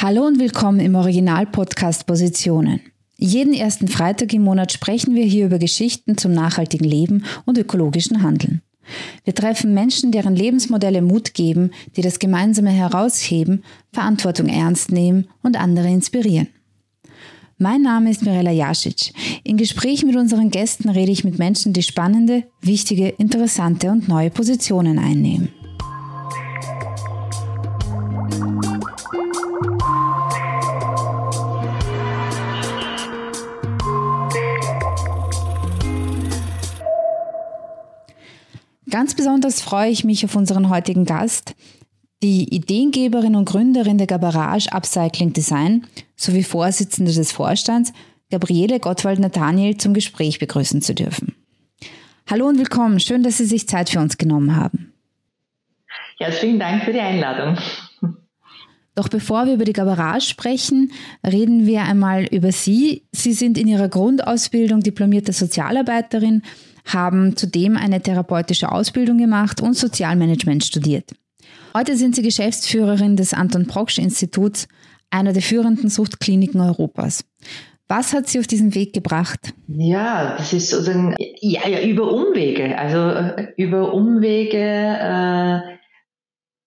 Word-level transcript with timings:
Hallo 0.00 0.24
und 0.28 0.38
willkommen 0.38 0.78
im 0.78 0.94
Original-Podcast 0.94 2.06
Positionen. 2.06 2.80
Jeden 3.16 3.52
ersten 3.52 3.88
Freitag 3.88 4.32
im 4.32 4.44
Monat 4.44 4.70
sprechen 4.70 5.16
wir 5.16 5.24
hier 5.24 5.46
über 5.46 5.58
Geschichten 5.58 6.16
zum 6.16 6.30
nachhaltigen 6.30 6.88
Leben 6.88 7.24
und 7.46 7.58
ökologischen 7.58 8.22
Handeln. 8.22 8.62
Wir 9.24 9.34
treffen 9.34 9.74
Menschen, 9.74 10.12
deren 10.12 10.36
Lebensmodelle 10.36 11.02
Mut 11.02 11.34
geben, 11.34 11.72
die 11.96 12.02
das 12.02 12.20
Gemeinsame 12.20 12.70
herausheben, 12.70 13.64
Verantwortung 13.92 14.46
ernst 14.46 14.92
nehmen 14.92 15.26
und 15.42 15.58
andere 15.58 15.88
inspirieren. 15.88 16.46
Mein 17.58 17.82
Name 17.82 18.12
ist 18.12 18.22
Mirella 18.22 18.52
Jasic. 18.52 19.12
In 19.42 19.56
Gesprächen 19.56 20.06
mit 20.06 20.16
unseren 20.16 20.52
Gästen 20.52 20.90
rede 20.90 21.10
ich 21.10 21.24
mit 21.24 21.40
Menschen, 21.40 21.72
die 21.72 21.82
spannende, 21.82 22.44
wichtige, 22.60 23.08
interessante 23.08 23.90
und 23.90 24.06
neue 24.06 24.30
Positionen 24.30 25.00
einnehmen. 25.00 25.48
Ganz 38.90 39.14
besonders 39.14 39.60
freue 39.60 39.90
ich 39.90 40.04
mich 40.04 40.24
auf 40.24 40.34
unseren 40.34 40.70
heutigen 40.70 41.04
Gast, 41.04 41.54
die 42.22 42.54
Ideengeberin 42.54 43.36
und 43.36 43.44
Gründerin 43.44 43.98
der 43.98 44.06
Gabarage 44.06 44.72
Upcycling 44.72 45.32
Design 45.32 45.86
sowie 46.16 46.42
Vorsitzende 46.42 47.12
des 47.12 47.30
Vorstands, 47.30 47.92
Gabriele 48.30 48.80
Gottwald 48.80 49.18
Nathaniel, 49.18 49.76
zum 49.76 49.92
Gespräch 49.92 50.38
begrüßen 50.38 50.80
zu 50.80 50.94
dürfen. 50.94 51.34
Hallo 52.28 52.46
und 52.46 52.58
willkommen. 52.58 52.98
Schön, 52.98 53.22
dass 53.22 53.38
Sie 53.38 53.44
sich 53.44 53.68
Zeit 53.68 53.90
für 53.90 54.00
uns 54.00 54.16
genommen 54.16 54.56
haben. 54.56 54.92
Ja, 56.18 56.30
vielen 56.30 56.58
Dank 56.58 56.84
für 56.84 56.92
die 56.92 57.00
Einladung. 57.00 57.58
Doch 58.94 59.08
bevor 59.08 59.46
wir 59.46 59.54
über 59.54 59.64
die 59.64 59.72
Gabarage 59.72 60.24
sprechen, 60.24 60.92
reden 61.24 61.66
wir 61.66 61.82
einmal 61.82 62.24
über 62.24 62.52
Sie. 62.52 63.04
Sie 63.12 63.32
sind 63.32 63.56
in 63.56 63.68
Ihrer 63.68 63.88
Grundausbildung 63.88 64.80
diplomierte 64.80 65.32
Sozialarbeiterin, 65.32 66.42
haben 66.92 67.36
zudem 67.36 67.76
eine 67.76 68.00
therapeutische 68.02 68.72
Ausbildung 68.72 69.18
gemacht 69.18 69.60
und 69.60 69.76
Sozialmanagement 69.76 70.64
studiert. 70.64 71.10
Heute 71.74 71.96
sind 71.96 72.16
sie 72.16 72.22
Geschäftsführerin 72.22 73.16
des 73.16 73.34
Anton 73.34 73.66
Proksch 73.66 73.98
Instituts, 73.98 74.68
einer 75.10 75.32
der 75.32 75.42
führenden 75.42 75.90
Suchtkliniken 75.90 76.60
Europas. 76.60 77.24
Was 77.88 78.12
hat 78.12 78.28
Sie 78.28 78.38
auf 78.38 78.46
diesen 78.46 78.74
Weg 78.74 78.92
gebracht? 78.92 79.54
Ja, 79.66 80.36
das 80.36 80.52
ist 80.52 80.68
sozusagen, 80.68 81.14
ja, 81.40 81.66
ja, 81.66 81.80
über 81.80 82.12
Umwege. 82.12 82.76
Also 82.76 82.98
äh, 82.98 83.52
über 83.56 83.94
Umwege, 83.94 84.58
äh, 84.58 85.60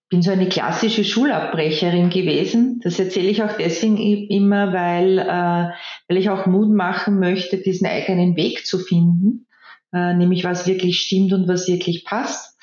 bin 0.10 0.24
so 0.24 0.32
eine 0.32 0.50
klassische 0.50 1.04
Schulabbrecherin 1.04 2.10
gewesen. 2.10 2.82
Das 2.84 3.00
erzähle 3.00 3.30
ich 3.30 3.44
auch 3.44 3.56
deswegen 3.58 3.98
immer, 3.98 4.74
weil, 4.74 5.20
äh, 5.20 5.74
weil 6.08 6.18
ich 6.18 6.30
auch 6.30 6.48
Mut 6.48 6.70
machen 6.70 7.20
möchte, 7.20 7.58
diesen 7.58 7.88
eigenen 7.88 8.36
Weg 8.36 8.66
zu 8.66 8.80
finden 8.80 9.46
äh, 9.94 10.14
nämlich 10.14 10.44
was 10.44 10.68
wirklich 10.68 11.02
stimmt 11.02 11.34
und 11.34 11.48
was 11.48 11.68
wirklich 11.68 12.06
passt. 12.06 12.58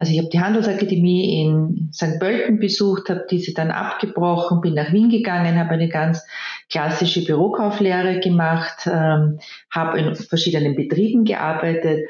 Also 0.00 0.14
ich 0.14 0.18
habe 0.18 0.30
die 0.30 0.40
Handelsakademie 0.40 1.42
in 1.42 1.90
St. 1.92 2.18
Pölten 2.18 2.58
besucht, 2.58 3.10
habe 3.10 3.26
diese 3.30 3.52
dann 3.52 3.70
abgebrochen, 3.70 4.62
bin 4.62 4.72
nach 4.72 4.92
Wien 4.92 5.10
gegangen, 5.10 5.58
habe 5.58 5.72
eine 5.72 5.90
ganz 5.90 6.24
klassische 6.70 7.22
Bürokauflehre 7.22 8.18
gemacht, 8.20 8.86
ähm, 8.86 9.40
habe 9.70 9.98
in 9.98 10.14
verschiedenen 10.14 10.74
Betrieben 10.74 11.24
gearbeitet, 11.24 12.08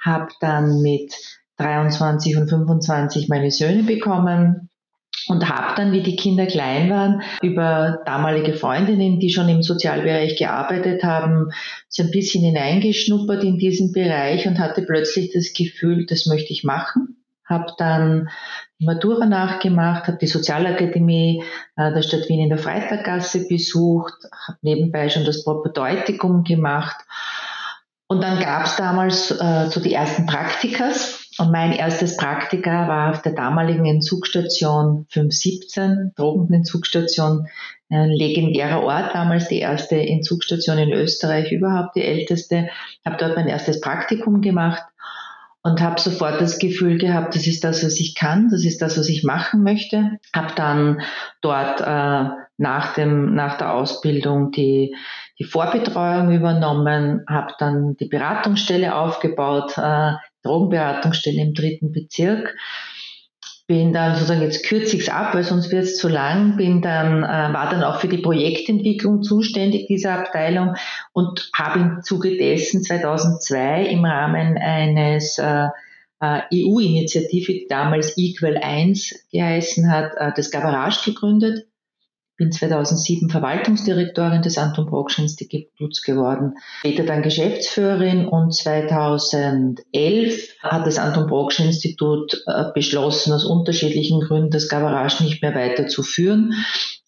habe 0.00 0.28
dann 0.40 0.80
mit 0.80 1.12
23 1.58 2.38
und 2.38 2.48
25 2.48 3.28
meine 3.28 3.50
Söhne 3.50 3.82
bekommen, 3.82 4.67
und 5.26 5.48
habe 5.48 5.74
dann, 5.76 5.92
wie 5.92 6.02
die 6.02 6.16
Kinder 6.16 6.46
klein 6.46 6.90
waren, 6.90 7.22
über 7.42 8.00
damalige 8.06 8.54
Freundinnen, 8.54 9.18
die 9.18 9.30
schon 9.30 9.48
im 9.48 9.62
Sozialbereich 9.62 10.36
gearbeitet 10.36 11.02
haben, 11.02 11.50
so 11.88 12.02
ein 12.02 12.10
bisschen 12.10 12.44
hineingeschnuppert 12.44 13.44
in 13.44 13.58
diesen 13.58 13.92
Bereich 13.92 14.46
und 14.46 14.58
hatte 14.58 14.82
plötzlich 14.82 15.32
das 15.32 15.52
Gefühl, 15.52 16.06
das 16.06 16.26
möchte 16.26 16.52
ich 16.52 16.64
machen. 16.64 17.16
Habe 17.44 17.72
dann 17.78 18.28
die 18.78 18.84
Matura 18.84 19.26
nachgemacht, 19.26 20.06
habe 20.06 20.18
die 20.18 20.26
Sozialakademie 20.26 21.42
äh, 21.76 21.92
der 21.92 22.02
Stadt 22.02 22.28
Wien 22.28 22.40
in 22.40 22.50
der 22.50 22.58
Freitaggasse 22.58 23.48
besucht, 23.48 24.14
habe 24.46 24.58
nebenbei 24.62 25.08
schon 25.08 25.24
das 25.24 25.44
Propedeutikum 25.44 26.44
gemacht. 26.44 26.96
Und 28.06 28.22
dann 28.22 28.38
gab 28.38 28.66
es 28.66 28.76
damals 28.76 29.30
äh, 29.30 29.68
so 29.68 29.80
die 29.80 29.94
ersten 29.94 30.26
Praktikas 30.26 31.17
und 31.38 31.52
mein 31.52 31.72
erstes 31.72 32.16
Praktika 32.16 32.88
war 32.88 33.10
auf 33.10 33.22
der 33.22 33.32
damaligen 33.32 33.86
Entzugstation 33.86 35.06
517, 35.10 36.12
Drogenentzugstation, 36.16 37.46
ein 37.90 38.10
legendärer 38.10 38.82
Ort, 38.82 39.14
damals 39.14 39.48
die 39.48 39.60
erste 39.60 39.96
Entzugstation 39.96 40.78
in 40.78 40.92
Österreich, 40.92 41.52
überhaupt 41.52 41.96
die 41.96 42.04
älteste. 42.04 42.68
Habe 43.04 43.16
dort 43.18 43.36
mein 43.36 43.48
erstes 43.48 43.80
Praktikum 43.80 44.40
gemacht 44.40 44.82
und 45.62 45.80
habe 45.80 46.00
sofort 46.00 46.40
das 46.40 46.58
Gefühl 46.58 46.98
gehabt, 46.98 47.34
das 47.34 47.46
ist 47.46 47.64
das, 47.64 47.84
was 47.84 47.98
ich 48.00 48.14
kann, 48.14 48.48
das 48.50 48.64
ist 48.64 48.82
das, 48.82 48.98
was 48.98 49.08
ich 49.08 49.24
machen 49.24 49.62
möchte. 49.62 50.18
Habe 50.34 50.54
dann 50.56 51.00
dort 51.40 51.80
äh, 51.80 52.30
nach, 52.58 52.94
dem, 52.94 53.34
nach 53.34 53.58
der 53.58 53.72
Ausbildung 53.74 54.50
die, 54.50 54.94
die 55.38 55.44
Vorbetreuung 55.44 56.32
übernommen, 56.32 57.24
habe 57.28 57.54
dann 57.58 57.96
die 57.96 58.08
Beratungsstelle 58.08 58.94
aufgebaut, 58.94 59.78
äh, 59.78 60.12
Drogenberatungsstelle 60.48 61.42
im 61.42 61.54
dritten 61.54 61.92
Bezirk. 61.92 62.56
Bin 63.66 63.92
dann 63.92 64.14
sozusagen, 64.14 64.40
jetzt 64.40 64.64
kürze 64.64 64.96
ich 64.96 65.02
es 65.02 65.08
ab, 65.10 65.34
weil 65.34 65.44
sonst 65.44 65.70
wird 65.70 65.84
es 65.84 65.98
zu 65.98 66.08
lang, 66.08 66.56
bin 66.56 66.80
dann, 66.80 67.22
äh, 67.22 67.52
war 67.52 67.68
dann 67.68 67.84
auch 67.84 68.00
für 68.00 68.08
die 68.08 68.22
Projektentwicklung 68.22 69.22
zuständig 69.22 69.86
dieser 69.88 70.18
Abteilung 70.18 70.74
und 71.12 71.50
habe 71.54 71.78
im 71.80 72.02
Zuge 72.02 72.38
dessen 72.38 72.82
2002 72.82 73.84
im 73.84 74.06
Rahmen 74.06 74.56
eines 74.56 75.36
äh, 75.36 75.66
äh 76.20 76.40
EU-Initiative, 76.54 77.52
die 77.52 77.66
damals 77.68 78.16
Equal 78.16 78.56
1 78.56 79.26
geheißen 79.30 79.92
hat, 79.92 80.12
äh, 80.16 80.32
das 80.34 80.50
Gabarage 80.50 81.12
gegründet 81.12 81.67
bin 82.38 82.52
2007 82.52 83.28
Verwaltungsdirektorin 83.28 84.42
des 84.42 84.58
Anton 84.58 84.86
Brocksch 84.86 85.18
Instituts 85.18 86.02
geworden, 86.02 86.54
später 86.78 87.04
dann 87.04 87.22
Geschäftsführerin 87.22 88.26
und 88.26 88.54
2011 88.54 90.54
hat 90.62 90.86
das 90.86 90.98
Anton 90.98 91.26
Brocksch 91.26 91.60
Institut 91.60 92.44
äh, 92.46 92.66
beschlossen, 92.72 93.32
aus 93.32 93.44
unterschiedlichen 93.44 94.20
Gründen 94.20 94.50
das 94.50 94.68
Gavarage 94.68 95.24
nicht 95.24 95.42
mehr 95.42 95.54
weiterzuführen. 95.54 96.54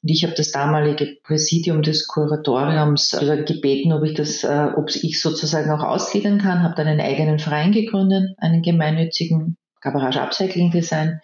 Und 0.03 0.09
ich 0.09 0.25
habe 0.25 0.35
das 0.35 0.51
damalige 0.51 1.17
Präsidium 1.23 1.83
des 1.83 2.09
Kuratoriums 2.09 3.13
äh, 3.13 3.45
gebeten, 3.45 3.93
ob 3.93 4.03
ich 4.03 4.15
das, 4.15 4.43
äh, 4.43 4.69
ob 4.77 4.91
ich 4.91 5.21
sozusagen 5.21 5.71
auch 5.71 5.85
ausgliedern 5.85 6.39
kann, 6.39 6.65
habe 6.65 6.75
dann 6.75 6.89
einen 6.89 7.01
eigenen 7.01 7.39
Verein 7.39 7.71
gegründet, 7.71 8.35
einen 8.39 8.63
gemeinnützigen 8.63 9.57
Gavarage 9.81 10.21
Upcycling 10.21 10.73
Design 10.73 11.21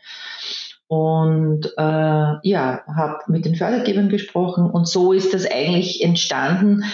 und 0.89 1.67
äh, 1.77 1.81
ja, 2.43 2.83
habe 2.87 3.19
mit 3.29 3.45
den 3.45 3.57
Fördergebern 3.57 4.09
gesprochen 4.09 4.71
und 4.71 4.89
so 4.89 5.13
ist 5.13 5.35
das 5.35 5.51
eigentlich 5.51 6.03
entstanden. 6.03 6.85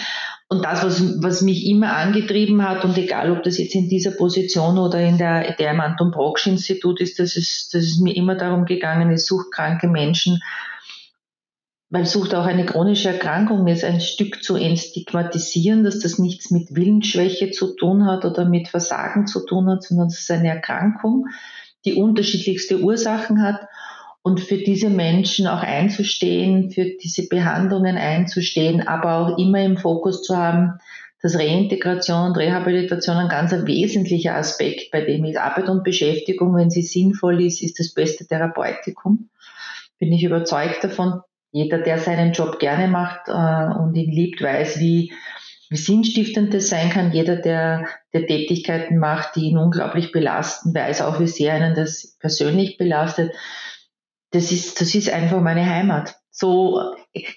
Und 0.49 0.65
das, 0.65 0.83
was, 0.83 1.23
was 1.23 1.41
mich 1.41 1.65
immer 1.67 1.95
angetrieben 1.95 2.67
hat, 2.67 2.85
und 2.85 2.97
egal 2.97 3.31
ob 3.31 3.43
das 3.43 3.57
jetzt 3.57 3.75
in 3.75 3.89
dieser 3.89 4.11
Position 4.11 4.77
oder 4.77 4.99
in 4.99 5.17
der, 5.17 5.53
der 5.55 5.71
im 5.71 5.79
Anton 5.79 6.11
Brocksch 6.11 6.47
Institut 6.47 7.01
ist, 7.01 7.19
dass 7.19 7.35
es, 7.35 7.69
dass 7.69 7.83
es 7.83 7.99
mir 7.99 8.15
immer 8.15 8.35
darum 8.35 8.65
gegangen 8.65 9.11
ist, 9.11 9.27
suchtkranke 9.27 9.87
Menschen, 9.87 10.39
weil 11.89 12.07
Sucht 12.07 12.33
auch 12.33 12.45
eine 12.45 12.65
chronische 12.65 13.09
Erkrankung 13.09 13.67
ist, 13.67 13.83
ein 13.83 14.01
Stück 14.01 14.43
zu 14.43 14.55
entstigmatisieren, 14.55 15.83
dass 15.83 15.99
das 15.99 16.17
nichts 16.17 16.49
mit 16.49 16.75
Willensschwäche 16.75 17.51
zu 17.51 17.75
tun 17.75 18.07
hat 18.07 18.25
oder 18.25 18.45
mit 18.45 18.67
Versagen 18.67 19.27
zu 19.27 19.45
tun 19.45 19.69
hat, 19.69 19.83
sondern 19.83 20.07
es 20.07 20.19
ist 20.19 20.31
eine 20.31 20.49
Erkrankung, 20.49 21.27
die 21.85 21.93
unterschiedlichste 21.93 22.79
Ursachen 22.79 23.43
hat 23.43 23.67
und 24.23 24.39
für 24.39 24.57
diese 24.57 24.89
Menschen 24.89 25.47
auch 25.47 25.61
einzustehen, 25.61 26.71
für 26.71 26.85
diese 27.01 27.27
Behandlungen 27.27 27.97
einzustehen, 27.97 28.87
aber 28.87 29.17
auch 29.17 29.37
immer 29.37 29.61
im 29.61 29.77
Fokus 29.77 30.23
zu 30.23 30.37
haben, 30.37 30.79
dass 31.21 31.37
Reintegration 31.37 32.27
und 32.27 32.37
Rehabilitation 32.37 33.17
ein 33.17 33.29
ganz 33.29 33.51
wesentlicher 33.51 34.35
Aspekt 34.35 34.91
bei 34.91 35.01
dem 35.01 35.25
ist. 35.25 35.37
Arbeit 35.37 35.69
und 35.69 35.83
Beschäftigung, 35.83 36.55
wenn 36.55 36.69
sie 36.69 36.81
sinnvoll 36.81 37.45
ist, 37.45 37.61
ist 37.61 37.79
das 37.79 37.93
beste 37.93 38.25
Therapeutikum. 38.25 39.29
Bin 39.99 40.11
ich 40.11 40.23
überzeugt 40.23 40.83
davon. 40.83 41.21
Jeder, 41.51 41.79
der 41.79 41.97
seinen 41.99 42.31
Job 42.31 42.59
gerne 42.59 42.87
macht 42.87 43.27
äh, 43.27 43.77
und 43.77 43.93
ihn 43.95 44.11
liebt, 44.11 44.41
weiß, 44.41 44.79
wie, 44.79 45.13
wie 45.69 45.77
sinnstiftend 45.77 46.53
das 46.53 46.69
sein 46.69 46.89
kann. 46.89 47.11
Jeder, 47.11 47.35
der, 47.35 47.87
der 48.13 48.25
Tätigkeiten 48.25 48.97
macht, 48.97 49.35
die 49.35 49.49
ihn 49.49 49.57
unglaublich 49.57 50.11
belasten, 50.11 50.73
weiß 50.73 51.01
auch, 51.01 51.19
wie 51.19 51.27
sehr 51.27 51.53
einen 51.53 51.75
das 51.75 52.17
persönlich 52.19 52.77
belastet 52.77 53.33
das 54.33 54.51
ist, 54.51 54.81
das 54.81 54.93
ist 54.95 55.09
einfach 55.09 55.41
meine 55.41 55.65
Heimat. 55.65 56.15
So 56.31 56.81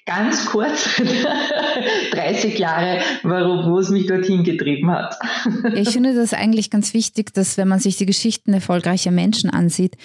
ganz 0.07 0.47
kurz, 0.47 0.97
30 2.13 2.59
Jahre, 2.59 3.01
warum, 3.23 3.71
wo 3.71 3.79
es 3.79 3.91
mich 3.91 4.07
dorthin 4.07 4.43
getrieben 4.43 4.91
hat. 4.91 5.15
ich 5.75 5.91
finde 5.91 6.15
das 6.15 6.33
eigentlich 6.33 6.71
ganz 6.71 6.95
wichtig, 6.95 7.35
dass 7.35 7.59
wenn 7.59 7.69
man 7.69 7.79
sich 7.79 7.97
die 7.97 8.07
Geschichten 8.07 8.55
erfolgreicher 8.55 9.11
Menschen 9.11 9.51
ansieht, 9.51 9.97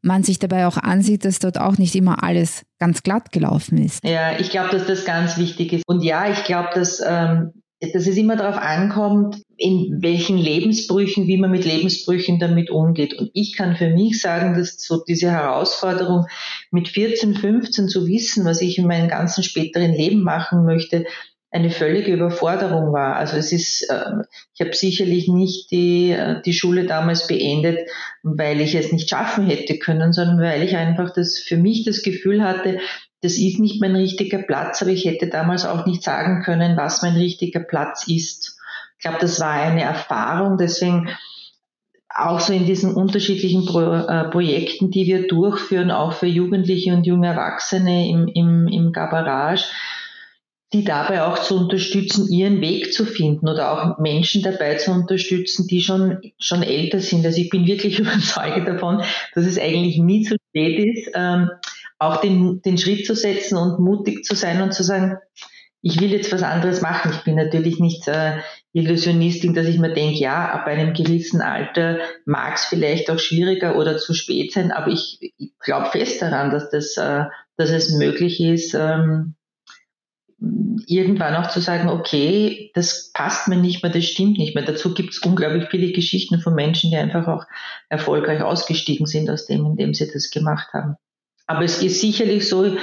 man 0.00 0.22
sich 0.22 0.38
dabei 0.38 0.68
auch 0.68 0.76
ansieht, 0.76 1.24
dass 1.24 1.40
dort 1.40 1.58
auch 1.58 1.76
nicht 1.76 1.96
immer 1.96 2.22
alles 2.22 2.62
ganz 2.78 3.02
glatt 3.02 3.32
gelaufen 3.32 3.78
ist. 3.78 4.04
Ja, 4.04 4.38
ich 4.38 4.50
glaube, 4.50 4.70
dass 4.70 4.86
das 4.86 5.04
ganz 5.04 5.36
wichtig 5.36 5.72
ist. 5.72 5.82
Und 5.88 6.04
ja, 6.04 6.30
ich 6.30 6.44
glaube, 6.44 6.68
dass, 6.72 7.02
ähm, 7.04 7.52
dass 7.80 8.06
es 8.06 8.16
immer 8.16 8.36
darauf 8.36 8.56
ankommt, 8.56 9.36
in 9.56 9.98
welchen 10.00 10.36
Lebensbrüchen, 10.36 11.26
wie 11.26 11.36
man 11.36 11.50
mit 11.50 11.64
Lebensbrüchen 11.64 12.40
damit 12.40 12.70
umgeht. 12.70 13.14
Und 13.14 13.30
ich 13.34 13.56
kann 13.56 13.76
für 13.76 13.90
mich 13.90 14.20
sagen, 14.20 14.54
dass 14.54 14.80
so 14.80 15.02
diese 15.06 15.30
Herausforderung 15.30 16.26
mit 16.72 16.88
14, 16.88 17.34
15 17.34 17.88
zu 17.88 18.06
wissen, 18.08 18.44
was 18.44 18.62
ich 18.62 18.78
in 18.78 18.86
meinem 18.86 19.08
ganzen 19.08 19.44
späteren 19.44 19.92
Leben 19.92 20.22
machen 20.22 20.64
möchte, 20.64 21.06
eine 21.50 21.70
völlige 21.70 22.12
Überforderung 22.12 22.92
war. 22.92 23.16
Also 23.16 23.36
es 23.36 23.52
ist, 23.52 23.88
äh, 23.88 24.22
ich 24.54 24.60
habe 24.60 24.74
sicherlich 24.74 25.28
nicht 25.28 25.70
die, 25.70 26.10
äh, 26.10 26.42
die 26.42 26.52
Schule 26.52 26.84
damals 26.84 27.26
beendet, 27.26 27.88
weil 28.22 28.60
ich 28.60 28.74
es 28.74 28.92
nicht 28.92 29.08
schaffen 29.08 29.46
hätte 29.46 29.78
können, 29.78 30.12
sondern 30.12 30.40
weil 30.40 30.62
ich 30.62 30.76
einfach 30.76 31.12
das 31.14 31.38
für 31.38 31.56
mich 31.56 31.84
das 31.84 32.02
Gefühl 32.02 32.42
hatte, 32.42 32.80
das 33.20 33.36
ist 33.36 33.58
nicht 33.58 33.80
mein 33.80 33.96
richtiger 33.96 34.38
Platz, 34.38 34.80
aber 34.82 34.92
ich 34.92 35.04
hätte 35.04 35.28
damals 35.28 35.64
auch 35.64 35.86
nicht 35.86 36.02
sagen 36.02 36.42
können, 36.42 36.76
was 36.76 37.02
mein 37.02 37.14
richtiger 37.14 37.60
Platz 37.60 38.06
ist. 38.06 38.58
Ich 38.96 39.02
glaube, 39.02 39.18
das 39.20 39.40
war 39.40 39.52
eine 39.52 39.82
Erfahrung, 39.82 40.56
deswegen 40.56 41.08
auch 42.14 42.40
so 42.40 42.52
in 42.52 42.66
diesen 42.66 42.94
unterschiedlichen 42.94 43.64
Pro, 43.64 43.80
äh, 43.80 44.30
Projekten, 44.30 44.90
die 44.90 45.06
wir 45.06 45.28
durchführen, 45.28 45.90
auch 45.90 46.14
für 46.14 46.26
Jugendliche 46.26 46.92
und 46.92 47.06
junge 47.06 47.28
Erwachsene 47.28 48.08
im, 48.08 48.28
im, 48.28 48.66
im 48.66 48.92
Gabarage, 48.92 49.64
die 50.72 50.84
dabei 50.84 51.22
auch 51.22 51.38
zu 51.38 51.56
unterstützen, 51.56 52.28
ihren 52.28 52.60
Weg 52.60 52.92
zu 52.92 53.06
finden 53.06 53.48
oder 53.48 53.72
auch 53.72 53.98
Menschen 53.98 54.42
dabei 54.42 54.74
zu 54.74 54.90
unterstützen, 54.90 55.66
die 55.68 55.80
schon, 55.80 56.18
schon 56.38 56.62
älter 56.62 57.00
sind. 57.00 57.24
Also 57.24 57.40
ich 57.40 57.50
bin 57.50 57.66
wirklich 57.66 57.98
überzeugt 58.00 58.66
davon, 58.66 59.02
dass 59.34 59.46
es 59.46 59.58
eigentlich 59.58 59.98
nie 59.98 60.22
zu 60.22 60.36
spät 60.50 60.84
ist, 60.84 61.10
ähm, 61.14 61.50
auch 61.98 62.20
den, 62.20 62.62
den 62.62 62.78
Schritt 62.78 63.06
zu 63.06 63.14
setzen 63.14 63.56
und 63.56 63.80
mutig 63.80 64.24
zu 64.24 64.34
sein 64.34 64.62
und 64.62 64.72
zu 64.72 64.84
sagen, 64.84 65.18
ich 65.80 66.00
will 66.00 66.10
jetzt 66.10 66.32
was 66.32 66.42
anderes 66.42 66.80
machen. 66.80 67.12
Ich 67.12 67.24
bin 67.24 67.36
natürlich 67.36 67.78
nicht 67.78 68.08
äh, 68.08 68.38
Illusionistin, 68.72 69.54
dass 69.54 69.66
ich 69.66 69.78
mir 69.78 69.92
denke, 69.92 70.18
ja, 70.18 70.50
ab 70.50 70.66
einem 70.66 70.92
gewissen 70.92 71.40
Alter 71.40 71.98
mag 72.24 72.56
es 72.56 72.64
vielleicht 72.64 73.10
auch 73.10 73.18
schwieriger 73.18 73.76
oder 73.76 73.96
zu 73.96 74.14
spät 74.14 74.52
sein, 74.52 74.72
aber 74.72 74.88
ich, 74.88 75.34
ich 75.36 75.52
glaube 75.60 75.86
fest 75.90 76.20
daran, 76.20 76.50
dass 76.50 76.70
das, 76.70 76.96
äh, 76.96 77.24
dass 77.56 77.70
es 77.70 77.92
möglich 77.92 78.40
ist, 78.40 78.74
ähm, 78.74 79.34
irgendwann 80.86 81.34
auch 81.34 81.50
zu 81.50 81.60
sagen, 81.60 81.88
okay, 81.88 82.70
das 82.74 83.10
passt 83.12 83.48
mir 83.48 83.56
nicht 83.56 83.82
mehr, 83.82 83.92
das 83.92 84.04
stimmt 84.04 84.38
nicht 84.38 84.54
mehr. 84.54 84.64
Dazu 84.64 84.94
gibt 84.94 85.12
es 85.12 85.18
unglaublich 85.18 85.68
viele 85.70 85.92
Geschichten 85.92 86.40
von 86.40 86.54
Menschen, 86.54 86.90
die 86.90 86.96
einfach 86.96 87.26
auch 87.26 87.44
erfolgreich 87.88 88.42
ausgestiegen 88.42 89.06
sind 89.06 89.28
aus 89.30 89.46
dem, 89.46 89.66
indem 89.66 89.94
sie 89.94 90.10
das 90.12 90.30
gemacht 90.30 90.68
haben. 90.72 90.96
Aber 91.48 91.64
es 91.64 91.82
ist 91.82 92.00
sicherlich 92.00 92.48
so, 92.48 92.76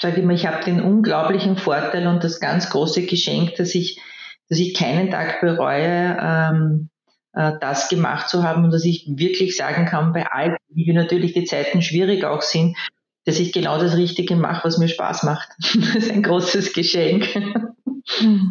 sage 0.00 0.20
ich 0.20 0.24
mal, 0.24 0.34
ich 0.34 0.46
habe 0.46 0.64
den 0.64 0.80
unglaublichen 0.80 1.56
Vorteil 1.56 2.06
und 2.06 2.24
das 2.24 2.40
ganz 2.40 2.70
große 2.70 3.04
Geschenk, 3.06 3.56
dass 3.56 3.74
ich, 3.74 4.00
dass 4.48 4.58
ich 4.58 4.72
keinen 4.72 5.10
Tag 5.10 5.40
bereue, 5.40 6.16
ähm, 6.20 6.88
äh, 7.32 7.52
das 7.60 7.88
gemacht 7.88 8.28
zu 8.28 8.44
haben 8.44 8.64
und 8.64 8.70
dass 8.70 8.84
ich 8.84 9.06
wirklich 9.16 9.56
sagen 9.56 9.84
kann, 9.84 10.12
bei 10.12 10.26
all, 10.30 10.56
wie 10.68 10.90
natürlich 10.92 11.34
die 11.34 11.44
Zeiten 11.44 11.82
schwierig 11.82 12.24
auch 12.24 12.42
sind, 12.42 12.76
dass 13.24 13.40
ich 13.40 13.52
genau 13.52 13.78
das 13.78 13.96
Richtige 13.96 14.36
mache, 14.36 14.64
was 14.64 14.78
mir 14.78 14.88
Spaß 14.88 15.24
macht. 15.24 15.48
Das 15.74 15.96
ist 15.96 16.12
ein 16.12 16.22
großes 16.22 16.72
Geschenk. 16.72 17.28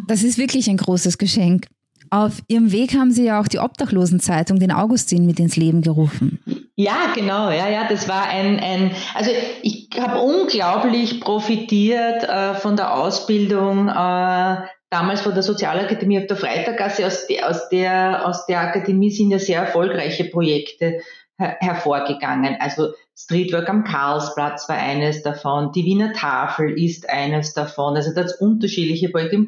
Das 0.08 0.22
ist 0.22 0.36
wirklich 0.36 0.68
ein 0.68 0.76
großes 0.76 1.16
Geschenk. 1.16 1.68
Auf 2.10 2.42
Ihrem 2.48 2.70
Weg 2.70 2.94
haben 2.94 3.12
Sie 3.12 3.24
ja 3.24 3.40
auch 3.40 3.48
die 3.48 3.58
Obdachlosenzeitung, 3.58 4.58
den 4.58 4.72
Augustin, 4.72 5.26
mit 5.26 5.40
ins 5.40 5.56
Leben 5.56 5.80
gerufen. 5.80 6.40
Ja, 6.76 7.12
genau, 7.14 7.50
ja, 7.50 7.68
ja, 7.68 7.86
das 7.88 8.08
war 8.08 8.24
ein, 8.24 8.58
ein 8.58 8.90
also 9.14 9.30
ich 9.62 9.88
habe 9.96 10.18
unglaublich 10.18 11.20
profitiert 11.20 12.24
äh, 12.24 12.54
von 12.54 12.74
der 12.74 12.94
Ausbildung 12.94 13.88
äh, 13.88 14.56
damals 14.90 15.20
von 15.20 15.34
der 15.34 15.44
Sozialakademie 15.44 16.18
auf 16.18 16.26
der 16.26 16.36
Freitaggasse. 16.36 17.06
Aus 17.06 17.28
der, 17.28 17.48
aus 17.48 17.68
der, 17.68 18.26
aus 18.26 18.46
der 18.46 18.60
Akademie 18.60 19.10
sind 19.10 19.30
ja 19.30 19.38
sehr 19.38 19.60
erfolgreiche 19.60 20.24
Projekte 20.24 21.00
her 21.38 21.56
hervorgegangen. 21.60 22.56
Also 22.58 22.92
Streetwork 23.16 23.68
am 23.68 23.84
Karlsplatz 23.84 24.68
war 24.68 24.76
eines 24.76 25.22
davon, 25.22 25.70
die 25.72 25.84
Wiener 25.84 26.12
Tafel 26.12 26.76
ist 26.76 27.08
eines 27.08 27.54
davon. 27.54 27.94
Also 27.94 28.12
das 28.12 28.40
unterschiedliche 28.40 29.10
Projekte, 29.10 29.46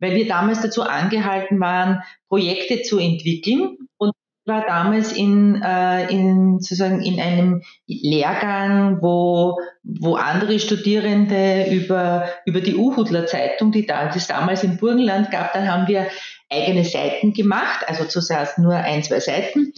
weil 0.00 0.16
wir 0.16 0.26
damals 0.26 0.60
dazu 0.60 0.82
angehalten 0.82 1.60
waren, 1.60 2.02
Projekte 2.28 2.82
zu 2.82 2.98
entwickeln 2.98 3.83
war 4.46 4.66
damals 4.66 5.12
in, 5.12 5.62
äh, 5.62 6.10
in 6.10 6.60
sozusagen 6.60 7.00
in 7.00 7.20
einem 7.20 7.62
Lehrgang, 7.86 8.98
wo, 9.00 9.58
wo 9.82 10.16
andere 10.16 10.58
Studierende 10.58 11.66
über, 11.70 12.28
über 12.44 12.60
die 12.60 12.76
Uhudler 12.76 13.26
Zeitung, 13.26 13.72
die 13.72 13.86
da, 13.86 14.10
es 14.14 14.26
damals 14.26 14.62
im 14.62 14.76
Burgenland 14.76 15.30
gab, 15.30 15.54
dann 15.54 15.70
haben 15.70 15.88
wir 15.88 16.08
eigene 16.50 16.84
Seiten 16.84 17.32
gemacht, 17.32 17.84
also 17.86 18.04
zuerst 18.04 18.58
nur 18.58 18.74
ein, 18.74 19.02
zwei 19.02 19.20
Seiten. 19.20 19.72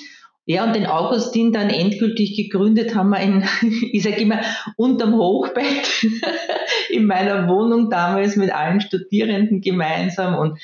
Ja, 0.49 0.65
und 0.65 0.77
den 0.77 0.87
Augustin 0.87 1.53
dann 1.53 1.71
endgültig 1.71 2.37
gegründet 2.37 2.95
haben 2.95 3.11
wir 3.11 3.21
in, 3.21 3.45
ich 3.93 4.03
sage 4.03 4.21
immer, 4.21 4.41
unterm 4.77 5.15
Hochbett 5.15 6.05
in 6.89 7.07
meiner 7.07 7.49
Wohnung 7.49 7.91
damals 7.91 8.37
mit 8.37 8.53
allen 8.53 8.81
Studierenden 8.81 9.61
gemeinsam. 9.61 10.37
Und 10.37 10.61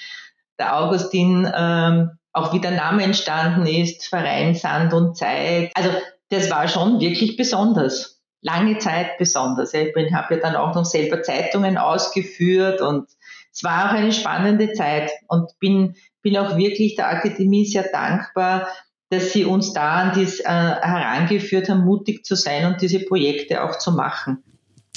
der 0.59 0.77
Augustin, 0.77 1.51
ähm, 1.57 2.11
auch 2.33 2.53
wie 2.53 2.61
der 2.61 2.73
Name 2.73 3.03
entstanden 3.03 3.67
ist, 3.67 4.07
Verein 4.07 4.55
Sand 4.55 4.95
und 4.95 5.17
Zeit. 5.17 5.71
Also 5.75 5.91
das 6.31 6.51
war 6.51 6.69
schon 6.69 7.01
wirklich 7.01 7.37
besonders. 7.37 8.21
Lange 8.41 8.79
Zeit 8.79 9.19
besonders. 9.19 9.73
Ich 9.75 9.95
habe 10.13 10.35
ja 10.35 10.41
dann 10.41 10.57
auch 10.57 10.75
noch 10.75 10.85
selber 10.85 11.23
Zeitungen 11.23 11.79
ausgeführt 11.79 12.81
und 12.81 13.09
es 13.53 13.63
war 13.63 13.91
auch 13.91 13.95
eine 13.95 14.13
spannende 14.13 14.73
Zeit 14.73 15.13
und 15.29 15.53
bin, 15.61 15.95
bin 16.23 16.37
auch 16.39 16.57
wirklich 16.57 16.97
der 16.97 17.11
Akademie 17.11 17.67
sehr 17.67 17.85
dankbar, 17.93 18.69
dass 19.11 19.33
sie 19.33 19.45
uns 19.45 19.75
da 19.75 19.91
an 19.91 20.13
dies 20.15 20.41
äh, 20.41 20.45
herangeführt 20.49 21.69
haben, 21.69 21.85
mutig 21.85 22.25
zu 22.25 22.35
sein 22.35 22.65
und 22.65 22.81
diese 22.81 23.01
Projekte 23.01 23.63
auch 23.63 23.77
zu 23.79 23.93
machen. 23.93 24.43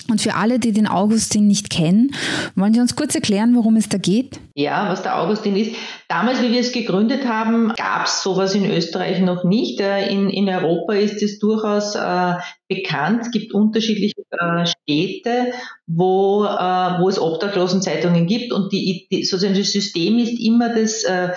Und 0.08 0.22
für 0.22 0.36
alle, 0.36 0.60
die 0.60 0.72
den 0.72 0.88
Augustin 0.88 1.48
nicht 1.48 1.72
kennen, 1.72 2.12
wollen 2.56 2.74
Sie 2.74 2.80
uns 2.80 2.96
kurz 2.96 3.16
erklären, 3.16 3.56
worum 3.56 3.76
es 3.76 3.90
da 3.90 3.98
geht? 3.98 4.40
Ja, 4.54 4.90
was 4.90 5.02
der 5.02 5.20
Augustin 5.20 5.56
ist. 5.56 5.76
Damals, 6.08 6.44
wie 6.44 6.52
wir 6.52 6.60
es 6.60 6.72
gegründet 6.72 7.26
haben, 7.26 7.74
gab 7.76 8.06
es 8.06 8.22
sowas 8.22 8.54
in 8.54 8.70
Österreich 8.70 9.20
noch 9.22 9.44
nicht. 9.44 9.80
Äh, 9.80 10.12
in, 10.12 10.30
in 10.30 10.48
Europa 10.48 10.94
ist 10.94 11.24
es 11.24 11.40
durchaus 11.40 11.96
äh, 11.96 12.36
bekannt. 12.68 13.22
Es 13.24 13.32
gibt 13.32 13.54
unterschiedliche 13.54 14.22
äh, 14.30 14.66
Städte, 14.68 15.54
wo, 15.88 16.46
äh, 16.46 17.00
wo 17.00 17.10
es 17.10 17.20
Obdachlosenzeitungen 17.20 18.28
gibt. 18.28 18.54
Und 18.54 18.72
die, 18.74 19.08
die, 19.12 19.24
sozusagen 19.24 19.58
das 19.58 19.72
System 19.72 20.20
ist 20.20 20.40
immer 20.40 20.70
das 20.70 21.04
äh, 21.04 21.30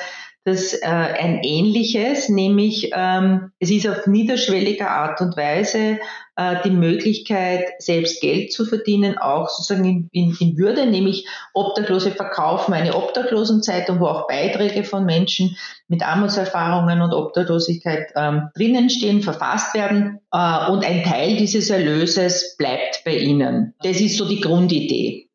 das 0.48 0.72
äh, 0.72 0.86
ein 0.86 1.42
ähnliches, 1.42 2.28
nämlich 2.28 2.90
ähm, 2.94 3.52
es 3.58 3.70
ist 3.70 3.86
auf 3.86 4.06
niederschwelliger 4.06 4.90
Art 4.90 5.20
und 5.20 5.36
Weise 5.36 5.98
äh, 6.36 6.56
die 6.64 6.70
Möglichkeit, 6.70 7.64
selbst 7.78 8.20
Geld 8.20 8.52
zu 8.52 8.64
verdienen, 8.64 9.18
auch 9.18 9.48
sozusagen 9.48 9.84
in, 9.84 10.08
in, 10.12 10.36
in 10.40 10.56
Würde, 10.56 10.86
nämlich 10.86 11.26
Obdachlose 11.52 12.12
verkaufen 12.12 12.74
eine 12.74 12.96
Obdachlosenzeitung, 12.96 14.00
wo 14.00 14.06
auch 14.06 14.26
Beiträge 14.26 14.84
von 14.84 15.04
Menschen 15.04 15.56
mit 15.88 16.02
Armutserfahrungen 16.02 17.02
und 17.02 17.12
Obdachlosigkeit 17.12 18.12
ähm, 18.16 18.48
drinnen 18.54 18.88
stehen, 18.88 19.22
verfasst 19.22 19.74
werden 19.74 20.20
äh, 20.32 20.70
und 20.70 20.84
ein 20.84 21.02
Teil 21.04 21.36
dieses 21.36 21.70
Erlöses 21.70 22.56
bleibt 22.56 23.02
bei 23.04 23.16
ihnen. 23.16 23.74
Das 23.82 24.00
ist 24.00 24.16
so 24.16 24.26
die 24.26 24.40
Grundidee. 24.40 25.27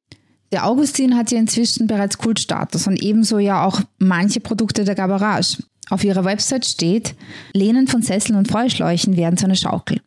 Der 0.53 0.67
Augustin 0.67 1.17
hat 1.17 1.31
ja 1.31 1.39
inzwischen 1.39 1.87
bereits 1.87 2.19
Kultstatus 2.19 2.85
und 2.85 3.01
ebenso 3.01 3.39
ja 3.39 3.65
auch 3.65 3.81
manche 3.97 4.39
Produkte 4.39 4.83
der 4.83 4.93
Gabarage. 4.93 5.57
Auf 5.89 6.03
ihrer 6.03 6.25
Website 6.25 6.67
steht, 6.67 7.15
Lehnen 7.53 7.87
von 7.87 8.03
Sesseln 8.03 8.37
und 8.37 8.51
Feuerschläuchen 8.51 9.17
werden 9.17 9.35
zu 9.35 9.45
einer 9.45 9.55
Schaukel. 9.55 9.99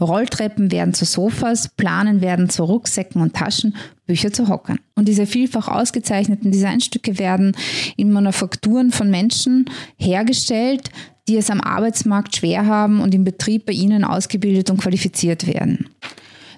Rolltreppen 0.00 0.70
werden 0.70 0.94
zu 0.94 1.04
Sofas, 1.04 1.68
Planen 1.76 2.20
werden 2.20 2.48
zu 2.48 2.62
Rucksäcken 2.62 3.20
und 3.20 3.34
Taschen, 3.34 3.74
Bücher 4.06 4.32
zu 4.32 4.46
Hockern. 4.46 4.78
Und 4.94 5.08
diese 5.08 5.26
vielfach 5.26 5.66
ausgezeichneten 5.66 6.52
Designstücke 6.52 7.18
werden 7.18 7.56
in 7.96 8.12
Manufakturen 8.12 8.92
von 8.92 9.10
Menschen 9.10 9.64
hergestellt, 9.96 10.90
die 11.26 11.36
es 11.36 11.50
am 11.50 11.60
Arbeitsmarkt 11.60 12.36
schwer 12.36 12.66
haben 12.66 13.00
und 13.00 13.16
im 13.16 13.24
Betrieb 13.24 13.66
bei 13.66 13.72
ihnen 13.72 14.04
ausgebildet 14.04 14.70
und 14.70 14.80
qualifiziert 14.80 15.48
werden. 15.48 15.88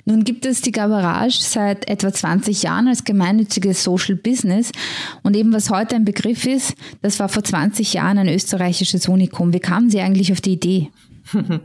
Nun 0.04 0.25
gibt 0.25 0.47
es 0.47 0.61
die 0.61 0.73
Gabarage 0.73 1.38
seit 1.40 1.88
etwa 1.88 2.12
20 2.12 2.62
Jahren 2.62 2.88
als 2.88 3.04
gemeinnütziges 3.04 3.83
Social 3.83 4.16
Business 4.16 4.73
und 5.23 5.37
eben 5.37 5.52
was 5.52 5.71
heute 5.71 5.97
ein 5.97 6.04
Begriff 6.04 6.47
ist, 6.47 6.75
das 7.02 7.19
war 7.21 7.28
vor 7.28 7.45
20 7.45 7.95
Jahren 7.95 8.19
ein 8.19 8.28
österreichisches 8.28 9.09
Unikum. 9.09 9.52
Wie 9.52 9.61
kamen 9.61 9.90
Sie 9.90 10.00
eigentlich 10.00 10.33
auf 10.33 10.40
die 10.40 10.52
Idee? 10.52 10.90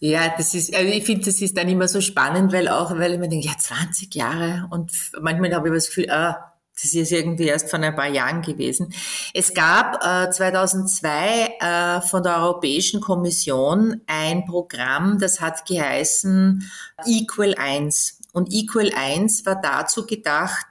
Ja, 0.00 0.34
das 0.36 0.54
ist, 0.54 0.74
also 0.74 0.92
ich 0.92 1.02
finde, 1.04 1.24
das 1.24 1.40
ist 1.40 1.56
dann 1.56 1.66
immer 1.66 1.88
so 1.88 2.02
spannend, 2.02 2.52
weil 2.52 2.68
auch, 2.68 2.90
weil 2.98 3.16
mir 3.16 3.26
denke, 3.26 3.46
ja, 3.46 3.56
20 3.56 4.14
Jahre 4.14 4.66
und 4.70 4.92
manchmal 5.22 5.54
habe 5.54 5.68
ich 5.68 5.74
das 5.74 5.86
Gefühl, 5.86 6.10
ah, 6.10 6.52
Das 6.80 6.92
ist 6.92 7.12
irgendwie 7.12 7.46
erst 7.46 7.70
vor 7.70 7.78
ein 7.78 7.94
paar 7.94 8.08
Jahren 8.08 8.42
gewesen. 8.42 8.92
Es 9.32 9.54
gab 9.54 10.04
äh, 10.04 10.30
2002 10.30 11.56
äh, 11.60 12.00
von 12.00 12.22
der 12.22 12.38
Europäischen 12.38 13.00
Kommission 13.00 14.00
ein 14.06 14.44
Programm, 14.44 15.18
das 15.18 15.40
hat 15.40 15.66
geheißen 15.66 16.68
Equal 17.06 17.54
1. 17.54 18.18
Und 18.32 18.52
Equal 18.52 18.90
1 18.92 19.46
war 19.46 19.60
dazu 19.60 20.04
gedacht, 20.04 20.66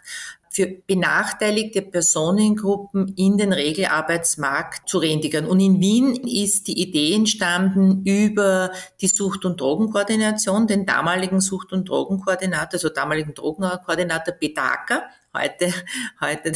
für 0.53 0.67
benachteiligte 0.67 1.81
Personengruppen 1.81 3.07
in 3.15 3.37
den 3.37 3.53
Regelarbeitsmarkt 3.53 4.87
zu 4.87 4.99
reintegrieren. 4.99 5.47
Und 5.47 5.59
in 5.59 5.79
Wien 5.79 6.15
ist 6.27 6.67
die 6.67 6.79
Idee 6.79 7.15
entstanden 7.15 8.03
über 8.05 8.71
die 9.01 9.07
Sucht- 9.07 9.45
und 9.45 9.59
Drogenkoordination, 9.59 10.67
den 10.67 10.85
damaligen 10.85 11.41
Sucht- 11.41 11.73
und 11.73 11.89
Drogenkoordinator, 11.89 12.73
also 12.73 12.89
damaligen 12.89 13.33
Drogenkoordinator 13.33 14.35
Bedaka, 14.35 15.03
heute, 15.35 15.73
heute 16.21 16.51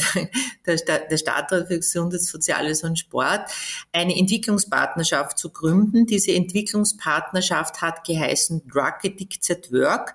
der, 0.66 0.76
der 1.00 1.16
Stadtrat 1.16 1.68
für 1.68 1.78
Gesundes, 1.78 2.30
Soziales 2.30 2.84
und 2.84 2.98
Sport, 2.98 3.50
eine 3.92 4.16
Entwicklungspartnerschaft 4.16 5.38
zu 5.38 5.50
gründen. 5.50 6.06
Diese 6.06 6.32
Entwicklungspartnerschaft 6.32 7.82
hat 7.82 8.04
geheißen 8.04 8.68
Drug 8.68 9.04
Addicts 9.04 9.50
at 9.50 9.72
Work. 9.72 10.14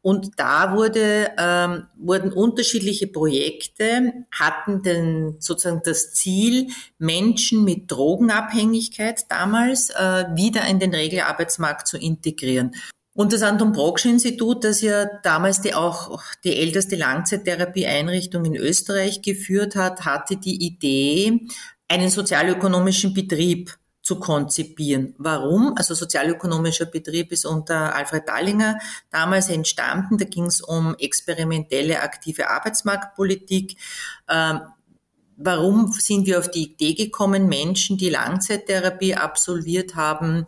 Und 0.00 0.38
da 0.38 0.74
wurde, 0.74 1.32
ähm, 1.38 1.86
wurden 1.96 2.32
unterschiedliche 2.32 3.08
Projekte, 3.08 4.24
hatten 4.30 4.82
den, 4.82 5.36
sozusagen 5.40 5.82
das 5.84 6.12
Ziel, 6.14 6.68
Menschen 6.98 7.64
mit 7.64 7.90
Drogenabhängigkeit 7.90 9.24
damals 9.28 9.90
äh, 9.90 10.24
wieder 10.34 10.66
in 10.66 10.78
den 10.78 10.94
Regelarbeitsmarkt 10.94 11.88
zu 11.88 11.98
integrieren. 11.98 12.74
Und 13.18 13.32
das 13.32 13.42
Anton 13.42 13.72
Brocksch 13.72 14.04
Institut, 14.04 14.62
das 14.62 14.80
ja 14.80 15.06
damals 15.24 15.60
die 15.60 15.74
auch 15.74 16.22
die 16.44 16.54
älteste 16.54 16.94
Langzeittherapieeinrichtung 16.94 18.44
in 18.44 18.54
Österreich 18.54 19.22
geführt 19.22 19.74
hat, 19.74 20.04
hatte 20.04 20.36
die 20.36 20.64
Idee, 20.64 21.48
einen 21.88 22.10
sozialökonomischen 22.10 23.14
Betrieb 23.14 23.76
zu 24.02 24.20
konzipieren. 24.20 25.16
Warum? 25.18 25.74
Also 25.76 25.94
sozialökonomischer 25.94 26.86
Betrieb 26.86 27.32
ist 27.32 27.44
unter 27.44 27.92
Alfred 27.96 28.28
Dallinger 28.28 28.78
damals 29.10 29.48
entstanden. 29.48 30.16
Da 30.16 30.24
ging 30.24 30.44
es 30.44 30.60
um 30.60 30.94
experimentelle 31.00 32.00
aktive 32.02 32.48
Arbeitsmarktpolitik. 32.48 33.78
Ähm, 34.28 34.60
warum 35.36 35.90
sind 35.90 36.24
wir 36.26 36.38
auf 36.38 36.52
die 36.52 36.70
Idee 36.70 36.94
gekommen, 36.94 37.48
Menschen, 37.48 37.98
die 37.98 38.10
Langzeittherapie 38.10 39.16
absolviert 39.16 39.96
haben, 39.96 40.44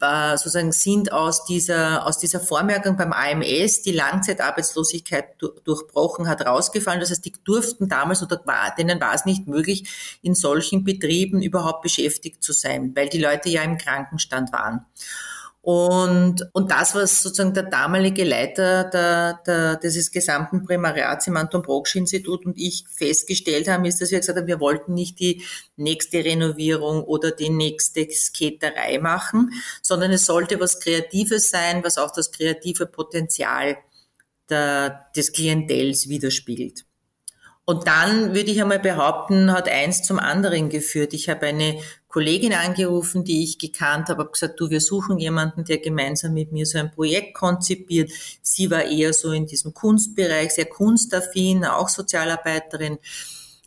äh, 0.00 0.36
sozusagen 0.36 0.72
sind 0.72 1.12
aus 1.12 1.44
dieser, 1.44 2.06
aus 2.06 2.18
dieser 2.18 2.40
Vormerkung 2.40 2.96
beim 2.96 3.12
AMS 3.12 3.82
die 3.82 3.92
Langzeitarbeitslosigkeit 3.92 5.36
durchbrochen 5.64 6.28
hat, 6.28 6.44
rausgefallen. 6.44 7.00
Das 7.00 7.10
heißt, 7.10 7.24
die 7.24 7.32
durften 7.44 7.88
damals 7.88 8.22
oder 8.22 8.40
war, 8.44 8.74
denen 8.76 9.00
war 9.00 9.14
es 9.14 9.24
nicht 9.24 9.46
möglich, 9.46 10.18
in 10.22 10.34
solchen 10.34 10.84
Betrieben 10.84 11.42
überhaupt 11.42 11.82
beschäftigt 11.82 12.42
zu 12.42 12.52
sein, 12.52 12.92
weil 12.94 13.08
die 13.08 13.20
Leute 13.20 13.48
ja 13.48 13.62
im 13.62 13.78
Krankenstand 13.78 14.52
waren. 14.52 14.86
Und, 15.62 16.48
und 16.54 16.70
das, 16.70 16.94
was 16.94 17.22
sozusagen 17.22 17.52
der 17.52 17.64
damalige 17.64 18.24
Leiter 18.24 18.84
der, 18.84 19.40
der, 19.46 19.76
dieses 19.76 20.10
gesamten 20.10 20.64
Primariats 20.64 21.26
im 21.26 21.36
Anton 21.36 21.60
Brocksch 21.60 21.96
Institut 21.96 22.46
und 22.46 22.56
ich 22.56 22.86
festgestellt 22.88 23.68
haben, 23.68 23.84
ist, 23.84 24.00
dass 24.00 24.10
wir 24.10 24.20
gesagt 24.20 24.38
haben, 24.38 24.46
wir 24.46 24.60
wollten 24.60 24.94
nicht 24.94 25.20
die 25.20 25.42
nächste 25.76 26.24
Renovierung 26.24 27.04
oder 27.04 27.30
die 27.30 27.50
nächste 27.50 28.08
Skaterei 28.10 28.98
machen, 28.98 29.50
sondern 29.82 30.12
es 30.12 30.24
sollte 30.24 30.58
was 30.60 30.80
Kreatives 30.80 31.50
sein, 31.50 31.84
was 31.84 31.98
auch 31.98 32.10
das 32.10 32.32
kreative 32.32 32.86
Potenzial 32.86 33.76
der, 34.48 35.10
des 35.14 35.32
Klientels 35.32 36.08
widerspiegelt. 36.08 36.86
Und 37.66 37.86
dann 37.86 38.34
würde 38.34 38.50
ich 38.50 38.60
einmal 38.62 38.80
behaupten, 38.80 39.52
hat 39.52 39.68
eins 39.68 40.02
zum 40.02 40.18
anderen 40.18 40.70
geführt. 40.70 41.12
Ich 41.12 41.28
habe 41.28 41.46
eine 41.46 41.80
Kollegin 42.10 42.52
angerufen, 42.52 43.24
die 43.24 43.44
ich 43.44 43.58
gekannt 43.58 44.08
habe, 44.08 44.24
habe 44.24 44.32
gesagt, 44.32 44.58
du, 44.58 44.68
wir 44.68 44.80
suchen 44.80 45.18
jemanden, 45.18 45.64
der 45.64 45.78
gemeinsam 45.78 46.34
mit 46.34 46.50
mir 46.50 46.66
so 46.66 46.78
ein 46.78 46.90
Projekt 46.90 47.34
konzipiert. 47.34 48.10
Sie 48.42 48.70
war 48.70 48.84
eher 48.84 49.12
so 49.12 49.30
in 49.30 49.46
diesem 49.46 49.72
Kunstbereich, 49.72 50.50
sehr 50.50 50.66
kunstaffin, 50.66 51.64
auch 51.64 51.88
Sozialarbeiterin. 51.88 52.98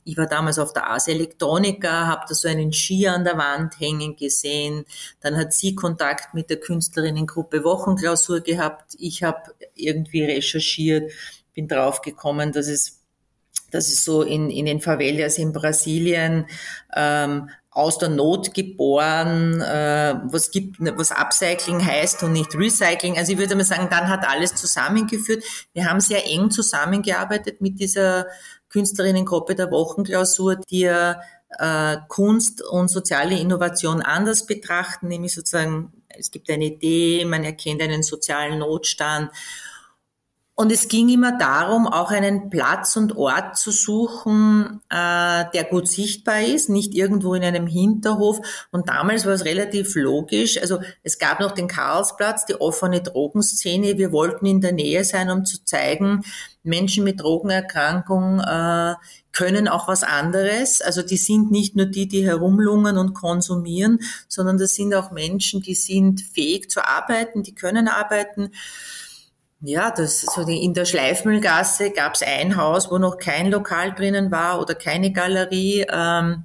Ich 0.03 0.17
war 0.17 0.27
damals 0.27 0.59
auf 0.59 0.73
der 0.73 0.87
Ars 0.87 1.07
Electronica, 1.07 2.07
habe 2.07 2.25
da 2.27 2.35
so 2.35 2.49
einen 2.49 2.73
Ski 2.73 3.07
an 3.07 3.23
der 3.23 3.37
Wand 3.37 3.79
hängen 3.79 4.17
gesehen. 4.17 4.83
Dann 5.21 5.37
hat 5.37 5.53
sie 5.53 5.73
Kontakt 5.73 6.33
mit 6.33 6.49
der 6.49 6.59
Künstlerinnengruppe 6.59 7.63
Wochenklausur 7.63 8.41
gehabt. 8.41 8.95
Ich 8.99 9.23
habe 9.23 9.55
irgendwie 9.75 10.25
recherchiert, 10.25 11.13
bin 11.53 11.69
draufgekommen, 11.69 12.51
dass 12.51 12.67
es 12.67 12.99
das 13.71 13.87
ist 13.87 14.03
so 14.03 14.21
in, 14.21 14.51
in 14.51 14.67
den 14.67 14.81
Favelas 14.81 15.39
in 15.39 15.51
Brasilien 15.51 16.45
ähm, 16.95 17.49
aus 17.73 17.97
der 17.97 18.09
Not 18.09 18.53
geboren, 18.53 19.59
äh, 19.61 20.15
was 20.25 20.51
gibt, 20.51 20.77
was 20.79 21.11
Upcycling 21.11 21.83
heißt 21.83 22.21
und 22.23 22.33
nicht 22.33 22.55
Recycling. 22.55 23.17
Also 23.17 23.33
ich 23.33 23.37
würde 23.37 23.55
mal 23.55 23.63
sagen, 23.63 23.87
dann 23.89 24.09
hat 24.09 24.27
alles 24.27 24.55
zusammengeführt. 24.55 25.43
Wir 25.73 25.89
haben 25.89 25.99
sehr 25.99 26.25
eng 26.25 26.51
zusammengearbeitet 26.51 27.61
mit 27.61 27.79
dieser 27.79 28.27
Künstlerinnengruppe 28.69 29.55
der 29.55 29.71
Wochenklausur, 29.71 30.57
die 30.69 30.81
ja 30.81 31.19
äh, 31.57 31.97
Kunst 32.07 32.61
und 32.63 32.89
soziale 32.89 33.39
Innovation 33.39 34.01
anders 34.01 34.45
betrachten, 34.45 35.07
nämlich 35.07 35.33
sozusagen, 35.33 35.91
es 36.09 36.31
gibt 36.31 36.49
eine 36.49 36.65
Idee, 36.65 37.25
man 37.25 37.43
erkennt 37.43 37.81
einen 37.81 38.03
sozialen 38.03 38.59
Notstand 38.59 39.31
und 40.55 40.71
es 40.71 40.87
ging 40.87 41.09
immer 41.09 41.35
darum, 41.35 41.87
auch 41.87 42.11
einen 42.11 42.51
Platz 42.51 42.95
und 42.95 43.17
Ort 43.17 43.57
zu 43.57 43.71
suchen, 43.71 44.81
äh, 44.89 45.45
der 45.51 45.63
gut 45.67 45.87
sichtbar 45.87 46.41
ist, 46.43 46.69
nicht 46.69 46.93
irgendwo 46.93 47.33
in 47.33 47.43
einem 47.43 47.65
Hinterhof. 47.65 48.39
Und 48.71 48.87
damals 48.87 49.25
war 49.25 49.33
es 49.33 49.45
relativ 49.45 49.95
logisch. 49.95 50.61
Also 50.61 50.79
es 51.01 51.17
gab 51.17 51.39
noch 51.39 51.53
den 51.53 51.67
Karlsplatz, 51.67 52.45
die 52.45 52.61
offene 52.61 53.01
Drogenszene. 53.01 53.97
Wir 53.97 54.11
wollten 54.11 54.45
in 54.45 54.61
der 54.61 54.73
Nähe 54.73 55.03
sein, 55.03 55.31
um 55.31 55.43
zu 55.43 55.65
zeigen, 55.65 56.21
Menschen 56.61 57.03
mit 57.03 57.19
Drogenerkrankung 57.19 58.39
äh, 58.39 58.93
können 59.31 59.67
auch 59.67 59.87
was 59.87 60.03
anderes. 60.03 60.81
Also 60.81 61.01
die 61.01 61.17
sind 61.17 61.49
nicht 61.49 61.75
nur 61.75 61.87
die, 61.87 62.07
die 62.07 62.25
herumlungern 62.25 62.99
und 62.99 63.15
konsumieren, 63.15 63.99
sondern 64.27 64.59
das 64.59 64.75
sind 64.75 64.93
auch 64.93 65.11
Menschen, 65.11 65.61
die 65.61 65.75
sind 65.75 66.21
fähig 66.21 66.69
zu 66.69 66.87
arbeiten, 66.87 67.41
die 67.41 67.55
können 67.55 67.87
arbeiten. 67.87 68.51
Ja, 69.65 69.91
das 69.91 70.19
so 70.19 70.41
in 70.41 70.73
der 70.73 70.83
Schleifmüllgasse 70.83 71.91
gab 71.91 72.15
es 72.15 72.21
ein 72.21 72.57
Haus, 72.57 72.91
wo 72.91 72.97
noch 72.97 73.17
kein 73.17 73.49
Lokal 73.49 73.93
drinnen 73.93 74.29
war 74.29 74.59
oder 74.59 74.75
keine 74.75 75.13
Galerie. 75.13 75.85
Ähm, 75.89 76.43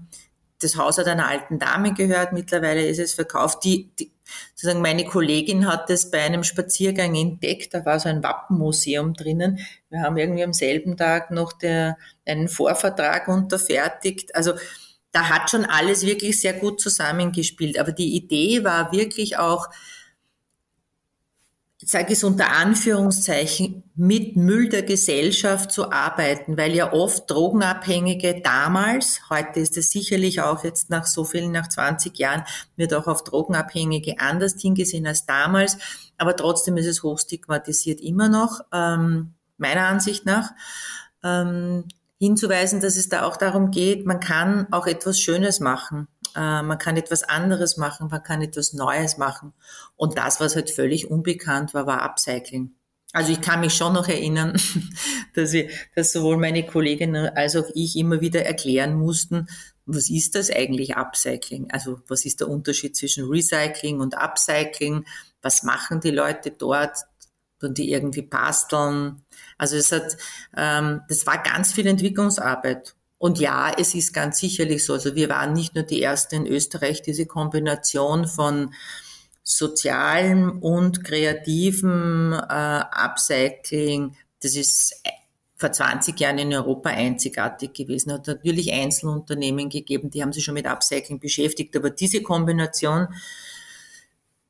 das 0.61 0.77
Haus 0.77 0.99
hat 0.99 1.09
einer 1.09 1.27
alten 1.27 1.59
Dame 1.59 1.95
gehört. 1.95 2.33
Mittlerweile 2.33 2.87
ist 2.87 3.01
es 3.01 3.15
verkauft. 3.15 3.65
Die, 3.65 3.91
die, 3.99 4.13
sozusagen 4.55 4.83
meine 4.83 5.05
Kollegin 5.05 5.67
hat 5.67 5.91
das 5.91 6.13
bei 6.13 6.21
einem 6.21 6.45
Spaziergang 6.45 7.17
entdeckt. 7.17 7.75
Da 7.75 7.85
war 7.85 7.99
so 7.99 8.09
ein 8.09 8.23
Wappenmuseum 8.23 9.15
drinnen. 9.15 9.59
Wir 9.91 10.03
haben 10.03 10.17
irgendwie 10.17 10.45
am 10.45 10.53
selben 10.53 10.97
Tag 10.97 11.33
noch 11.33 11.53
der, 11.53 11.99
einen 12.25 12.47
Vorvertrag 12.47 13.27
unterfertigt. 13.27 14.33
Also 14.37 14.53
da 15.11 15.29
hat 15.29 15.51
schon 15.51 15.65
alles 15.65 16.07
wirklich 16.07 16.41
sehr 16.41 16.53
gut 16.53 16.81
zusammengespielt. 16.81 17.81
Aber 17.81 17.91
die 17.91 18.15
Idee 18.15 18.63
war 18.63 18.93
wirklich 18.93 19.39
auch, 19.39 19.67
ich 21.81 21.89
sage 21.89 22.13
es 22.13 22.25
unter 22.25 22.51
Anführungszeichen, 22.51 23.85
mit 23.95 24.37
Müll 24.37 24.69
der 24.69 24.83
Gesellschaft 24.83 25.71
zu 25.71 25.93
arbeiten, 25.93 26.57
weil 26.57 26.75
ja 26.75 26.93
oft 26.93 27.31
Drogenabhängige 27.31 28.41
damals, 28.43 29.21
heute 29.31 29.61
ist 29.61 29.77
es 29.77 29.93
sicherlich 29.93 30.41
auch 30.41 30.65
jetzt 30.65 30.91
nach 30.91 31.07
so 31.07 31.25
vielen, 31.25 31.53
nach 31.53 31.69
20 31.69 32.19
Jahren, 32.19 32.43
wird 32.75 32.95
auch 32.95 33.07
auf 33.07 33.23
Drogenabhängige 33.23 34.19
anders 34.19 34.61
hingesehen 34.61 35.07
als 35.07 35.25
damals, 35.25 35.79
aber 36.17 36.35
trotzdem 36.35 36.77
ist 36.79 36.87
es 36.87 37.05
hochstigmatisiert 37.05 38.01
immer 38.01 38.29
noch, 38.29 38.61
ähm, 38.73 39.35
meiner 39.57 39.87
Ansicht 39.87 40.27
nach. 40.27 40.51
Ähm, 41.23 41.85
hinzuweisen, 42.19 42.81
dass 42.81 42.97
es 42.97 43.09
da 43.09 43.23
auch 43.23 43.37
darum 43.37 43.71
geht, 43.71 44.05
man 44.05 44.19
kann 44.19 44.67
auch 44.73 44.89
etwas 44.89 45.21
Schönes 45.21 45.61
machen. 45.61 46.09
Äh, 46.38 46.62
man 46.62 46.78
kann 46.78 46.97
etwas 46.97 47.25
anderes 47.25 47.76
machen, 47.76 48.09
man 48.11 48.23
kann 48.23 48.42
etwas 48.42 48.73
Neues 48.73 49.18
machen. 49.18 49.52
Und 49.97 50.16
das, 50.16 50.38
was 50.38 50.54
halt 50.54 50.71
völlig 50.71 51.11
unbekannt 51.11 51.75
war, 51.75 51.87
war 51.87 52.02
Upcycling. 52.02 52.71
Also 53.12 53.33
ich 53.33 53.40
kann 53.40 53.61
mich 53.61 53.75
schon 53.75 53.95
noch 53.95 54.07
erinnern, 54.07 54.57
dass, 55.35 55.52
ich, 55.52 55.68
dass 55.97 56.12
sowohl 56.12 56.37
meine 56.37 56.64
Kolleginnen 56.64 57.28
als 57.35 57.57
auch 57.57 57.68
ich 57.75 57.97
immer 57.97 58.21
wieder 58.21 58.45
erklären 58.45 58.95
mussten, 58.95 59.49
was 59.85 60.11
ist 60.11 60.37
das 60.37 60.50
eigentlich 60.50 60.97
Upcycling? 60.97 61.71
Also 61.73 62.00
was 62.07 62.25
ist 62.25 62.40
der 62.40 62.49
Unterschied 62.49 62.95
zwischen 62.95 63.25
Recycling 63.25 64.00
und 64.00 64.16
Upcycling? 64.16 65.07
Was 65.42 65.64
machen 65.64 66.00
die 66.00 66.11
Leute 66.11 66.52
dort? 66.52 66.99
Und 67.61 67.78
die 67.78 67.90
irgendwie 67.90 68.23
basteln. 68.23 69.25
Also 69.57 69.75
es 69.75 69.90
hat, 69.90 70.16
ähm, 70.57 71.00
das 71.09 71.26
war 71.26 71.42
ganz 71.42 71.73
viel 71.73 71.88
Entwicklungsarbeit. 71.88 72.95
Und 73.19 73.41
ja, 73.41 73.73
es 73.77 73.95
ist 73.95 74.15
ganz 74.15 74.39
sicherlich 74.39 74.85
so. 74.85 74.93
Also 74.95 75.15
wir 75.17 75.29
waren 75.29 75.53
nicht 75.53 75.75
nur 75.75 75.85
die 75.85 76.03
ersten 76.03 76.37
in 76.37 76.47
Österreich, 76.47 77.03
diese 77.03 77.27
Kombination 77.27 78.27
von 78.29 78.73
sozialem 79.43 80.59
und 80.61 81.05
kreativem 81.05 82.33
äh, 82.33 82.83
Upcycling, 82.93 84.15
das 84.41 84.55
ist 84.55 84.95
vor 85.57 85.73
20 85.73 86.19
Jahren 86.21 86.39
in 86.39 86.55
Europa 86.55 86.91
einzigartig 86.91 87.73
gewesen. 87.73 88.13
Hat 88.13 88.29
natürlich 88.29 88.73
Einzelunternehmen 88.73 89.69
gegeben, 89.69 90.11
die 90.11 90.23
haben 90.23 90.33
sich 90.33 90.45
schon 90.45 90.55
mit 90.55 90.67
Upcycling 90.67 91.19
beschäftigt, 91.19 91.77
aber 91.77 91.91
diese 91.91 92.23
Kombination, 92.23 93.09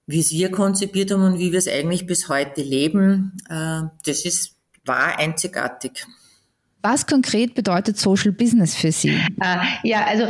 wie 0.07 0.21
es 0.21 0.31
wir 0.31 0.51
konzipiert 0.51 1.11
haben 1.11 1.23
und 1.23 1.39
wie 1.39 1.53
wir 1.53 1.59
es 1.59 1.69
eigentlich 1.69 2.07
bis 2.07 2.29
heute 2.29 2.63
leben, 2.63 3.39
äh, 3.49 3.83
das 4.05 4.25
ist, 4.25 4.57
war 4.85 5.19
einzigartig. 5.19 6.07
Was 6.83 7.07
konkret 7.07 7.55
bedeutet 7.55 7.99
Social 7.99 8.33
Business 8.33 8.77
für 8.77 8.93
Sie? 8.93 9.11
Äh, 9.41 9.57
ja, 9.83 10.05
also 10.07 10.27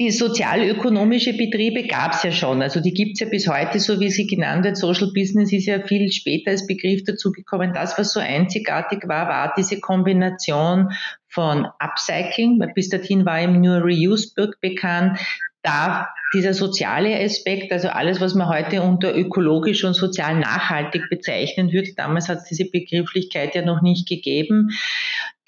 die 0.00 0.12
sozialökonomische 0.12 1.32
Betriebe 1.32 1.84
gab 1.88 2.12
es 2.14 2.22
ja 2.22 2.30
schon. 2.30 2.62
Also 2.62 2.80
die 2.80 2.94
gibt 2.94 3.14
es 3.14 3.20
ja 3.20 3.26
bis 3.26 3.48
heute, 3.48 3.80
so 3.80 3.98
wie 3.98 4.10
sie 4.10 4.28
genannt 4.28 4.64
wird. 4.64 4.76
Social 4.76 5.10
Business 5.12 5.52
ist 5.52 5.66
ja 5.66 5.80
viel 5.84 6.12
später 6.12 6.52
als 6.52 6.68
Begriff 6.68 7.02
dazugekommen. 7.02 7.72
Das, 7.72 7.98
was 7.98 8.12
so 8.12 8.20
einzigartig 8.20 9.08
war, 9.08 9.28
war 9.28 9.54
diese 9.56 9.80
Kombination 9.80 10.92
von 11.26 11.66
Upcycling, 11.80 12.60
weil 12.60 12.72
bis 12.74 12.90
dahin 12.90 13.26
war 13.26 13.40
eben 13.40 13.60
nur 13.60 13.78
Reuse 13.78 14.32
bekannt, 14.60 15.18
da 15.62 16.08
dieser 16.32 16.54
soziale 16.54 17.18
Aspekt, 17.20 17.72
also 17.72 17.88
alles, 17.88 18.20
was 18.20 18.34
man 18.34 18.48
heute 18.48 18.82
unter 18.82 19.16
ökologisch 19.16 19.82
und 19.84 19.94
sozial 19.94 20.38
nachhaltig 20.38 21.08
bezeichnen 21.10 21.72
würde, 21.72 21.94
damals 21.96 22.28
hat 22.28 22.38
es 22.38 22.44
diese 22.44 22.70
Begrifflichkeit 22.70 23.54
ja 23.54 23.62
noch 23.62 23.82
nicht 23.82 24.08
gegeben. 24.08 24.70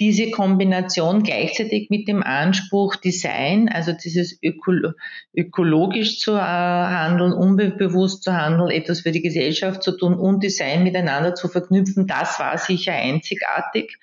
Diese 0.01 0.31
Kombination 0.31 1.23
gleichzeitig 1.23 1.91
mit 1.91 2.09
dem 2.09 2.23
Anspruch 2.23 2.97
Design, 2.97 3.69
also 3.69 3.93
dieses 3.93 4.39
öko 4.43 4.73
ökologisch 5.35 6.19
zu 6.19 6.33
äh, 6.33 6.41
handeln, 6.41 7.35
unbewusst 7.35 8.23
zu 8.23 8.33
handeln, 8.33 8.71
etwas 8.71 9.01
für 9.01 9.13
die 9.13 9.21
Gesellschaft 9.21 9.83
zu 9.83 9.93
tun 9.93 10.15
und 10.15 10.43
Design 10.43 10.83
miteinander 10.85 11.35
zu 11.35 11.49
verknüpfen, 11.49 12.07
das 12.07 12.41
war 12.41 12.57
sicher 12.57 12.95
einzigartig. 12.95 13.99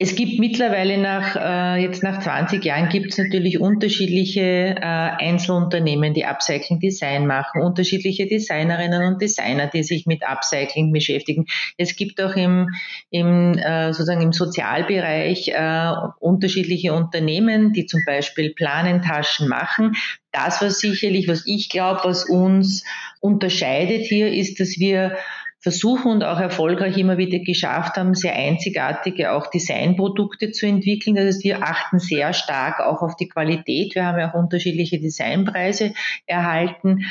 Es 0.00 0.14
gibt 0.14 0.38
mittlerweile 0.38 0.96
nach, 0.96 1.34
äh, 1.34 1.82
jetzt 1.82 2.04
nach 2.04 2.20
20 2.20 2.64
Jahren 2.64 2.88
gibt 2.88 3.10
es 3.10 3.18
natürlich 3.18 3.58
unterschiedliche 3.58 4.76
äh, 4.76 4.80
Einzelunternehmen, 4.80 6.14
die 6.14 6.24
Upcycling 6.24 6.78
Design 6.78 7.26
machen, 7.26 7.62
unterschiedliche 7.62 8.28
Designerinnen 8.28 9.02
und 9.02 9.20
Designer, 9.20 9.66
die 9.66 9.82
sich 9.82 10.06
mit 10.06 10.22
Upcycling 10.22 10.92
beschäftigen. 10.92 11.46
Es 11.78 11.96
gibt 11.96 12.22
auch 12.22 12.36
im, 12.36 12.68
im 13.10 13.58
äh, 13.58 13.92
sozusagen 13.92 14.22
im 14.22 14.32
Sozialbereich 14.32 15.48
äh, 15.48 15.92
unterschiedliche 16.20 16.92
Unternehmen, 16.92 17.72
die 17.72 17.86
zum 17.86 18.02
Beispiel 18.06 18.54
Planentaschen 18.54 19.48
machen. 19.48 19.96
Das, 20.30 20.62
was 20.62 20.78
sicherlich, 20.78 21.26
was 21.26 21.42
ich 21.44 21.70
glaube, 21.70 22.02
was 22.04 22.24
uns 22.24 22.84
unterscheidet 23.20 24.02
hier, 24.02 24.32
ist, 24.32 24.60
dass 24.60 24.78
wir 24.78 25.16
versuchen 25.60 26.12
und 26.12 26.22
auch 26.22 26.38
erfolgreich 26.38 26.96
immer 26.98 27.18
wieder 27.18 27.40
geschafft 27.40 27.96
haben, 27.96 28.14
sehr 28.14 28.34
einzigartige 28.34 29.32
auch 29.32 29.48
Designprodukte 29.48 30.52
zu 30.52 30.66
entwickeln. 30.66 31.16
Das 31.16 31.26
heißt, 31.26 31.44
wir 31.44 31.62
achten 31.62 31.98
sehr 31.98 32.32
stark 32.32 32.80
auch 32.80 33.02
auf 33.02 33.16
die 33.16 33.28
Qualität. 33.28 33.94
Wir 33.94 34.06
haben 34.06 34.18
ja 34.18 34.30
auch 34.30 34.38
unterschiedliche 34.38 35.00
Designpreise 35.00 35.94
erhalten, 36.26 37.04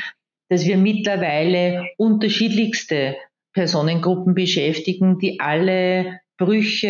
dass 0.48 0.64
wir 0.64 0.78
mittlerweile 0.78 1.88
unterschiedlichste 1.98 3.16
Personengruppen 3.52 4.34
beschäftigen, 4.34 5.18
die 5.18 5.40
alle 5.40 6.20
Brüche 6.38 6.86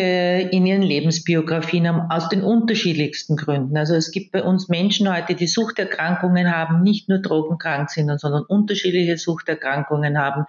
in 0.51 0.67
ihren 0.67 0.83
Lebensbiografien 0.83 1.87
haben, 1.87 2.11
aus 2.11 2.29
den 2.29 2.43
unterschiedlichsten 2.43 3.35
Gründen. 3.35 3.75
Also 3.77 3.95
es 3.95 4.11
gibt 4.11 4.31
bei 4.31 4.43
uns 4.43 4.69
Menschen 4.69 5.11
heute, 5.11 5.33
die 5.33 5.47
Suchterkrankungen 5.47 6.55
haben, 6.55 6.83
nicht 6.83 7.09
nur 7.09 7.17
drogenkrank 7.17 7.89
sind, 7.89 8.15
sondern 8.19 8.43
unterschiedliche 8.43 9.17
Suchterkrankungen 9.17 10.19
haben. 10.19 10.45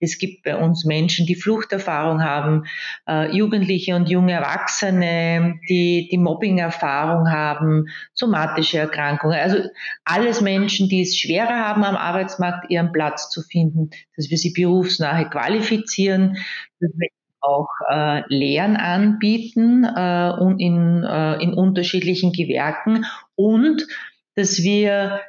Es 0.00 0.16
gibt 0.16 0.44
bei 0.44 0.56
uns 0.56 0.86
Menschen, 0.86 1.26
die 1.26 1.34
Fluchterfahrung 1.34 2.24
haben, 2.24 2.64
äh, 3.06 3.36
Jugendliche 3.36 3.94
und 3.94 4.08
junge 4.08 4.32
Erwachsene, 4.32 5.60
die 5.68 6.08
die 6.10 6.18
Mobbing-Erfahrung 6.18 7.30
haben, 7.30 7.88
somatische 8.14 8.78
Erkrankungen. 8.78 9.38
Also 9.38 9.58
alles 10.04 10.40
Menschen, 10.40 10.88
die 10.88 11.02
es 11.02 11.18
schwerer 11.18 11.66
haben, 11.66 11.84
am 11.84 11.96
Arbeitsmarkt 11.96 12.70
ihren 12.70 12.92
Platz 12.92 13.28
zu 13.28 13.42
finden, 13.42 13.90
dass 14.16 14.30
wir 14.30 14.38
sie 14.38 14.54
berufsnahe 14.54 15.28
qualifizieren, 15.28 16.38
dass 16.80 16.92
wir 16.96 17.08
auch 17.40 17.68
äh, 17.90 18.22
Lehren 18.28 18.76
anbieten 18.76 19.84
äh, 19.84 20.32
und 20.38 20.58
in, 20.58 21.04
äh, 21.04 21.42
in 21.42 21.54
unterschiedlichen 21.54 22.32
Gewerken 22.32 23.04
und 23.34 23.86
dass 24.34 24.62
wir 24.62 25.20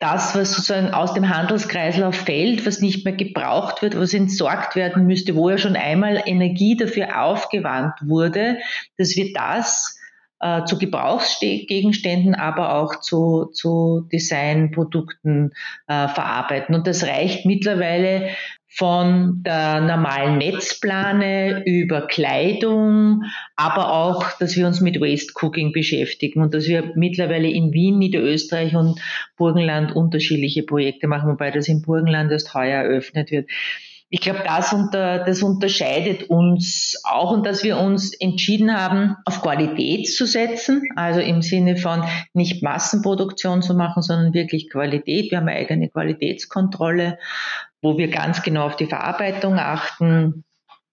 das, 0.00 0.34
was 0.34 0.52
sozusagen 0.52 0.92
aus 0.92 1.14
dem 1.14 1.34
Handelskreislauf 1.34 2.14
fällt, 2.14 2.66
was 2.66 2.80
nicht 2.80 3.04
mehr 3.04 3.14
gebraucht 3.14 3.80
wird, 3.80 3.98
was 3.98 4.12
entsorgt 4.12 4.76
werden 4.76 5.06
müsste, 5.06 5.34
wo 5.34 5.48
ja 5.48 5.56
schon 5.56 5.76
einmal 5.76 6.22
Energie 6.26 6.76
dafür 6.76 7.22
aufgewandt 7.22 7.94
wurde, 8.02 8.58
dass 8.98 9.16
wir 9.16 9.32
das 9.32 9.98
äh, 10.44 10.64
zu 10.66 10.78
Gebrauchsgegenständen, 10.78 12.34
aber 12.34 12.74
auch 12.74 13.00
zu, 13.00 13.46
zu 13.46 14.06
Designprodukten 14.12 15.52
äh, 15.86 16.08
verarbeiten. 16.08 16.74
Und 16.74 16.86
das 16.86 17.02
reicht 17.02 17.46
mittlerweile 17.46 18.28
von 18.68 19.42
der 19.44 19.80
normalen 19.80 20.36
Netzplane 20.38 21.62
über 21.64 22.08
Kleidung, 22.08 23.22
aber 23.56 23.92
auch, 23.92 24.32
dass 24.38 24.56
wir 24.56 24.66
uns 24.66 24.80
mit 24.80 25.00
Waste 25.00 25.32
Cooking 25.40 25.72
beschäftigen 25.72 26.42
und 26.42 26.52
dass 26.52 26.66
wir 26.66 26.92
mittlerweile 26.94 27.48
in 27.48 27.72
Wien, 27.72 27.98
Niederösterreich 27.98 28.74
und 28.74 29.00
Burgenland 29.38 29.96
unterschiedliche 29.96 30.64
Projekte 30.64 31.06
machen, 31.06 31.30
wobei 31.30 31.52
das 31.52 31.68
im 31.68 31.82
Burgenland 31.82 32.32
erst 32.32 32.52
heuer 32.52 32.82
eröffnet 32.82 33.30
wird. 33.30 33.48
Ich 34.14 34.20
glaube, 34.20 34.42
das, 34.44 34.72
unter, 34.72 35.24
das 35.24 35.42
unterscheidet 35.42 36.30
uns 36.30 37.00
auch 37.02 37.32
und 37.32 37.44
dass 37.44 37.64
wir 37.64 37.78
uns 37.78 38.12
entschieden 38.14 38.72
haben, 38.72 39.16
auf 39.24 39.42
Qualität 39.42 40.08
zu 40.08 40.24
setzen, 40.24 40.82
also 40.94 41.18
im 41.18 41.42
Sinne 41.42 41.76
von 41.76 42.04
nicht 42.32 42.62
Massenproduktion 42.62 43.60
zu 43.60 43.74
machen, 43.74 44.02
sondern 44.02 44.32
wirklich 44.32 44.70
Qualität. 44.70 45.32
Wir 45.32 45.38
haben 45.38 45.48
eine 45.48 45.58
eigene 45.58 45.88
Qualitätskontrolle 45.88 47.18
wo 47.84 47.98
wir 47.98 48.08
ganz 48.08 48.42
genau 48.42 48.66
auf 48.66 48.76
die 48.76 48.86
Verarbeitung 48.86 49.58
achten. 49.58 50.42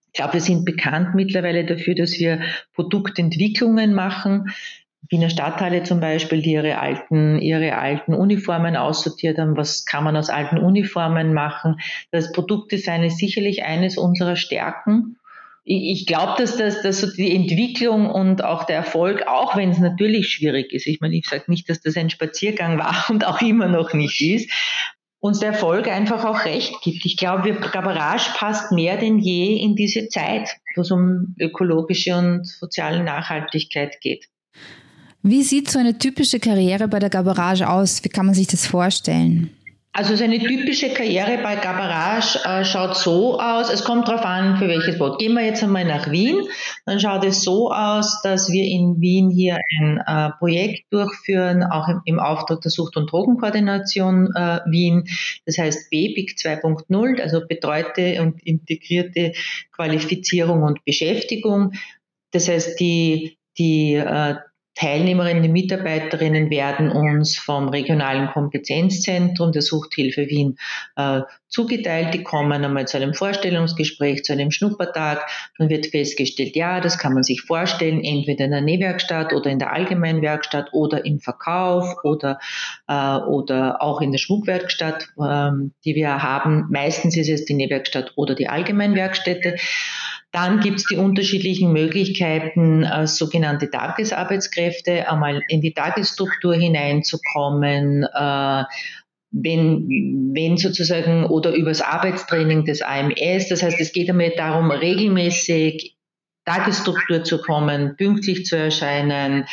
Ich 0.07 0.13
glaube, 0.13 0.33
wir 0.33 0.41
sind 0.41 0.65
bekannt 0.65 1.15
mittlerweile 1.15 1.65
dafür, 1.65 1.95
dass 1.95 2.19
wir 2.19 2.41
Produktentwicklungen 2.73 3.93
machen. 3.93 4.51
Wiener 5.09 5.29
Stadtteile 5.29 5.83
zum 5.83 5.99
Beispiel, 5.99 6.41
die 6.41 6.53
ihre 6.53 6.77
alten, 6.77 7.39
ihre 7.39 7.77
alten 7.77 8.13
Uniformen 8.13 8.75
aussortiert 8.75 9.37
haben. 9.37 9.57
Was 9.57 9.85
kann 9.85 10.03
man 10.03 10.15
aus 10.15 10.29
alten 10.29 10.57
Uniformen 10.57 11.33
machen? 11.33 11.79
Das 12.11 12.31
Produktdesign 12.31 13.03
ist 13.03 13.17
sicherlich 13.17 13.63
eines 13.63 13.97
unserer 13.97 14.35
Stärken. 14.35 15.17
Ich 15.63 16.07
glaube, 16.07 16.33
dass, 16.37 16.57
das, 16.57 16.81
dass 16.81 17.01
so 17.01 17.07
die 17.11 17.35
Entwicklung 17.35 18.09
und 18.09 18.43
auch 18.43 18.63
der 18.63 18.77
Erfolg, 18.77 19.27
auch 19.27 19.55
wenn 19.55 19.69
es 19.69 19.77
natürlich 19.77 20.29
schwierig 20.29 20.73
ist, 20.73 20.87
ich 20.87 21.01
meine, 21.01 21.15
ich 21.15 21.27
sage 21.27 21.43
nicht, 21.47 21.69
dass 21.69 21.81
das 21.81 21.97
ein 21.97 22.09
Spaziergang 22.09 22.79
war 22.79 23.05
und 23.09 23.25
auch 23.25 23.41
immer 23.41 23.67
noch 23.67 23.93
nicht 23.93 24.21
ist, 24.21 24.51
uns 25.19 25.39
der 25.39 25.49
Erfolg 25.49 25.87
einfach 25.87 26.25
auch 26.25 26.45
recht 26.45 26.81
gibt. 26.81 27.05
Ich 27.05 27.15
glaube, 27.15 27.53
Gabarage 27.53 28.31
passt 28.33 28.71
mehr 28.71 28.97
denn 28.97 29.19
je 29.19 29.55
in 29.55 29.75
diese 29.75 30.07
Zeit, 30.07 30.49
wo 30.75 30.81
es 30.81 30.89
um 30.89 31.35
ökologische 31.39 32.17
und 32.17 32.47
soziale 32.47 33.03
Nachhaltigkeit 33.03 34.01
geht. 34.01 34.30
Wie 35.23 35.43
sieht 35.43 35.69
so 35.69 35.77
eine 35.77 35.97
typische 35.97 36.39
Karriere 36.39 36.87
bei 36.87 36.99
der 36.99 37.09
Gabarage 37.09 37.69
aus? 37.69 38.03
Wie 38.03 38.09
kann 38.09 38.25
man 38.25 38.33
sich 38.33 38.47
das 38.47 38.65
vorstellen? 38.65 39.51
Also 39.93 40.15
seine 40.15 40.39
typische 40.39 40.93
Karriere 40.93 41.37
bei 41.43 41.55
Gabarage 41.57 42.39
äh, 42.45 42.63
schaut 42.63 42.95
so 42.95 43.41
aus, 43.41 43.69
es 43.69 43.83
kommt 43.83 44.07
darauf 44.07 44.23
an, 44.23 44.55
für 44.55 44.69
welches 44.69 44.97
Boot. 44.97 45.19
Gehen 45.19 45.33
wir 45.33 45.43
jetzt 45.43 45.61
einmal 45.63 45.83
nach 45.83 46.09
Wien, 46.09 46.47
dann 46.85 47.01
schaut 47.01 47.25
es 47.25 47.43
so 47.43 47.73
aus, 47.73 48.21
dass 48.23 48.49
wir 48.49 48.63
in 48.63 49.01
Wien 49.01 49.29
hier 49.29 49.59
ein 49.79 49.97
äh, 50.07 50.29
Projekt 50.39 50.85
durchführen, 50.93 51.63
auch 51.63 51.89
im, 51.89 52.01
im, 52.05 52.19
Auftrag 52.19 52.61
der 52.61 52.71
Sucht- 52.71 52.95
und 52.95 53.11
Drogenkoordination 53.11 54.33
äh, 54.33 54.61
Wien. 54.65 55.03
Das 55.45 55.57
heißt 55.57 55.89
BBIC 55.89 56.37
2.0, 56.37 57.21
also 57.21 57.45
betreute 57.45 58.21
und 58.21 58.41
integrierte 58.43 59.33
Qualifizierung 59.73 60.63
und 60.63 60.85
Beschäftigung. 60.85 61.73
Das 62.31 62.47
heißt, 62.47 62.79
die, 62.79 63.37
die 63.57 63.95
äh, 63.95 64.35
Teilnehmerinnen 64.75 65.43
und 65.43 65.51
Mitarbeiterinnen 65.51 66.49
werden 66.49 66.89
uns 66.89 67.37
vom 67.37 67.67
regionalen 67.69 68.29
Kompetenzzentrum 68.29 69.51
der 69.51 69.61
Suchthilfe 69.61 70.27
Wien 70.27 70.57
äh, 70.95 71.21
zugeteilt. 71.49 72.13
Die 72.13 72.23
kommen 72.23 72.63
einmal 72.63 72.87
zu 72.87 72.97
einem 72.97 73.13
Vorstellungsgespräch, 73.13 74.23
zu 74.23 74.31
einem 74.31 74.49
Schnuppertag. 74.49 75.27
Dann 75.57 75.69
wird 75.69 75.87
festgestellt, 75.87 76.55
ja, 76.55 76.79
das 76.79 76.97
kann 76.97 77.13
man 77.13 77.23
sich 77.23 77.41
vorstellen, 77.41 78.01
entweder 78.03 78.45
in 78.45 78.51
der 78.51 78.61
Nähwerkstatt 78.61 79.33
oder 79.33 79.51
in 79.51 79.59
der 79.59 79.73
Allgemeinwerkstatt 79.73 80.69
oder 80.71 81.05
im 81.05 81.19
Verkauf 81.19 81.97
oder, 82.03 82.39
äh, 82.87 83.17
oder 83.17 83.81
auch 83.81 83.99
in 83.99 84.11
der 84.11 84.19
Schmuckwerkstatt, 84.19 85.09
äh, 85.19 85.51
die 85.83 85.95
wir 85.95 86.23
haben. 86.23 86.67
Meistens 86.71 87.17
ist 87.17 87.29
es 87.29 87.45
die 87.45 87.55
Nähwerkstatt 87.55 88.13
oder 88.15 88.35
die 88.35 88.47
Allgemeinwerkstätte. 88.47 89.57
Dann 90.31 90.61
gibt 90.61 90.79
es 90.79 90.85
die 90.85 90.95
unterschiedlichen 90.95 91.73
Möglichkeiten, 91.73 92.83
äh, 92.83 93.05
sogenannte 93.05 93.69
Tagesarbeitskräfte 93.69 95.09
einmal 95.09 95.41
in 95.49 95.61
die 95.61 95.73
Tagesstruktur 95.73 96.55
hineinzukommen, 96.55 98.03
äh, 98.03 98.63
wenn, 99.31 100.31
wenn 100.33 100.57
sozusagen 100.57 101.25
oder 101.25 101.53
übers 101.53 101.81
Arbeitstraining 101.81 102.65
des 102.65 102.81
AMS. 102.81 103.49
Das 103.49 103.63
heißt, 103.63 103.79
es 103.79 103.91
geht 103.91 104.09
einmal 104.09 104.31
darum, 104.35 104.71
regelmäßig 104.71 105.97
Tagesstruktur 106.45 107.23
zu 107.23 107.41
kommen, 107.41 107.95
pünktlich 107.97 108.45
zu 108.45 108.57
erscheinen, 108.57 109.45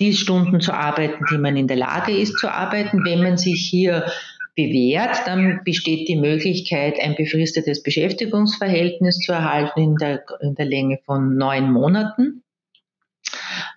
die 0.00 0.14
Stunden 0.14 0.60
zu 0.60 0.72
arbeiten, 0.72 1.24
die 1.30 1.38
man 1.38 1.56
in 1.56 1.68
der 1.68 1.76
Lage 1.76 2.16
ist 2.16 2.38
zu 2.38 2.48
arbeiten. 2.48 3.04
Wenn 3.04 3.22
man 3.22 3.38
sich 3.38 3.68
hier 3.70 4.10
bewährt, 4.54 5.26
dann 5.26 5.60
besteht 5.64 6.08
die 6.08 6.16
Möglichkeit, 6.16 7.00
ein 7.00 7.14
befristetes 7.14 7.82
Beschäftigungsverhältnis 7.82 9.18
zu 9.18 9.32
erhalten 9.32 9.80
in 9.80 9.96
der, 9.96 10.24
in 10.40 10.54
der 10.54 10.66
Länge 10.66 10.98
von 11.04 11.36
neun 11.36 11.72
Monaten. 11.72 12.42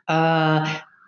Äh, 0.08 0.62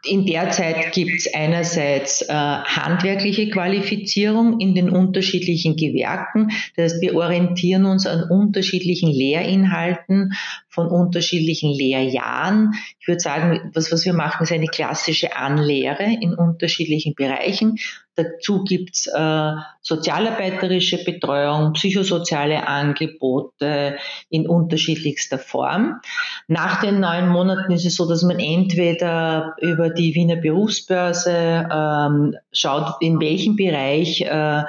in 0.05 0.25
der 0.25 0.51
Zeit 0.51 0.93
gibt 0.93 1.19
es 1.19 1.33
einerseits 1.33 2.21
äh, 2.21 2.33
handwerkliche 2.33 3.49
Qualifizierung 3.49 4.59
in 4.59 4.73
den 4.73 4.89
unterschiedlichen 4.89 5.75
Gewerken. 5.75 6.51
Das 6.75 6.93
heißt, 6.93 7.01
wir 7.01 7.15
orientieren 7.15 7.85
uns 7.85 8.05
an 8.05 8.29
unterschiedlichen 8.29 9.09
Lehrinhalten 9.09 10.33
von 10.77 10.89
unterschiedlichen 10.89 11.71
Lehrjahren. 11.71 12.75
Ich 12.99 13.07
würde 13.07 13.19
sagen, 13.19 13.71
was, 13.73 13.91
was 13.91 14.05
wir 14.05 14.13
machen, 14.13 14.43
ist 14.43 14.51
eine 14.51 14.67
klassische 14.67 15.35
Anlehre 15.35 16.03
in 16.03 16.35
unterschiedlichen 16.35 17.15
Bereichen. 17.15 17.79
Dazu 18.13 18.63
gibt's 18.63 19.07
äh, 19.07 19.51
sozialarbeiterische 19.81 21.03
Betreuung, 21.03 21.73
psychosoziale 21.73 22.67
Angebote 22.67 23.97
in 24.29 24.47
unterschiedlichster 24.47 25.39
Form. 25.39 25.99
Nach 26.47 26.79
den 26.79 26.99
neun 26.99 27.27
Monaten 27.27 27.71
ist 27.71 27.85
es 27.85 27.95
so, 27.95 28.07
dass 28.07 28.21
man 28.21 28.37
entweder 28.39 29.55
über 29.59 29.89
die 29.89 30.13
Wiener 30.13 30.35
Berufsbörse 30.35 31.67
ähm, 31.71 32.35
schaut, 32.51 33.01
in 33.01 33.19
welchem 33.19 33.55
Bereich 33.55 34.21
äh, 34.21 34.63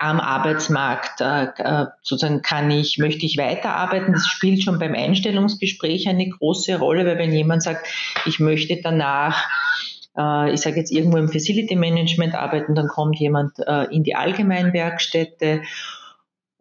am 0.00 0.18
Arbeitsmarkt 0.18 1.20
äh, 1.20 1.44
äh 1.58 1.86
sozusagen 2.02 2.42
kann 2.42 2.70
ich, 2.70 2.98
möchte 2.98 3.26
ich 3.26 3.36
weiterarbeiten. 3.36 4.12
Das 4.12 4.26
spielt 4.26 4.62
schon 4.62 4.78
beim 4.78 4.94
Einstellungsgespräch 4.94 6.08
eine 6.08 6.28
große 6.28 6.78
Rolle, 6.78 7.04
weil 7.06 7.18
wenn 7.18 7.32
jemand 7.32 7.62
sagt, 7.62 7.86
ich 8.26 8.40
möchte 8.40 8.80
danach 8.82 9.46
äh, 10.16 10.52
ich 10.52 10.62
sage 10.62 10.76
jetzt 10.76 10.90
irgendwo 10.90 11.18
im 11.18 11.28
Facility 11.28 11.76
Management 11.76 12.34
arbeiten, 12.34 12.74
dann 12.74 12.88
kommt 12.88 13.18
jemand 13.20 13.58
in 13.90 14.02
die 14.02 14.16
Allgemeinwerkstätte. 14.16 15.62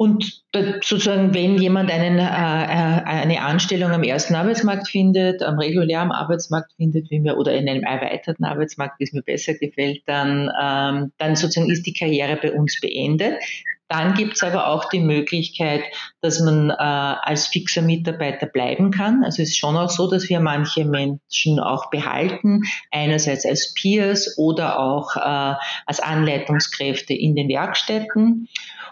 Und 0.01 0.43
sozusagen, 0.55 1.33
wenn 1.33 1.57
jemand 1.57 1.91
einen, 1.91 2.19
äh, 2.19 2.23
eine 2.23 3.41
Anstellung 3.41 3.91
am 3.91 4.03
ersten 4.03 4.33
Arbeitsmarkt 4.33 4.87
findet, 4.87 5.43
am 5.43 5.59
regulären 5.59 6.13
Arbeitsmarkt 6.13 6.71
findet, 6.77 7.11
wie 7.11 7.19
mir, 7.19 7.37
oder 7.37 7.53
in 7.53 7.67
einem 7.67 7.83
erweiterten 7.83 8.45
Arbeitsmarkt, 8.45 8.97
wie 9.01 9.03
es 9.03 9.11
mir 9.11 9.23
besser 9.23 9.55
gefällt, 9.55 10.03
dann, 10.05 10.49
ähm, 10.57 11.11
dann 11.17 11.35
sozusagen 11.35 11.69
ist 11.69 11.85
die 11.85 11.91
Karriere 11.91 12.39
bei 12.41 12.53
uns 12.53 12.79
beendet. 12.79 13.43
Dann 13.89 14.13
gibt 14.13 14.35
es 14.35 14.43
aber 14.43 14.67
auch 14.67 14.87
die 14.89 14.99
Möglichkeit, 14.99 15.81
dass 16.21 16.39
man 16.39 16.69
äh, 16.69 16.73
als 16.75 17.47
fixer 17.47 17.81
Mitarbeiter 17.81 18.45
bleiben 18.45 18.91
kann. 18.91 19.23
Also 19.23 19.41
es 19.41 19.49
ist 19.49 19.57
schon 19.57 19.75
auch 19.75 19.89
so, 19.89 20.09
dass 20.09 20.29
wir 20.29 20.39
manche 20.39 20.85
Menschen 20.85 21.59
auch 21.59 21.89
behalten, 21.89 22.61
einerseits 22.91 23.45
als 23.45 23.73
Peers 23.73 24.37
oder 24.37 24.79
auch 24.79 25.15
äh, 25.15 25.55
als 25.87 25.99
Anleitungskräfte 25.99 27.15
in 27.15 27.35
den 27.35 27.49
Werkstätten. 27.49 28.47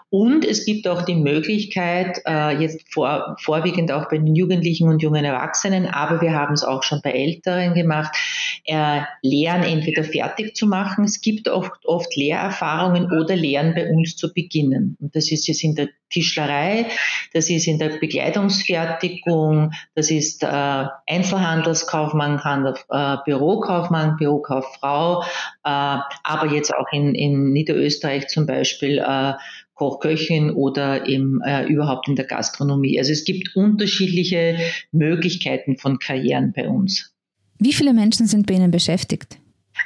Und 0.10 0.46
es 0.46 0.66
gibt 0.66 0.88
auch 0.88 1.02
die 1.02 1.16
Möglichkeit, 1.16 2.22
äh, 2.26 2.58
jetzt 2.62 2.94
vor, 2.94 3.36
vorwiegend 3.42 3.92
auch 3.92 4.08
bei 4.10 4.18
den 4.18 4.36
Jugendlichen 4.36 4.88
und 4.88 5.02
jungen 5.02 5.26
Erwachsenen, 5.26 5.86
aber 5.86 6.22
wir 6.22 6.34
haben 6.34 6.54
es 6.54 6.64
auch 6.64 6.84
schon 6.84 7.02
bei 7.04 7.12
Älteren 7.12 7.74
gemacht, 7.74 8.16
äh, 8.64 9.02
Lehren 9.22 9.64
entweder 9.64 10.06
fertig 10.06 10.56
zu 10.56 10.66
machen. 10.66 11.04
Es 11.04 11.20
gibt 11.20 11.50
oft, 11.50 11.86
oft 11.86 12.16
Lehrerfahrungen 12.16 13.12
oder 13.12 13.36
Lehren 13.36 13.76
bei 13.76 13.92
uns 13.92 14.16
zu 14.16 14.34
beginnen. 14.34 14.87
Und 15.00 15.16
das 15.16 15.32
ist 15.32 15.48
jetzt 15.48 15.64
in 15.64 15.76
der 15.76 15.90
Tischlerei, 16.10 16.86
das 17.34 17.50
ist 17.50 17.68
in 17.68 17.80
der 17.80 17.98
Bekleidungsfertigung, 18.00 19.72
das 19.96 20.12
ist 20.12 20.44
äh, 20.44 20.86
Einzelhandelskaufmann, 21.08 22.44
Handel, 22.44 22.76
äh, 22.90 23.18
Bürokaufmann, 23.26 24.18
Bürokauffrau, 24.18 25.22
äh, 25.22 25.26
aber 25.64 26.54
jetzt 26.54 26.74
auch 26.74 26.88
in, 26.92 27.14
in 27.16 27.52
Niederösterreich 27.52 28.28
zum 28.28 28.46
Beispiel 28.46 29.00
äh, 29.00 29.34
Kochköchin 29.74 30.52
oder 30.52 31.08
im, 31.08 31.42
äh, 31.46 31.66
überhaupt 31.66 32.08
in 32.08 32.16
der 32.16 32.26
Gastronomie. 32.26 32.98
Also 32.98 33.12
es 33.12 33.26
gibt 33.26 33.56
unterschiedliche 33.56 34.58
Möglichkeiten 34.92 35.78
von 35.78 36.00
Karrieren 36.00 36.52
bei 36.56 36.68
uns. 36.68 37.14
Wie 37.60 37.74
viele 37.74 37.94
Menschen 37.94 38.28
sind 38.28 38.48
bei 38.48 38.56
Ihnen 38.56 38.72
beschäftigt? 38.72 39.38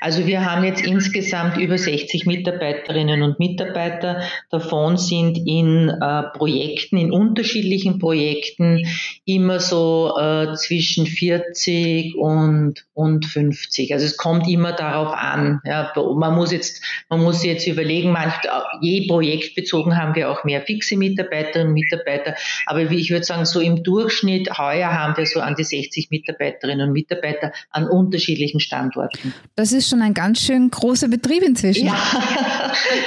Also 0.01 0.25
wir 0.25 0.43
haben 0.43 0.63
jetzt 0.63 0.81
insgesamt 0.81 1.57
über 1.57 1.77
60 1.77 2.25
Mitarbeiterinnen 2.25 3.21
und 3.21 3.37
Mitarbeiter. 3.37 4.23
Davon 4.49 4.97
sind 4.97 5.37
in 5.45 5.89
äh, 5.89 6.23
Projekten, 6.35 6.97
in 6.97 7.11
unterschiedlichen 7.11 7.99
Projekten 7.99 8.83
immer 9.25 9.59
so 9.59 10.17
äh, 10.19 10.55
zwischen 10.55 11.05
40 11.05 12.15
und, 12.15 12.83
und 12.93 13.27
50. 13.27 13.93
Also 13.93 14.07
es 14.07 14.17
kommt 14.17 14.49
immer 14.49 14.73
darauf 14.73 15.13
an. 15.13 15.61
Ja, 15.65 15.93
man 15.95 16.33
muss 16.33 16.51
jetzt, 16.51 16.83
man 17.09 17.21
muss 17.21 17.45
jetzt 17.45 17.67
überlegen, 17.67 18.11
manch, 18.11 18.33
je 18.81 19.07
projektbezogen 19.07 19.95
haben 19.97 20.15
wir 20.15 20.31
auch 20.31 20.43
mehr 20.43 20.63
fixe 20.63 20.97
Mitarbeiterinnen 20.97 21.67
und 21.67 21.73
Mitarbeiter. 21.75 22.33
Aber 22.65 22.89
wie 22.89 22.99
ich 22.99 23.11
würde 23.11 23.25
sagen, 23.25 23.45
so 23.45 23.59
im 23.59 23.83
Durchschnitt 23.83 24.57
heuer 24.57 24.91
haben 24.91 25.15
wir 25.15 25.27
so 25.27 25.41
an 25.41 25.53
die 25.53 25.63
60 25.63 26.09
Mitarbeiterinnen 26.09 26.87
und 26.87 26.93
Mitarbeiter 26.93 27.51
an 27.69 27.87
unterschiedlichen 27.87 28.59
Standorten. 28.59 29.35
Das 29.55 29.71
ist 29.71 29.90
schon 29.91 30.01
ein 30.01 30.13
ganz 30.13 30.41
schön 30.41 30.71
großer 30.71 31.07
Betrieb 31.07 31.43
inzwischen. 31.43 31.87
Ja. 31.87 31.95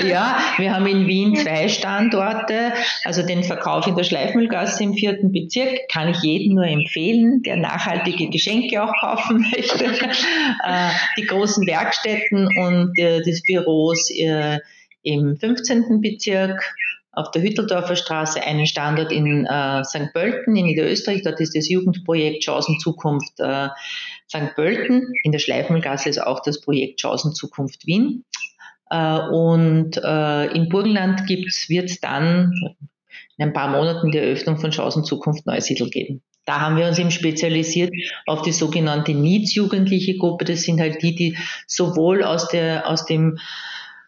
ja, 0.06 0.38
wir 0.58 0.74
haben 0.74 0.86
in 0.86 1.06
Wien 1.06 1.34
zwei 1.36 1.68
Standorte, 1.68 2.72
also 3.04 3.26
den 3.26 3.42
Verkauf 3.42 3.86
in 3.86 3.96
der 3.96 4.04
Schleifmühlgasse 4.04 4.84
im 4.84 4.94
vierten 4.94 5.32
Bezirk 5.32 5.88
kann 5.90 6.08
ich 6.08 6.22
jedem 6.22 6.54
nur 6.54 6.66
empfehlen, 6.66 7.42
der 7.42 7.56
nachhaltige 7.56 8.28
Geschenke 8.30 8.82
auch 8.82 8.92
kaufen 9.00 9.46
möchte. 9.56 9.84
Äh, 9.84 10.90
die 11.18 11.22
großen 11.22 11.66
Werkstätten 11.66 12.46
und 12.46 12.98
äh, 12.98 13.22
des 13.22 13.42
Büros 13.42 14.10
äh, 14.10 14.58
im 15.02 15.36
15. 15.36 16.00
Bezirk 16.00 16.74
auf 17.16 17.30
der 17.30 17.42
Hütteldorfer 17.42 17.96
Straße 17.96 18.42
einen 18.42 18.66
Standort 18.66 19.12
in 19.12 19.46
äh, 19.46 19.84
St. 19.84 20.12
Pölten 20.12 20.56
in 20.56 20.66
Niederösterreich. 20.66 21.22
Dort 21.22 21.40
ist 21.40 21.54
das 21.56 21.68
Jugendprojekt 21.68 22.42
Chancen 22.42 22.78
Zukunft 22.80 23.38
äh, 23.38 23.68
St. 24.34 24.54
Pölten. 24.54 25.12
In 25.22 25.32
der 25.32 25.38
Schleifengasse 25.38 26.08
ist 26.08 26.22
auch 26.22 26.40
das 26.42 26.60
Projekt 26.60 27.00
Chancen 27.00 27.34
Zukunft 27.34 27.86
Wien. 27.86 28.24
Äh, 28.90 29.18
und 29.18 29.96
äh, 29.96 30.46
in 30.54 30.68
Burgenland 30.68 31.28
wird 31.28 31.90
es 31.90 32.00
dann 32.00 32.52
in 33.36 33.44
ein 33.46 33.52
paar 33.52 33.68
Monaten 33.68 34.10
die 34.10 34.18
Eröffnung 34.18 34.58
von 34.58 34.70
Chancen 34.70 35.04
Zukunft 35.04 35.46
Neusiedl 35.46 35.90
geben. 35.90 36.22
Da 36.46 36.60
haben 36.60 36.76
wir 36.76 36.86
uns 36.86 36.98
eben 36.98 37.10
spezialisiert 37.10 37.90
auf 38.26 38.42
die 38.42 38.52
sogenannte 38.52 39.14
Needs-Jugendliche 39.14 40.18
Gruppe. 40.18 40.44
Das 40.44 40.62
sind 40.62 40.78
halt 40.78 41.02
die, 41.02 41.14
die 41.14 41.38
sowohl 41.66 42.22
aus 42.22 42.48
der, 42.48 42.88
aus 42.88 43.06
dem 43.06 43.38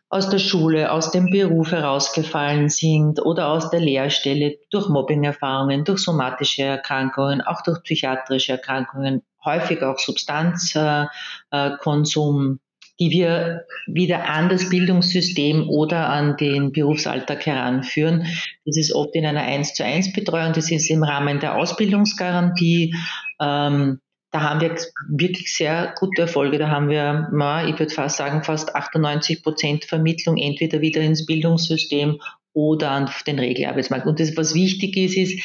aus 0.09 0.31
der 0.31 0.39
Schule, 0.39 0.93
aus 0.93 1.11
dem 1.11 1.31
Beruf 1.31 1.73
herausgefallen 1.73 2.69
sind 2.69 3.21
oder 3.25 3.49
aus 3.49 3.71
der 3.71 3.81
Lehrstelle 3.81 4.57
durch 4.71 4.89
Mobbing-Erfahrungen, 4.89 5.85
durch 5.85 5.99
somatische 5.99 6.63
Erkrankungen, 6.63 7.41
auch 7.41 7.61
durch 7.63 7.83
psychiatrische 7.83 8.53
Erkrankungen, 8.53 9.23
häufig 9.47 9.83
auch 9.83 9.99
Substanzkonsum, 9.99 12.61
die 12.99 13.11
wir 13.11 13.65
wieder 13.87 14.29
an 14.29 14.49
das 14.49 14.69
Bildungssystem 14.69 15.69
oder 15.69 16.09
an 16.09 16.37
den 16.37 16.73
Berufsalltag 16.73 17.47
heranführen. 17.47 18.27
Das 18.65 18.77
ist 18.77 18.93
oft 18.93 19.15
in 19.15 19.27
einer 19.27 19.43
1 19.43 19.75
zu 19.75 19.85
1 19.85 20.13
Betreuung, 20.13 20.53
das 20.53 20.71
ist 20.71 20.91
im 20.91 21.03
Rahmen 21.03 21.41
der 21.41 21.57
Ausbildungsgarantie. 21.57 22.95
Ähm, 23.41 24.01
da 24.33 24.43
haben 24.43 24.61
wir 24.61 24.75
wirklich 25.09 25.55
sehr 25.55 25.95
gute 25.99 26.23
Erfolge. 26.23 26.59
Da 26.59 26.69
haben 26.69 26.91
wir, 26.91 27.29
ich 27.69 27.79
würde 27.79 27.95
fast 27.95 28.19
sagen, 28.19 28.43
fast 28.43 28.75
98 28.75 29.43
Prozent 29.43 29.85
Vermittlung 29.85 30.37
entweder 30.37 30.81
wieder 30.81 31.01
ins 31.01 31.25
Bildungssystem 31.25 32.21
oder 32.53 33.05
auf 33.05 33.23
den 33.23 33.39
Regelarbeitsmarkt. 33.39 34.07
Und 34.07 34.21
das, 34.21 34.37
was 34.37 34.55
wichtig 34.55 34.97
ist, 34.97 35.17
ist, 35.17 35.43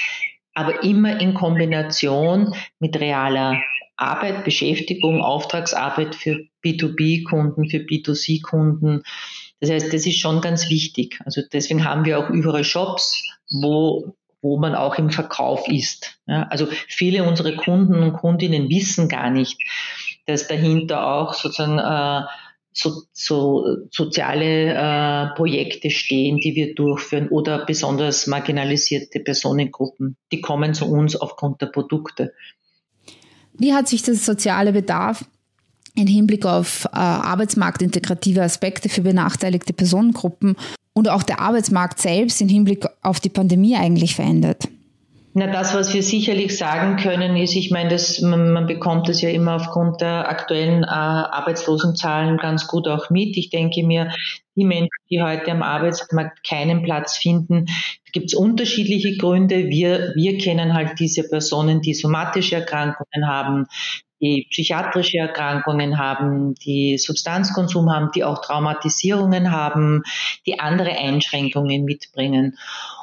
aber 0.54 0.84
immer 0.84 1.22
in 1.22 1.34
Kombination 1.34 2.54
mit 2.80 3.00
realer 3.00 3.62
Arbeit, 4.02 4.44
Beschäftigung, 4.44 5.22
Auftragsarbeit 5.22 6.16
für 6.16 6.46
B2B-Kunden, 6.64 7.70
für 7.70 7.78
B2C-Kunden. 7.78 9.04
Das 9.60 9.70
heißt, 9.70 9.94
das 9.94 10.06
ist 10.06 10.20
schon 10.20 10.42
ganz 10.42 10.70
wichtig. 10.70 11.20
Also 11.24 11.42
deswegen 11.52 11.86
haben 11.86 12.06
wir 12.06 12.20
auch 12.20 12.30
überall 12.30 12.64
Shops, 12.64 13.24
wo 13.50 14.16
wo 14.42 14.58
man 14.58 14.76
auch 14.76 14.98
im 14.98 15.12
Verkauf 15.12 15.68
ist. 15.68 16.20
Ja, 16.26 16.48
also 16.50 16.68
viele 16.88 17.24
unserer 17.24 17.52
Kunden 17.54 18.02
und 18.02 18.14
Kundinnen 18.14 18.70
wissen 18.70 19.08
gar 19.08 19.30
nicht, 19.30 19.62
dass 20.26 20.48
dahinter 20.48 21.06
auch 21.06 21.34
sozusagen 21.34 21.78
äh, 21.78 22.28
so, 22.74 23.04
so 23.12 23.78
soziale 23.92 24.74
äh, 24.74 25.36
Projekte 25.36 25.90
stehen, 25.90 26.38
die 26.38 26.56
wir 26.56 26.74
durchführen 26.74 27.28
oder 27.30 27.66
besonders 27.66 28.28
marginalisierte 28.28 29.20
Personengruppen, 29.20 30.18
die 30.32 30.42
kommen 30.42 30.74
zu 30.74 30.90
uns 30.90 31.16
aufgrund 31.16 31.62
der 31.62 31.68
Produkte. 31.68 32.34
Wie 33.62 33.76
hat 33.76 33.88
sich 33.88 34.02
das 34.02 34.26
soziale 34.26 34.74
Bedarf 34.74 35.24
im 35.94 36.08
Hinblick 36.08 36.48
auf 36.48 36.86
äh, 36.86 36.98
arbeitsmarktintegrative 36.98 38.42
Aspekte 38.42 38.90
für 38.90 39.02
benachteiligte 39.02 39.72
Personengruppen 39.72 40.56
und 40.94 41.08
auch 41.10 41.22
der 41.22 41.42
Arbeitsmarkt 41.42 42.02
selbst 42.02 42.42
im 42.42 42.50
Hinblick 42.50 42.88
auf 43.04 43.20
die 43.20 43.30
Pandemie 43.30 43.76
eigentlich 43.76 44.16
verändert? 44.16 44.68
Na, 45.34 45.48
das, 45.48 45.74
was 45.74 45.94
wir 45.94 46.04
sicherlich 46.04 46.58
sagen 46.58 46.98
können, 46.98 47.38
ist, 47.38 47.56
ich 47.56 47.72
meine, 47.72 47.90
das, 47.90 48.20
man, 48.20 48.52
man 48.52 48.68
bekommt 48.68 49.08
das 49.08 49.22
ja 49.22 49.30
immer 49.30 49.56
aufgrund 49.56 50.02
der 50.02 50.28
aktuellen 50.28 50.84
äh, 50.84 50.88
Arbeitslosenzahlen 50.88 52.38
ganz 52.38 52.68
gut 52.68 52.88
auch 52.90 53.10
mit. 53.10 53.38
Ich 53.38 53.50
denke 53.50 53.84
mir, 53.84 54.12
die 54.56 54.66
Menschen, 54.66 54.90
die 55.10 55.22
heute 55.22 55.52
am 55.52 55.64
Arbeitsmarkt 55.64 56.46
keinen 56.46 56.84
Platz 56.84 57.18
finden, 57.18 57.68
gibt 58.12 58.28
es 58.28 58.34
unterschiedliche 58.34 59.16
Gründe. 59.16 59.70
Wir, 59.70 60.12
wir 60.16 60.38
kennen 60.38 60.74
halt 60.74 61.00
diese 61.00 61.24
Personen, 61.24 61.82
die 61.82 61.94
somatische 61.94 62.56
Erkrankungen 62.56 63.26
haben, 63.26 63.68
die 64.20 64.48
psychiatrische 64.52 65.18
Erkrankungen 65.18 65.98
haben, 65.98 66.56
die 66.56 66.98
Substanzkonsum 66.98 67.90
haben, 67.90 68.10
die 68.14 68.26
auch 68.26 68.42
Traumatisierungen 68.42 69.52
haben, 69.52 70.04
die 70.46 70.60
andere 70.60 70.92
Einschränkungen 70.92 71.86
mitbringen. 71.86 72.58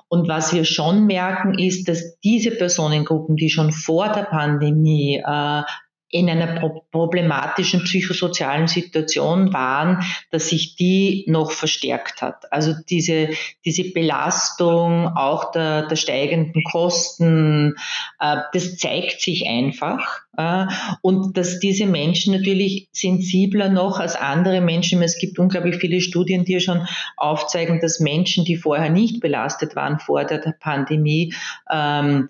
Und 0.08 0.26
was 0.28 0.54
wir 0.54 0.64
schon 0.64 1.06
merken, 1.06 1.58
ist, 1.58 1.88
dass 1.88 2.18
diese 2.20 2.50
Personengruppen, 2.50 3.36
die 3.36 3.50
schon 3.50 3.72
vor 3.72 4.10
der 4.10 4.22
Pandemie 4.24 5.22
äh, 5.24 5.62
in 6.10 6.30
einer 6.30 6.60
problematischen 6.90 7.84
psychosozialen 7.84 8.66
Situation 8.66 9.52
waren, 9.52 10.02
dass 10.30 10.48
sich 10.48 10.76
die 10.76 11.24
noch 11.28 11.50
verstärkt 11.50 12.22
hat. 12.22 12.50
Also 12.50 12.74
diese, 12.88 13.30
diese 13.64 13.92
Belastung 13.92 15.08
auch 15.08 15.52
der, 15.52 15.86
der 15.86 15.96
steigenden 15.96 16.62
Kosten, 16.64 17.74
äh, 18.20 18.36
das 18.52 18.76
zeigt 18.76 19.20
sich 19.20 19.46
einfach. 19.46 20.22
Und 21.02 21.36
dass 21.36 21.58
diese 21.58 21.86
Menschen 21.86 22.32
natürlich 22.32 22.88
sensibler 22.92 23.68
noch 23.68 23.98
als 23.98 24.14
andere 24.14 24.60
Menschen, 24.60 25.02
es 25.02 25.18
gibt 25.18 25.40
unglaublich 25.40 25.76
viele 25.76 26.00
Studien, 26.00 26.44
die 26.44 26.60
schon 26.60 26.86
aufzeigen, 27.16 27.80
dass 27.80 27.98
Menschen, 27.98 28.44
die 28.44 28.56
vorher 28.56 28.88
nicht 28.88 29.20
belastet 29.20 29.74
waren 29.74 29.98
vor 29.98 30.24
der 30.24 30.54
Pandemie, 30.60 31.34
ähm, 31.72 32.28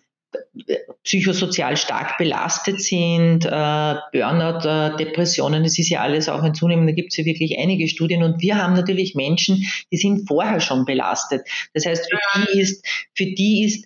psychosozial 1.04 1.76
stark 1.76 2.18
belastet 2.18 2.80
sind, 2.80 3.44
äh, 3.46 3.94
Burnout, 4.12 4.68
äh, 4.68 4.96
Depressionen, 4.96 5.62
das 5.62 5.78
ist 5.78 5.88
ja 5.88 6.00
alles 6.00 6.28
auch 6.28 6.42
ein 6.42 6.54
Zunehmen, 6.54 6.86
da 6.86 6.92
gibt 6.92 7.12
es 7.12 7.16
ja 7.16 7.24
wirklich 7.24 7.58
einige 7.58 7.88
Studien 7.88 8.22
und 8.22 8.42
wir 8.42 8.56
haben 8.56 8.74
natürlich 8.74 9.14
Menschen, 9.14 9.64
die 9.90 9.96
sind 9.96 10.26
vorher 10.28 10.60
schon 10.60 10.84
belastet. 10.84 11.46
Das 11.74 11.86
heißt, 11.86 12.08
für 12.10 12.52
die 12.52 12.60
ist, 12.60 12.86
für 13.14 13.26
die 13.26 13.64
ist 13.64 13.84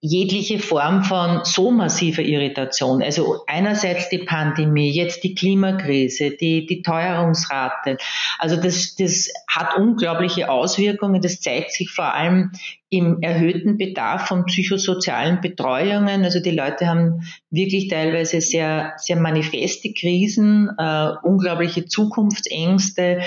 jegliche 0.00 0.60
Form 0.60 1.02
von 1.02 1.40
so 1.44 1.72
massiver 1.72 2.22
Irritation. 2.22 3.02
Also 3.02 3.42
einerseits 3.48 4.08
die 4.08 4.18
Pandemie, 4.18 4.92
jetzt 4.92 5.24
die 5.24 5.34
Klimakrise, 5.34 6.30
die, 6.30 6.66
die 6.66 6.82
Teuerungsrate. 6.82 7.96
Also 8.38 8.56
das, 8.56 8.94
das 8.94 9.28
hat 9.48 9.76
unglaubliche 9.76 10.50
Auswirkungen. 10.50 11.20
Das 11.20 11.40
zeigt 11.40 11.72
sich 11.72 11.90
vor 11.90 12.14
allem 12.14 12.52
im 12.90 13.20
erhöhten 13.22 13.76
Bedarf 13.76 14.28
von 14.28 14.46
psychosozialen 14.46 15.40
Betreuungen. 15.40 16.24
Also 16.24 16.40
die 16.40 16.52
Leute 16.52 16.86
haben 16.86 17.22
wirklich 17.50 17.88
teilweise 17.88 18.40
sehr, 18.40 18.94
sehr 18.98 19.16
manifeste 19.16 19.92
Krisen, 19.92 20.70
äh, 20.78 21.10
unglaubliche 21.24 21.86
Zukunftsängste. 21.86 23.20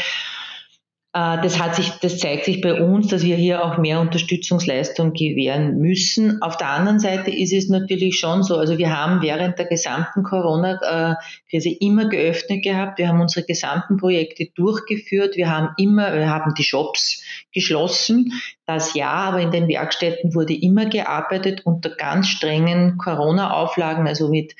Äh, 1.14 1.42
das 1.42 1.60
hat 1.60 1.76
sich, 1.76 1.90
das 2.02 2.20
zeigt 2.20 2.46
sich 2.46 2.62
bei 2.62 2.82
uns, 2.82 3.08
dass 3.08 3.24
wir 3.24 3.36
hier 3.36 3.66
auch 3.66 3.78
mehr 3.78 4.00
Unterstützungsleistung 4.00 5.12
gewähren 5.14 5.78
müssen. 5.78 6.42
Auf 6.42 6.56
der 6.56 6.70
anderen 6.70 7.00
Seite 7.00 7.32
ist 7.32 7.52
es 7.52 7.68
natürlich 7.68 8.18
schon 8.18 8.44
so, 8.44 8.56
also 8.56 8.78
wir 8.78 8.98
haben 8.98 9.22
während 9.22 9.60
der 9.60 9.66
gesamten 9.66 10.24
Corona-Krise 10.24 11.70
immer 11.80 12.08
geöffnet 12.08 12.64
gehabt. 12.64 12.98
Wir 12.98 13.10
haben 13.10 13.20
unsere 13.20 13.46
gesamten 13.46 13.98
Projekte 13.98 14.48
durchgeführt. 14.56 15.36
Wir 15.36 15.50
haben 15.50 15.70
immer, 15.78 16.14
wir 16.14 16.30
haben 16.30 16.54
die 16.58 16.64
Shops 16.64 17.22
geschlossen. 17.54 18.32
Das 18.66 18.94
ja, 18.94 19.12
aber 19.12 19.42
in 19.42 19.52
den 19.52 19.68
Werkstätten 19.68 20.34
wurde 20.34 20.54
immer 20.54 20.86
gearbeitet 20.86 21.66
unter 21.66 21.90
ganz 21.90 22.28
strengen 22.28 22.98
Corona-Auflagen, 22.98 24.08
also 24.08 24.30
mit 24.30 24.56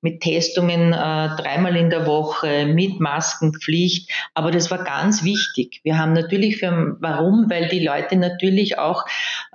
mit 0.00 0.20
Testungen 0.20 0.92
äh, 0.92 0.96
dreimal 0.96 1.76
in 1.76 1.90
der 1.90 2.06
Woche, 2.06 2.66
mit 2.66 3.00
Maskenpflicht. 3.00 4.10
Aber 4.34 4.50
das 4.50 4.70
war 4.70 4.84
ganz 4.84 5.24
wichtig. 5.24 5.80
Wir 5.82 5.98
haben 5.98 6.12
natürlich 6.12 6.58
für, 6.58 6.96
warum? 7.00 7.50
Weil 7.50 7.68
die 7.68 7.84
Leute 7.84 8.16
natürlich 8.16 8.78
auch 8.78 9.04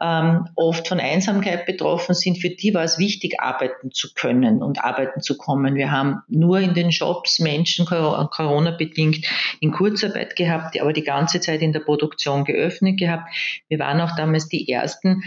ähm, 0.01 0.49
oft 0.56 0.88
von 0.88 0.99
Einsamkeit 0.99 1.65
betroffen 1.65 2.13
sind. 2.13 2.39
Für 2.39 2.49
die 2.49 2.73
war 2.73 2.84
es 2.84 2.99
wichtig, 2.99 3.39
arbeiten 3.39 3.91
zu 3.91 4.13
können 4.13 4.62
und 4.62 4.84
arbeiten 4.84 5.21
zu 5.21 5.38
kommen. 5.38 5.75
Wir 5.75 5.91
haben 5.91 6.21
nur 6.27 6.60
in 6.60 6.73
den 6.73 6.91
Shops 6.91 7.39
Menschen 7.39 7.86
Corona-bedingt 7.86 9.25
in 9.62 9.71
Kurzarbeit 9.71 10.36
gehabt, 10.36 10.79
aber 10.79 10.91
die 10.91 11.03
ganze 11.03 11.39
Zeit 11.39 11.62
in 11.62 11.71
der 11.71 11.79
Produktion 11.79 12.43
geöffnet 12.43 12.99
gehabt. 12.99 13.34
Wir 13.69 13.79
waren 13.79 14.01
auch 14.01 14.15
damals 14.15 14.49
die 14.49 14.69
ersten, 14.69 15.23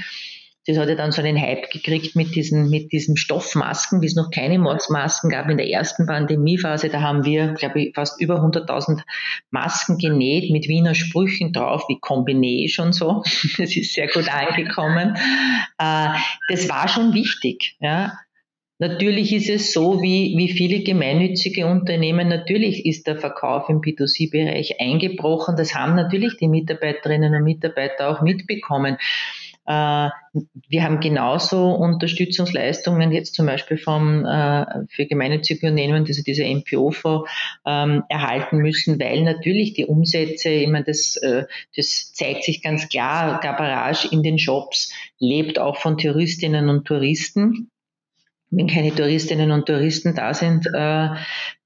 das 0.66 0.78
hat 0.78 0.88
ja 0.88 0.96
dann 0.96 1.12
so 1.12 1.22
einen 1.22 1.40
Hype 1.40 1.70
gekriegt 1.70 2.16
mit 2.16 2.34
diesen, 2.34 2.70
mit 2.70 2.90
diesen 2.90 3.16
Stoffmasken, 3.16 4.02
wie 4.02 4.06
es 4.06 4.16
noch 4.16 4.30
keine 4.30 4.58
Masken 4.58 5.30
gab 5.30 5.48
in 5.48 5.58
der 5.58 5.68
ersten 5.70 6.06
Pandemiephase. 6.06 6.88
Da 6.88 7.00
haben 7.00 7.24
wir, 7.24 7.52
glaube 7.54 7.80
ich, 7.80 7.94
fast 7.94 8.20
über 8.20 8.40
100.000 8.40 9.02
Masken 9.50 9.98
genäht 9.98 10.50
mit 10.50 10.66
Wiener 10.66 10.94
Sprüchen 10.94 11.52
drauf, 11.52 11.84
wie 11.88 11.98
Combination 12.00 12.86
und 12.86 12.92
so. 12.92 13.22
Das 13.58 13.76
ist 13.76 13.94
sehr 13.94 14.08
gut 14.08 14.28
angekommen. 14.28 15.16
Äh, 15.78 16.08
das 16.48 16.68
war 16.68 16.88
schon 16.88 17.14
wichtig, 17.14 17.76
ja. 17.80 18.12
Natürlich 18.78 19.32
ist 19.32 19.48
es 19.48 19.72
so, 19.72 20.02
wie, 20.02 20.34
wie 20.36 20.52
viele 20.52 20.80
gemeinnützige 20.80 21.66
Unternehmen, 21.66 22.28
natürlich 22.28 22.84
ist 22.84 23.06
der 23.06 23.16
Verkauf 23.16 23.70
im 23.70 23.80
B2C-Bereich 23.80 24.80
eingebrochen. 24.80 25.56
Das 25.56 25.74
haben 25.74 25.94
natürlich 25.94 26.36
die 26.36 26.48
Mitarbeiterinnen 26.48 27.34
und 27.34 27.42
Mitarbeiter 27.42 28.10
auch 28.10 28.20
mitbekommen. 28.20 28.98
Äh, 29.66 30.10
wir 30.68 30.82
haben 30.82 31.00
genauso 31.00 31.72
Unterstützungsleistungen 31.72 33.10
jetzt 33.10 33.34
zum 33.34 33.46
Beispiel 33.46 33.78
vom, 33.78 34.24
äh, 34.24 34.86
für 34.88 35.06
gemeinnützige 35.06 35.66
Unternehmen, 35.66 36.04
also 36.06 36.22
diese 36.22 36.44
MPO-Fonds, 36.44 37.28
ähm, 37.66 38.04
erhalten 38.08 38.58
müssen, 38.58 39.00
weil 39.00 39.22
natürlich 39.22 39.74
die 39.74 39.86
Umsätze, 39.86 40.50
ich 40.50 40.68
meine, 40.68 40.84
das, 40.84 41.16
äh, 41.16 41.44
das 41.76 42.12
zeigt 42.12 42.44
sich 42.44 42.62
ganz 42.62 42.88
klar, 42.88 43.40
Garage 43.40 44.08
in 44.10 44.22
den 44.22 44.38
Shops 44.38 44.92
lebt 45.18 45.58
auch 45.58 45.76
von 45.76 45.98
Touristinnen 45.98 46.68
und 46.68 46.86
Touristen 46.86 47.70
wenn 48.56 48.68
keine 48.68 48.94
Touristinnen 48.94 49.52
und 49.52 49.66
Touristen 49.66 50.14
da 50.14 50.32
sind, 50.32 50.66
äh, 50.72 51.08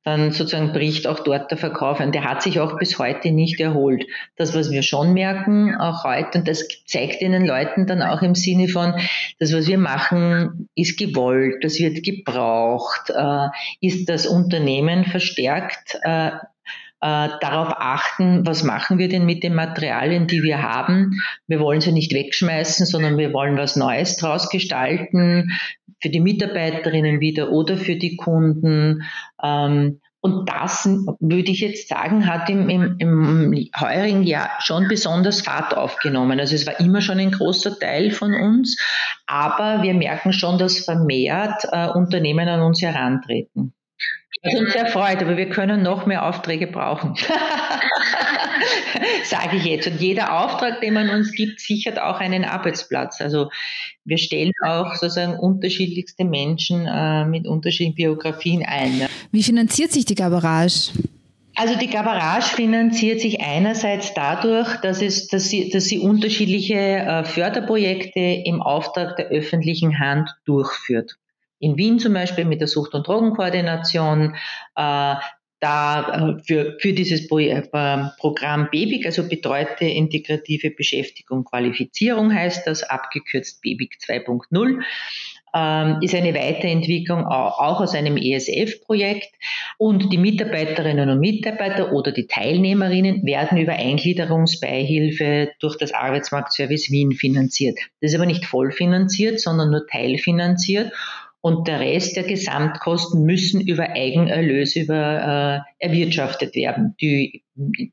dann 0.02 0.32
sozusagen 0.32 0.72
bricht 0.72 1.06
auch 1.06 1.20
dort 1.20 1.50
der 1.50 1.58
Verkauf 1.58 2.00
ein. 2.00 2.10
Der 2.10 2.24
hat 2.24 2.42
sich 2.42 2.58
auch 2.58 2.78
bis 2.78 2.98
heute 2.98 3.30
nicht 3.30 3.60
erholt. 3.60 4.06
Das, 4.36 4.54
was 4.54 4.70
wir 4.70 4.82
schon 4.82 5.12
merken, 5.12 5.76
auch 5.76 6.04
heute, 6.04 6.38
und 6.38 6.48
das 6.48 6.66
zeigt 6.86 7.20
den 7.20 7.46
Leuten 7.46 7.86
dann 7.86 8.02
auch 8.02 8.22
im 8.22 8.34
Sinne 8.34 8.66
von, 8.66 8.94
das, 9.38 9.52
was 9.52 9.68
wir 9.68 9.78
machen, 9.78 10.68
ist 10.74 10.98
gewollt, 10.98 11.62
das 11.62 11.78
wird 11.78 12.02
gebraucht, 12.02 13.10
äh, 13.10 13.48
ist 13.80 14.08
das 14.08 14.26
Unternehmen 14.26 15.04
verstärkt 15.04 15.98
äh, 16.02 16.30
äh, 17.02 17.28
darauf 17.40 17.74
achten, 17.76 18.46
was 18.46 18.62
machen 18.62 18.98
wir 18.98 19.08
denn 19.08 19.24
mit 19.24 19.42
den 19.42 19.54
Materialien, 19.54 20.26
die 20.26 20.42
wir 20.42 20.62
haben. 20.62 21.20
Wir 21.46 21.60
wollen 21.60 21.80
sie 21.80 21.92
nicht 21.92 22.12
wegschmeißen, 22.12 22.86
sondern 22.86 23.16
wir 23.16 23.32
wollen 23.32 23.56
was 23.56 23.76
Neues 23.76 24.16
draus 24.16 24.50
gestalten, 24.50 25.50
für 26.02 26.10
die 26.10 26.20
Mitarbeiterinnen 26.20 27.20
wieder 27.20 27.50
oder 27.50 27.76
für 27.76 27.96
die 27.96 28.16
Kunden. 28.16 29.02
Ähm, 29.42 30.00
und 30.22 30.50
das, 30.50 30.86
würde 31.18 31.50
ich 31.50 31.60
jetzt 31.60 31.88
sagen, 31.88 32.26
hat 32.26 32.50
im, 32.50 32.68
im, 32.68 32.98
im 32.98 33.70
heurigen 33.78 34.22
Jahr 34.22 34.50
schon 34.60 34.86
besonders 34.86 35.40
Fahrt 35.40 35.74
aufgenommen. 35.74 36.38
Also 36.38 36.54
es 36.54 36.66
war 36.66 36.78
immer 36.78 37.00
schon 37.00 37.18
ein 37.18 37.30
großer 37.30 37.78
Teil 37.78 38.10
von 38.10 38.34
uns, 38.34 38.78
aber 39.26 39.82
wir 39.82 39.94
merken 39.94 40.34
schon, 40.34 40.58
dass 40.58 40.84
vermehrt 40.84 41.64
äh, 41.72 41.88
Unternehmen 41.88 42.48
an 42.48 42.60
uns 42.60 42.82
herantreten. 42.82 43.72
Was 44.42 44.58
uns 44.58 44.72
sehr 44.72 44.86
freut, 44.86 45.22
aber 45.22 45.36
wir 45.36 45.50
können 45.50 45.82
noch 45.82 46.06
mehr 46.06 46.26
Aufträge 46.26 46.66
brauchen. 46.66 47.14
Sage 49.24 49.56
ich 49.56 49.64
jetzt. 49.64 49.86
Und 49.86 50.00
jeder 50.00 50.40
Auftrag, 50.40 50.80
den 50.80 50.94
man 50.94 51.10
uns 51.10 51.32
gibt, 51.32 51.60
sichert 51.60 52.00
auch 52.00 52.20
einen 52.20 52.44
Arbeitsplatz. 52.44 53.20
Also 53.20 53.50
wir 54.04 54.18
stellen 54.18 54.52
auch 54.64 54.94
sozusagen 54.94 55.38
unterschiedlichste 55.38 56.24
Menschen 56.24 56.86
äh, 56.86 57.26
mit 57.26 57.46
unterschiedlichen 57.46 57.94
Biografien 57.94 58.64
ein. 58.64 58.98
Ne? 58.98 59.08
Wie 59.30 59.42
finanziert 59.42 59.92
sich 59.92 60.06
die 60.06 60.14
Garbarage? 60.14 60.92
Also 61.56 61.78
die 61.78 61.88
Garbarage 61.88 62.54
finanziert 62.54 63.20
sich 63.20 63.42
einerseits 63.42 64.14
dadurch, 64.14 64.76
dass, 64.76 65.02
es, 65.02 65.28
dass, 65.28 65.50
sie, 65.50 65.68
dass 65.68 65.84
sie 65.84 65.98
unterschiedliche 65.98 66.74
äh, 66.74 67.24
Förderprojekte 67.24 68.20
im 68.20 68.62
Auftrag 68.62 69.16
der 69.16 69.26
öffentlichen 69.26 69.98
Hand 69.98 70.30
durchführt 70.46 71.18
in 71.60 71.76
Wien 71.76 71.98
zum 72.00 72.14
Beispiel 72.14 72.44
mit 72.44 72.60
der 72.60 72.68
Sucht- 72.68 72.94
und 72.94 73.06
Drogenkoordination, 73.06 74.34
äh, 74.74 75.14
da 75.60 76.36
äh, 76.38 76.42
für, 76.42 76.76
für 76.80 76.92
dieses 76.92 77.30
äh, 77.30 77.62
Programm 78.18 78.68
BEBIG, 78.70 79.06
also 79.06 79.28
betreute 79.28 79.84
integrative 79.84 80.70
Beschäftigung 80.70 81.44
Qualifizierung 81.44 82.34
heißt 82.34 82.66
das, 82.66 82.82
abgekürzt 82.82 83.60
BEBIG 83.60 83.98
2.0. 84.02 84.82
ähm, 85.52 85.98
ist 86.00 86.14
eine 86.14 86.34
Weiterentwicklung 86.34 87.26
auch 87.26 87.80
aus 87.80 87.94
einem 87.94 88.16
ESF-Projekt. 88.16 89.28
Und 89.76 90.10
die 90.12 90.18
Mitarbeiterinnen 90.18 91.10
und 91.10 91.20
Mitarbeiter 91.20 91.92
oder 91.92 92.12
die 92.12 92.26
Teilnehmerinnen 92.26 93.24
werden 93.26 93.58
über 93.58 93.72
Eingliederungsbeihilfe 93.72 95.50
durch 95.60 95.76
das 95.76 95.92
Arbeitsmarktservice 95.92 96.90
Wien 96.90 97.12
finanziert. 97.12 97.78
Das 98.00 98.12
ist 98.12 98.16
aber 98.16 98.26
nicht 98.26 98.46
vollfinanziert, 98.46 99.40
sondern 99.40 99.70
nur 99.70 99.86
teilfinanziert 99.86 100.92
und 101.42 101.66
der 101.68 101.80
Rest 101.80 102.16
der 102.16 102.24
Gesamtkosten 102.24 103.24
müssen 103.24 103.60
über 103.60 103.90
Eigenerlöse 103.90 104.80
über, 104.80 105.64
äh, 105.80 105.86
erwirtschaftet 105.86 106.54
werden, 106.54 106.94
die 107.00 107.42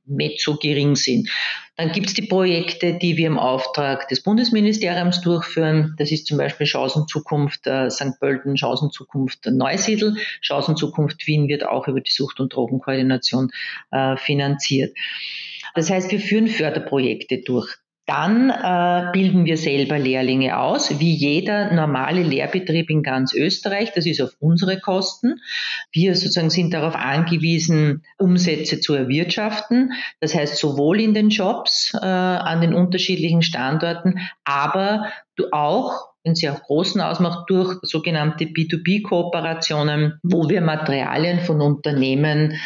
nicht 0.06 0.42
so 0.42 0.58
gering 0.58 0.96
sind. 0.96 1.30
Dann 1.78 1.92
gibt 1.92 2.08
es 2.08 2.14
die 2.14 2.28
Projekte, 2.28 2.96
die 2.96 3.18
wir 3.18 3.28
im 3.28 3.38
Auftrag 3.38 4.08
des 4.10 4.24
Bundesministeriums 4.24 5.22
durchführen. 5.22 5.96
Das 5.98 6.12
ist 6.12 6.28
zum 6.28 6.38
Beispiel 6.38 6.68
Chancenzukunft 6.68 7.68
äh, 7.68 7.90
St. 7.90 8.20
Pölten, 8.20 8.58
Chancenzukunft 8.58 9.46
Neusiedl. 9.46 10.16
Chancenzukunft 10.42 11.26
Wien 11.28 11.48
wird 11.48 11.66
auch 11.66 11.88
über 11.88 12.02
die 12.02 12.12
Sucht- 12.12 12.40
und 12.40 12.54
Drogenkoordination 12.54 13.52
äh, 13.92 14.18
finanziert. 14.18 14.98
Das 15.76 15.90
heißt, 15.90 16.12
wir 16.12 16.20
führen 16.20 16.48
Förderprojekte 16.48 17.42
durch. 17.46 17.78
Dann 18.08 18.50
äh, 18.50 19.12
bilden 19.12 19.44
wir 19.44 19.58
selber 19.58 20.00
Lehrlinge 20.00 20.58
aus, 20.58 20.98
wie 20.98 21.14
jeder 21.14 21.74
normale 21.74 22.24
Lehrbetrieb 22.24 22.90
in 22.90 23.04
ganz 23.04 23.34
Österreich. 23.34 23.92
Das 23.94 24.06
ist 24.06 24.22
auf 24.22 24.32
unsere 24.40 24.80
Kosten. 24.80 25.42
Wir 25.92 26.16
sozusagen 26.16 26.50
sind 26.50 26.74
darauf 26.74 26.96
angewiesen, 26.96 28.06
Umsätze 28.18 28.80
zu 28.80 28.94
erwirtschaften. 28.94 29.92
Das 30.22 30.34
heißt 30.34 30.58
sowohl 30.58 31.02
in 31.02 31.14
den 31.14 31.28
Jobs 31.28 31.94
äh, 31.96 32.06
an 32.06 32.62
den 32.62 32.74
unterschiedlichen 32.74 33.42
Standorten, 33.42 34.20
aber 34.46 35.12
auch 35.52 36.08
in 36.24 36.34
sehr 36.34 36.54
großen 36.54 37.02
Ausmaß 37.02 37.46
durch 37.48 37.78
sogenannte 37.82 38.46
B2B-Kooperationen, 38.46 40.20
wo 40.24 40.50
wir 40.50 40.62
Materialien 40.62 41.42
von 41.42 41.62
Unternehmen 41.62 42.58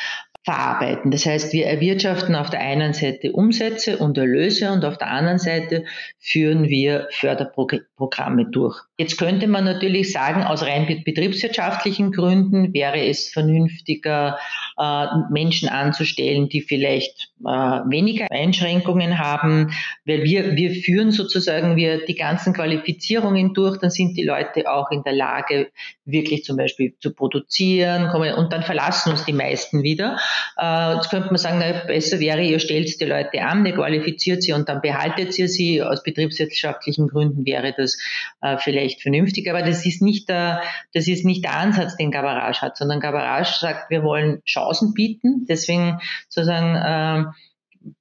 verarbeiten. 0.43 1.11
Das 1.11 1.25
heißt, 1.25 1.53
wir 1.53 1.67
erwirtschaften 1.67 2.35
auf 2.35 2.49
der 2.49 2.61
einen 2.61 2.93
Seite 2.93 3.31
Umsätze 3.31 3.97
und 3.97 4.17
Erlöse 4.17 4.71
und 4.71 4.83
auf 4.85 4.97
der 4.97 5.09
anderen 5.09 5.37
Seite 5.37 5.85
führen 6.17 6.67
wir 6.67 7.07
Förderprogramme 7.11 8.49
durch. 8.49 8.81
Jetzt 8.97 9.17
könnte 9.17 9.47
man 9.47 9.65
natürlich 9.65 10.11
sagen, 10.11 10.43
aus 10.43 10.63
rein 10.63 11.03
betriebswirtschaftlichen 11.05 12.11
Gründen 12.11 12.73
wäre 12.73 13.05
es 13.05 13.27
vernünftiger, 13.29 14.39
äh, 14.79 15.05
Menschen 15.29 15.69
anzustellen, 15.69 16.49
die 16.49 16.61
vielleicht 16.61 17.30
äh, 17.45 17.89
weniger 17.89 18.27
Einschränkungen 18.29 19.19
haben, 19.19 19.71
weil 20.05 20.23
wir, 20.23 20.55
wir 20.55 20.71
führen 20.71 21.11
sozusagen 21.11 21.75
wir 21.75 22.05
die 22.05 22.15
ganzen 22.15 22.53
Qualifizierungen 22.53 23.53
durch, 23.53 23.77
dann 23.77 23.89
sind 23.89 24.17
die 24.17 24.23
Leute 24.23 24.71
auch 24.71 24.91
in 24.91 25.03
der 25.03 25.13
Lage, 25.13 25.71
wirklich 26.05 26.43
zum 26.43 26.57
Beispiel 26.57 26.93
zu 26.99 27.13
produzieren 27.13 28.09
und 28.09 28.51
dann 28.51 28.63
verlassen 28.63 29.11
uns 29.11 29.25
die 29.25 29.33
meisten 29.33 29.83
wieder. 29.83 30.17
Äh, 30.57 30.95
jetzt 30.95 31.09
könnte 31.09 31.27
man 31.27 31.37
sagen, 31.37 31.59
na, 31.59 31.85
besser 31.85 32.19
wäre, 32.19 32.41
ihr 32.41 32.59
stellt 32.59 32.99
die 32.99 33.05
Leute 33.05 33.41
an, 33.41 33.65
ihr 33.65 33.73
qualifiziert 33.73 34.43
sie 34.43 34.53
und 34.53 34.67
dann 34.69 34.81
behaltet 34.81 35.37
ihr 35.37 35.47
sie. 35.47 35.81
Aus 35.81 36.03
betriebswirtschaftlichen 36.03 37.07
Gründen 37.07 37.45
wäre 37.45 37.73
das 37.75 37.97
äh, 38.41 38.57
vielleicht 38.57 39.01
vernünftig, 39.01 39.49
aber 39.49 39.61
das 39.61 39.85
ist 39.85 40.01
nicht 40.01 40.29
der, 40.29 40.61
das 40.93 41.07
ist 41.07 41.25
nicht 41.25 41.43
der 41.43 41.55
Ansatz, 41.55 41.95
den 41.97 42.11
Gabarage 42.11 42.61
hat, 42.61 42.77
sondern 42.77 42.99
Gabarage 42.99 43.59
sagt, 43.59 43.89
wir 43.89 44.03
wollen 44.03 44.41
Chancen 44.45 44.93
bieten. 44.93 45.45
Deswegen 45.47 45.99
sozusagen 46.27 46.75
äh, 46.75 47.30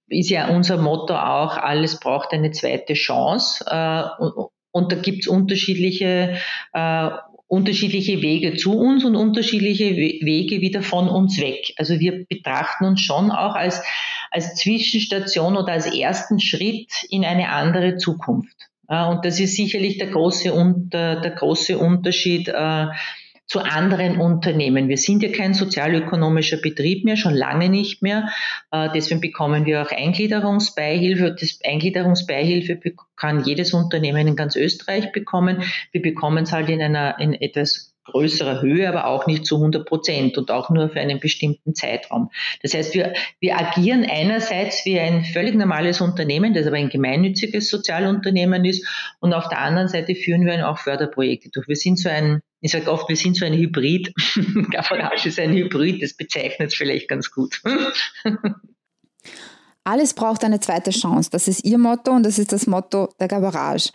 ist 0.09 0.31
ja 0.31 0.49
unser 0.49 0.77
Motto 0.77 1.15
auch, 1.15 1.57
alles 1.57 2.01
braucht 2.01 2.33
eine 2.33 2.51
zweite 2.51 2.95
Chance. 2.95 3.65
Äh, 3.67 4.23
und, 4.23 4.49
und 4.73 4.93
da 4.93 4.97
gibt's 4.97 5.27
unterschiedliche 5.27 6.37
äh, 6.73 7.11
unterschiedliche 7.51 8.23
Wege 8.23 8.55
zu 8.55 8.79
uns 8.79 9.05
und 9.05 9.17
unterschiedliche 9.17 9.97
Wege 9.97 10.61
wieder 10.61 10.83
von 10.83 11.09
uns 11.09 11.41
weg. 11.41 11.75
Also 11.79 11.99
wir 11.99 12.25
betrachten 12.29 12.85
uns 12.85 13.01
schon 13.01 13.33
auch 13.33 13.57
als, 13.57 13.83
als 14.31 14.55
Zwischenstation 14.55 15.57
oder 15.57 15.73
als 15.73 15.93
ersten 15.93 16.39
Schritt 16.39 16.93
in 17.11 17.25
eine 17.25 17.49
andere 17.49 17.97
Zukunft. 17.97 18.57
Und 18.87 19.25
das 19.25 19.41
ist 19.41 19.57
sicherlich 19.57 19.99
der 19.99 20.09
große, 20.09 20.53
der, 20.93 21.21
der 21.21 21.31
große 21.33 21.77
Unterschied 21.77 22.47
äh, 22.49 22.87
zu 23.51 23.59
anderen 23.59 24.21
Unternehmen. 24.21 24.89
Wir 24.89 24.97
sind 24.97 25.25
ja 25.25 25.33
kein 25.33 25.55
sozialökonomischer 25.55 26.59
Betrieb 26.59 27.05
mehr, 27.05 27.17
schon 27.17 27.35
lange 27.35 27.69
nicht 27.69 28.01
mehr. 28.01 28.29
Äh, 28.71 28.91
deswegen 28.95 29.21
bekommen 29.21 29.67
wir 29.67 29.83
auch 29.83 29.91
Eingliederungsbeihilfe. 29.91 31.35
Das 31.39 31.59
Eingliederungsbeihilfe 31.65 32.81
kann 33.17 33.45
jedes 33.45 33.75
Unternehmen 33.75 34.29
in 34.29 34.37
ganz 34.37 34.55
Österreich 34.55 35.11
bekommen. 35.11 35.65
Wir 35.91 36.01
bekommen 36.01 36.45
es 36.45 36.53
halt 36.53 36.69
in 36.69 36.81
einer 36.81 37.19
in 37.19 37.35
etwas 37.35 37.90
größerer 38.11 38.63
Höhe, 38.63 38.89
aber 38.89 39.07
auch 39.07 39.27
nicht 39.27 39.47
zu 39.47 39.57
100 39.57 39.87
Prozent 39.87 40.39
und 40.39 40.51
auch 40.51 40.71
nur 40.71 40.91
für 40.91 41.01
einen 41.01 41.21
bestimmten 41.21 41.75
Zeitraum. 41.75 42.31
Das 42.63 42.75
heißt, 42.75 42.95
wir, 42.95 43.15
wir 43.41 43.59
agieren 43.59 44.07
einerseits 44.09 44.85
wie 44.85 44.99
ein 44.99 45.25
völlig 45.25 45.55
normales 45.55 46.01
Unternehmen, 46.01 46.55
das 46.55 46.67
aber 46.67 46.77
ein 46.77 46.89
gemeinnütziges 46.89 47.69
Sozialunternehmen 47.69 48.65
ist 48.65 48.87
und 49.21 49.33
auf 49.33 49.49
der 49.49 49.59
anderen 49.59 49.89
Seite 49.89 50.15
führen 50.15 50.47
wir 50.47 50.69
auch 50.69 50.79
Förderprojekte 50.79 51.51
durch. 51.51 51.69
Wir 51.69 51.77
sind 51.77 51.99
so 51.99 52.09
ein, 52.09 52.41
ich 52.61 52.73
sage 52.73 52.91
oft, 52.91 53.09
wir 53.09 53.17
sind 53.17 53.37
so 53.37 53.45
ein 53.45 53.55
Hybrid. 53.55 54.13
Gafarage 54.71 55.29
ist 55.29 55.39
ein 55.39 55.53
Hybrid, 55.53 56.03
das 56.03 56.15
bezeichnet 56.15 56.69
es 56.69 56.75
vielleicht 56.75 57.09
ganz 57.09 57.31
gut. 57.31 57.63
Alles 59.85 60.13
braucht 60.15 60.45
eine 60.45 60.61
zweite 60.61 60.91
Chance. 60.91 61.31
Das 61.33 61.49
ist 61.49 61.65
Ihr 61.65 61.79
Motto 61.79 62.13
und 62.13 62.23
das 62.23 62.39
ist 62.39 62.53
das 62.53 62.67
Motto 62.67 63.09
der 63.19 63.29
Gabarage. 63.29 63.91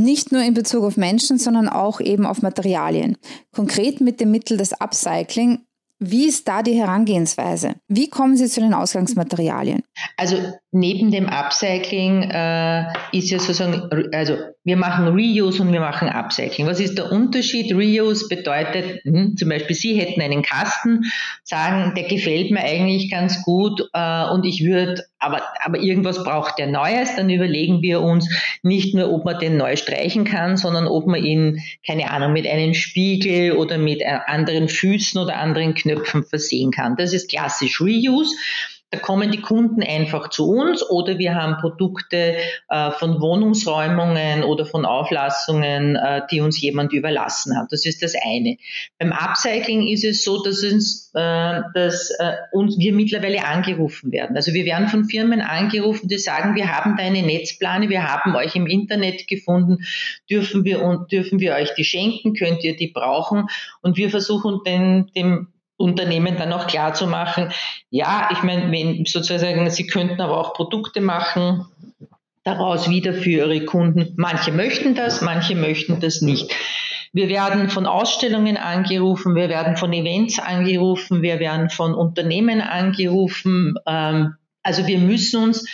Nicht 0.00 0.32
nur 0.32 0.42
in 0.42 0.54
Bezug 0.54 0.84
auf 0.84 0.96
Menschen, 0.96 1.38
sondern 1.38 1.68
auch 1.68 2.00
eben 2.00 2.24
auf 2.24 2.40
Materialien. 2.40 3.18
Konkret 3.52 4.00
mit 4.00 4.18
dem 4.18 4.30
Mittel 4.30 4.56
des 4.56 4.72
Upcycling. 4.72 5.66
Wie 5.98 6.26
ist 6.26 6.48
da 6.48 6.62
die 6.62 6.72
Herangehensweise? 6.72 7.74
Wie 7.86 8.08
kommen 8.08 8.34
Sie 8.34 8.48
zu 8.48 8.60
den 8.60 8.72
Ausgangsmaterialien? 8.72 9.82
Also 10.16 10.38
neben 10.72 11.10
dem 11.10 11.28
Upcycling 11.28 12.22
äh, 12.30 12.84
ist 13.12 13.30
ja 13.30 13.38
sozusagen, 13.40 13.88
also 14.12 14.36
wir 14.62 14.76
machen 14.76 15.08
Reuse 15.08 15.62
und 15.62 15.72
wir 15.72 15.80
machen 15.80 16.08
Upcycling. 16.08 16.66
Was 16.66 16.78
ist 16.78 16.96
der 16.96 17.10
Unterschied? 17.10 17.72
Reuse 17.74 18.28
bedeutet, 18.28 19.02
hm, 19.02 19.36
zum 19.36 19.48
Beispiel 19.48 19.74
Sie 19.74 19.98
hätten 19.98 20.20
einen 20.20 20.42
Kasten, 20.42 21.10
sagen, 21.42 21.94
der 21.96 22.04
gefällt 22.04 22.52
mir 22.52 22.60
eigentlich 22.60 23.10
ganz 23.10 23.42
gut 23.42 23.80
äh, 23.92 24.24
und 24.30 24.44
ich 24.44 24.64
würde, 24.64 25.02
aber, 25.18 25.42
aber 25.64 25.80
irgendwas 25.80 26.22
braucht 26.22 26.58
der 26.58 26.68
Neues, 26.68 27.16
dann 27.16 27.30
überlegen 27.30 27.82
wir 27.82 28.00
uns 28.00 28.28
nicht 28.62 28.94
nur, 28.94 29.12
ob 29.12 29.24
man 29.24 29.40
den 29.40 29.56
neu 29.56 29.74
streichen 29.74 30.24
kann, 30.24 30.56
sondern 30.56 30.86
ob 30.86 31.06
man 31.06 31.24
ihn, 31.24 31.60
keine 31.84 32.10
Ahnung, 32.12 32.32
mit 32.32 32.46
einem 32.46 32.74
Spiegel 32.74 33.52
oder 33.52 33.76
mit 33.76 34.02
äh, 34.02 34.18
anderen 34.26 34.68
Füßen 34.68 35.20
oder 35.20 35.36
anderen 35.36 35.74
Knöpfen 35.74 36.22
versehen 36.22 36.70
kann. 36.70 36.94
Das 36.96 37.12
ist 37.12 37.28
klassisch 37.28 37.80
Reuse. 37.80 38.36
Da 38.90 38.98
kommen 38.98 39.30
die 39.30 39.40
Kunden 39.40 39.84
einfach 39.84 40.30
zu 40.30 40.50
uns 40.50 40.82
oder 40.82 41.16
wir 41.18 41.36
haben 41.36 41.58
Produkte 41.60 42.36
äh, 42.68 42.90
von 42.90 43.20
Wohnungsräumungen 43.20 44.42
oder 44.42 44.66
von 44.66 44.84
Auflassungen, 44.84 45.94
äh, 45.94 46.22
die 46.30 46.40
uns 46.40 46.60
jemand 46.60 46.92
überlassen 46.92 47.56
hat. 47.56 47.68
Das 47.70 47.86
ist 47.86 48.02
das 48.02 48.14
eine. 48.20 48.56
Beim 48.98 49.12
Upcycling 49.12 49.86
ist 49.86 50.04
es 50.04 50.24
so, 50.24 50.42
dass, 50.42 50.64
uns, 50.64 51.12
äh, 51.14 51.60
dass 51.74 52.10
äh, 52.18 52.32
uns 52.50 52.78
wir 52.78 52.92
mittlerweile 52.92 53.44
angerufen 53.44 54.10
werden. 54.10 54.34
Also 54.34 54.54
wir 54.54 54.64
werden 54.64 54.88
von 54.88 55.04
Firmen 55.04 55.40
angerufen, 55.40 56.08
die 56.08 56.18
sagen, 56.18 56.56
wir 56.56 56.74
haben 56.76 56.96
da 56.96 57.04
eine 57.04 57.22
Netzplane, 57.22 57.90
wir 57.90 58.10
haben 58.10 58.34
euch 58.34 58.56
im 58.56 58.66
Internet 58.66 59.28
gefunden, 59.28 59.84
dürfen 60.28 60.64
wir, 60.64 61.06
dürfen 61.10 61.38
wir 61.38 61.54
euch 61.54 61.74
die 61.74 61.84
schenken, 61.84 62.34
könnt 62.34 62.64
ihr 62.64 62.74
die 62.74 62.88
brauchen? 62.88 63.46
Und 63.82 63.96
wir 63.96 64.10
versuchen 64.10 64.60
den, 64.66 65.12
dem 65.14 65.46
Unternehmen 65.80 66.36
dann 66.36 66.52
auch 66.52 66.66
klar 66.66 66.94
zu 66.94 67.06
machen, 67.06 67.52
ja, 67.88 68.28
ich 68.32 68.42
meine, 68.42 68.70
wenn 68.70 69.04
sozusagen, 69.06 69.68
sie 69.70 69.86
könnten 69.86 70.20
aber 70.20 70.38
auch 70.38 70.54
Produkte 70.54 71.00
machen, 71.00 71.66
daraus 72.44 72.88
wieder 72.88 73.14
für 73.14 73.30
ihre 73.30 73.64
Kunden. 73.64 74.14
Manche 74.16 74.52
möchten 74.52 74.94
das, 74.94 75.22
manche 75.22 75.54
möchten 75.54 76.00
das 76.00 76.20
nicht. 76.20 76.54
Wir 77.12 77.28
werden 77.28 77.70
von 77.70 77.86
Ausstellungen 77.86 78.56
angerufen, 78.56 79.34
wir 79.34 79.48
werden 79.48 79.76
von 79.76 79.92
Events 79.92 80.38
angerufen, 80.38 81.22
wir 81.22 81.40
werden 81.40 81.70
von 81.70 81.94
Unternehmen 81.94 82.60
angerufen. 82.60 83.74
Ähm, 83.86 84.34
also 84.62 84.86
wir 84.86 84.98
müssen 84.98 85.42
uns 85.42 85.66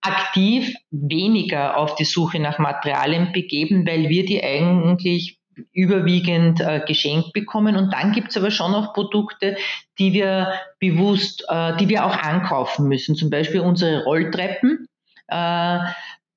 aktiv 0.00 0.74
weniger 0.90 1.76
auf 1.76 1.94
die 1.94 2.04
Suche 2.04 2.40
nach 2.40 2.58
Materialien 2.58 3.32
begeben, 3.32 3.86
weil 3.86 4.08
wir 4.08 4.24
die 4.24 4.42
eigentlich 4.42 5.38
überwiegend 5.72 6.60
äh, 6.60 6.80
geschenkt 6.86 7.32
bekommen. 7.32 7.76
Und 7.76 7.92
dann 7.92 8.12
gibt's 8.12 8.36
aber 8.36 8.50
schon 8.50 8.74
auch 8.74 8.94
Produkte, 8.94 9.56
die 9.98 10.12
wir 10.12 10.52
bewusst, 10.78 11.44
äh, 11.48 11.76
die 11.76 11.88
wir 11.88 12.04
auch 12.04 12.16
ankaufen 12.16 12.88
müssen. 12.88 13.14
Zum 13.14 13.30
Beispiel 13.30 13.60
unsere 13.60 14.04
Rolltreppen. 14.04 14.86
Äh, 15.28 15.78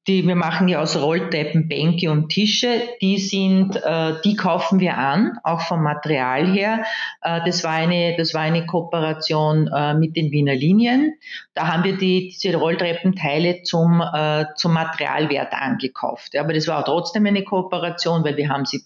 die, 0.08 0.28
wir 0.28 0.36
machen 0.36 0.68
ja 0.68 0.82
aus 0.82 0.96
Rolltreppen 0.96 1.68
Bänke 1.68 2.12
und 2.12 2.30
Tische, 2.30 2.82
die 3.02 3.18
sind, 3.18 3.76
äh, 3.76 4.14
die 4.24 4.36
kaufen 4.36 4.80
wir 4.80 4.98
an, 4.98 5.40
auch 5.44 5.62
vom 5.62 5.82
Material 5.82 6.46
her. 6.52 6.84
Äh, 7.22 7.42
das 7.46 7.64
war 7.64 7.72
eine, 7.72 8.16
das 8.16 8.34
war 8.34 8.42
eine 8.42 8.66
Kooperation 8.68 9.68
äh, 9.68 9.96
mit 9.96 10.16
den 10.16 10.32
Wiener 10.32 10.54
Linien. 10.54 11.16
Da 11.56 11.68
haben 11.68 11.84
wir 11.84 11.98
die, 11.98 12.30
diese 12.30 12.56
Rolltreppenteile 12.56 13.64
zum, 13.64 14.02
äh, 14.02 14.46
zum 14.56 14.74
Materialwert 14.74 15.54
angekauft. 15.54 16.36
Ja, 16.36 16.42
aber 16.42 16.54
das 16.54 16.68
war 16.68 16.86
trotzdem 16.86 17.26
eine 17.26 17.44
Kooperation, 17.44 18.24
weil 18.24 18.38
wir 18.38 18.50
haben 18.50 18.66
sie 18.66 18.84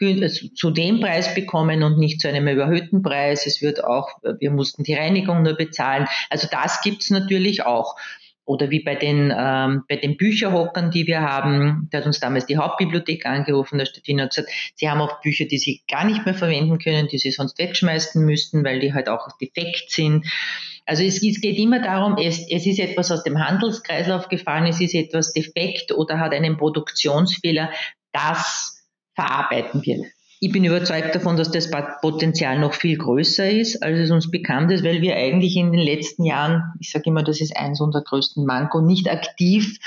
also 0.00 0.48
zu 0.48 0.70
dem 0.70 1.00
Preis 1.00 1.34
bekommen 1.34 1.82
und 1.82 1.98
nicht 1.98 2.20
zu 2.20 2.28
einem 2.28 2.48
überhöhten 2.48 3.02
Preis. 3.02 3.46
Es 3.46 3.62
wird 3.62 3.82
auch, 3.82 4.10
wir 4.40 4.50
mussten 4.50 4.82
die 4.82 4.92
Reinigung 4.92 5.42
nur 5.42 5.54
bezahlen. 5.54 6.06
Also 6.28 6.48
das 6.50 6.82
gibt's 6.82 7.08
natürlich 7.08 7.64
auch. 7.64 7.96
Oder 8.46 8.70
wie 8.70 8.80
bei 8.80 8.94
den, 8.94 9.34
ähm, 9.36 9.82
bei 9.88 9.96
den 9.96 10.16
Bücherhockern, 10.16 10.92
die 10.92 11.06
wir 11.08 11.20
haben, 11.20 11.88
da 11.90 11.98
hat 11.98 12.06
uns 12.06 12.20
damals 12.20 12.46
die 12.46 12.56
Hauptbibliothek 12.56 13.26
angerufen, 13.26 13.76
der 13.76 13.86
Städtin 13.86 14.20
hat 14.20 14.30
gesagt, 14.30 14.48
sie 14.76 14.88
haben 14.88 15.00
auch 15.00 15.20
Bücher, 15.20 15.46
die 15.46 15.58
sie 15.58 15.82
gar 15.90 16.04
nicht 16.04 16.24
mehr 16.24 16.34
verwenden 16.34 16.78
können, 16.78 17.08
die 17.08 17.18
sie 17.18 17.32
sonst 17.32 17.58
wegschmeißen 17.58 18.24
müssten, 18.24 18.64
weil 18.64 18.78
die 18.78 18.94
halt 18.94 19.08
auch 19.08 19.28
defekt 19.38 19.90
sind. 19.90 20.24
Also 20.86 21.02
es, 21.02 21.20
es 21.22 21.40
geht 21.40 21.58
immer 21.58 21.82
darum, 21.82 22.16
es, 22.18 22.48
es 22.48 22.64
ist 22.66 22.78
etwas 22.78 23.10
aus 23.10 23.24
dem 23.24 23.44
Handelskreislauf 23.44 24.28
gefallen, 24.28 24.66
es 24.66 24.80
ist 24.80 24.94
etwas 24.94 25.32
defekt 25.32 25.90
oder 25.90 26.20
hat 26.20 26.32
einen 26.32 26.56
Produktionsfehler. 26.56 27.70
Das 28.12 28.86
verarbeiten 29.16 29.84
wir. 29.84 30.04
Ich 30.38 30.52
bin 30.52 30.64
überzeugt 30.64 31.14
davon, 31.14 31.36
dass 31.36 31.50
das 31.50 31.70
Potenzial 32.02 32.58
noch 32.58 32.74
viel 32.74 32.98
größer 32.98 33.50
ist, 33.50 33.82
als 33.82 33.98
es 33.98 34.10
uns 34.10 34.30
bekannt 34.30 34.70
ist, 34.70 34.84
weil 34.84 35.00
wir 35.00 35.16
eigentlich 35.16 35.56
in 35.56 35.72
den 35.72 35.80
letzten 35.80 36.24
Jahren, 36.24 36.74
ich 36.78 36.90
sage 36.90 37.04
immer, 37.06 37.22
das 37.22 37.40
ist 37.40 37.56
eins 37.56 37.80
unserer 37.80 38.02
größten 38.02 38.44
Manko, 38.44 38.82
nicht 38.82 39.10
aktiv 39.10 39.78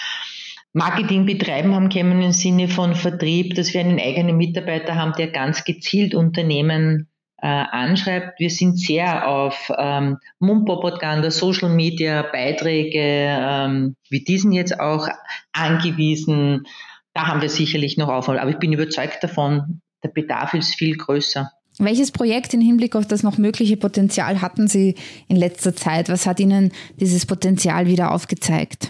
Marketing 0.73 1.25
betreiben 1.25 1.73
haben 1.73 1.89
können 1.89 2.21
im 2.21 2.31
Sinne 2.31 2.67
von 2.67 2.93
Vertrieb, 2.93 3.55
dass 3.55 3.73
wir 3.73 3.81
einen 3.81 3.99
eigenen 3.99 4.37
Mitarbeiter 4.37 4.95
haben, 4.95 5.13
der 5.17 5.27
ganz 5.27 5.63
gezielt 5.63 6.13
Unternehmen 6.13 7.07
äh, 7.41 7.47
anschreibt. 7.47 8.39
Wir 8.39 8.49
sind 8.49 8.79
sehr 8.79 9.27
auf 9.27 9.71
ähm, 9.77 10.17
Mundpropaganda, 10.39 11.31
Social 11.31 11.69
Media, 11.69 12.21
Beiträge 12.21 12.99
ähm, 12.99 13.95
wie 14.09 14.23
diesen 14.23 14.51
jetzt 14.51 14.79
auch 14.79 15.07
angewiesen. 15.53 16.65
Da 17.13 17.27
haben 17.27 17.41
wir 17.41 17.49
sicherlich 17.49 17.97
noch 17.97 18.09
Aufwand. 18.09 18.39
Aber 18.39 18.51
ich 18.51 18.59
bin 18.59 18.73
überzeugt 18.73 19.23
davon, 19.23 19.81
der 20.03 20.09
Bedarf 20.09 20.53
ist 20.53 20.75
viel 20.75 20.95
größer. 20.95 21.51
Welches 21.77 22.11
Projekt 22.11 22.53
im 22.53 22.61
Hinblick 22.61 22.95
auf 22.95 23.07
das 23.07 23.23
noch 23.23 23.37
mögliche 23.37 23.77
Potenzial 23.77 24.41
hatten 24.41 24.67
Sie 24.67 24.95
in 25.29 25.37
letzter 25.37 25.75
Zeit? 25.75 26.09
Was 26.09 26.25
hat 26.25 26.39
Ihnen 26.39 26.73
dieses 26.99 27.25
Potenzial 27.25 27.87
wieder 27.87 28.11
aufgezeigt? 28.11 28.89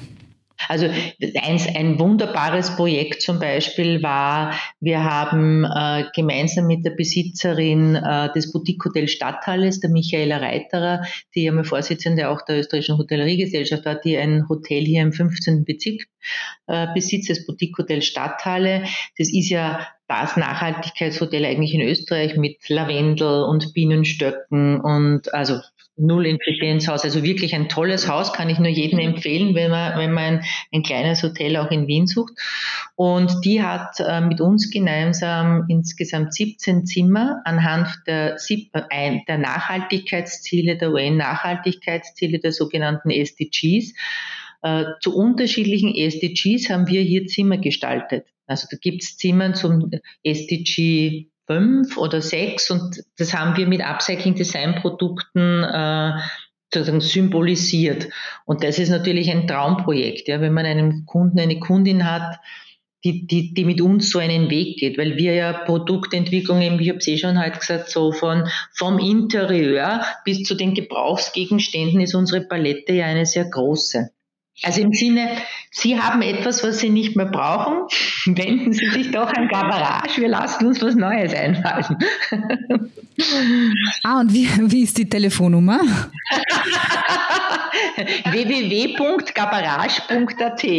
Also 0.68 0.88
eins, 1.42 1.68
ein 1.68 2.00
wunderbares 2.00 2.76
Projekt 2.76 3.22
zum 3.22 3.40
Beispiel 3.40 4.04
war, 4.04 4.54
wir 4.80 5.04
haben 5.04 5.64
äh, 5.64 6.06
gemeinsam 6.14 6.68
mit 6.68 6.86
der 6.86 6.92
Besitzerin 6.92 7.96
äh, 7.96 8.32
des 8.34 8.52
Boutique 8.52 8.84
Hotel 8.86 9.08
Stadthalles, 9.08 9.80
der 9.80 9.90
Michaela 9.90 10.38
Reiterer, 10.38 11.04
die 11.34 11.44
ja 11.44 11.52
mal 11.52 11.64
Vorsitzende 11.64 12.30
auch 12.30 12.42
der 12.42 12.60
österreichischen 12.60 12.98
Hotelleriegesellschaft 12.98 13.86
war, 13.86 13.96
die 13.96 14.18
ein 14.18 14.50
Hotel 14.50 14.84
hier 14.84 15.02
im 15.02 15.14
15. 15.14 15.64
Bezirk 15.64 16.04
äh, 16.68 16.88
besitzt, 16.94 17.30
das 17.30 17.46
Boutique 17.46 17.78
Hotel 17.78 18.02
Stadthalle. 18.02 18.84
Das 19.18 19.32
ist 19.32 19.50
ja 19.50 19.88
das 20.08 20.36
Nachhaltigkeitshotel 20.38 21.46
eigentlich 21.46 21.74
in 21.74 21.82
Österreich 21.82 22.36
mit 22.36 22.68
Lavendel 22.68 23.44
und 23.44 23.74
Bienenstöcken 23.74 24.82
und 24.82 25.34
also 25.34 25.60
null 26.00 26.26
Inzidenzhaus. 26.26 27.04
Also 27.04 27.24
wirklich 27.24 27.54
ein 27.54 27.70
tolles 27.70 28.08
Haus, 28.08 28.34
kann 28.34 28.50
ich 28.50 28.60
nur 28.60 28.70
jedem 28.70 29.00
empfehlen, 29.00 29.56
wenn 29.56 29.72
man, 29.72 29.98
wenn 29.98 30.14
man 30.14 30.24
ein, 30.24 30.44
ein 30.72 30.84
kleines 30.84 31.22
Hotel 31.24 31.58
auch 31.58 31.72
in 31.72 31.88
Wien 31.88 32.08
sucht. 32.08 32.34
Und 32.96 33.46
die 33.46 33.62
hat 33.62 34.00
äh, 34.00 34.22
mit 34.22 34.42
uns 34.42 34.72
gemeinsam 34.72 35.66
insgesamt 35.68 36.34
17 36.34 36.86
Zimmer 36.86 37.42
anhand 37.46 37.90
der, 38.08 38.38
äh, 38.90 39.20
der 39.28 39.38
Nachhaltigkeitsziele, 39.38 40.78
der 40.78 40.92
UN-Nachhaltigkeitsziele, 40.92 42.40
der 42.40 42.52
sogenannten 42.52 43.10
SDGs. 43.10 43.94
Äh, 44.62 44.86
zu 45.02 45.16
unterschiedlichen 45.16 45.96
SDGs 45.96 46.70
haben 46.70 46.88
wir 46.88 47.02
hier 47.02 47.28
Zimmer 47.28 47.58
gestaltet. 47.58 48.26
Also 48.46 48.68
da 48.70 48.78
gibt's 48.78 49.18
Zimmer 49.18 49.54
zum 49.54 49.92
SDG 50.24 51.29
fünf 51.50 51.98
oder 51.98 52.22
sechs 52.22 52.70
und 52.70 53.04
das 53.18 53.34
haben 53.34 53.58
wir 53.58 53.68
mit 53.68 53.82
Upcycling 53.82 54.36
Design 54.36 54.76
Produkten 54.76 55.64
äh, 55.64 56.12
sozusagen 56.72 57.02
symbolisiert. 57.02 58.10
Und 58.46 58.64
das 58.64 58.78
ist 58.78 58.90
natürlich 58.90 59.32
ein 59.32 59.48
Traumprojekt, 59.48 60.28
ja, 60.28 60.42
wenn 60.42 60.54
man 60.54 60.66
einen 60.66 61.06
Kunden, 61.06 61.40
eine 61.40 61.60
Kundin 61.60 62.06
hat, 62.10 62.40
die, 63.04 63.26
die, 63.26 63.54
die 63.54 63.66
mit 63.66 63.82
uns 63.82 64.10
so 64.10 64.20
einen 64.20 64.50
Weg 64.50 64.78
geht, 64.78 64.98
weil 64.98 65.16
wir 65.16 65.34
ja 65.34 65.54
Produktentwicklung, 65.54 66.62
eben, 66.62 66.80
ich 66.80 66.90
habe 66.90 67.00
es 67.00 67.08
eh 67.08 67.18
schon 67.18 67.42
heute 67.42 67.58
gesagt, 67.58 67.90
so 67.90 68.12
von 68.12 68.48
vom 68.74 69.00
Interieur 69.00 70.04
bis 70.26 70.44
zu 70.44 70.54
den 70.54 70.74
Gebrauchsgegenständen 70.74 72.02
ist 72.02 72.14
unsere 72.14 72.42
Palette 72.42 72.94
ja 72.94 73.06
eine 73.06 73.26
sehr 73.26 73.46
große. 73.46 74.10
Also 74.64 74.82
im 74.82 74.94
Sinne, 74.94 75.30
Sie 75.72 76.00
haben 76.00 76.22
etwas, 76.22 76.64
was 76.64 76.80
Sie 76.80 76.90
nicht 76.90 77.16
mehr 77.16 77.28
brauchen, 77.28 77.88
wenden 78.26 78.74
Sie 78.74 78.90
sich 78.90 79.12
doch 79.12 79.32
an 79.32 79.48
Garage, 79.48 80.22
wir 80.22 80.30
lassen 80.30 80.66
uns 80.68 80.82
was 80.82 80.96
Neues 80.96 81.34
einfallen. 81.34 81.98
Ah, 84.04 84.20
und 84.22 84.34
wie, 84.34 84.50
wie 84.72 84.84
ist 84.84 84.98
die 84.98 85.10
Telefonnummer? 85.10 85.80
www.gabarage.at 88.32 90.64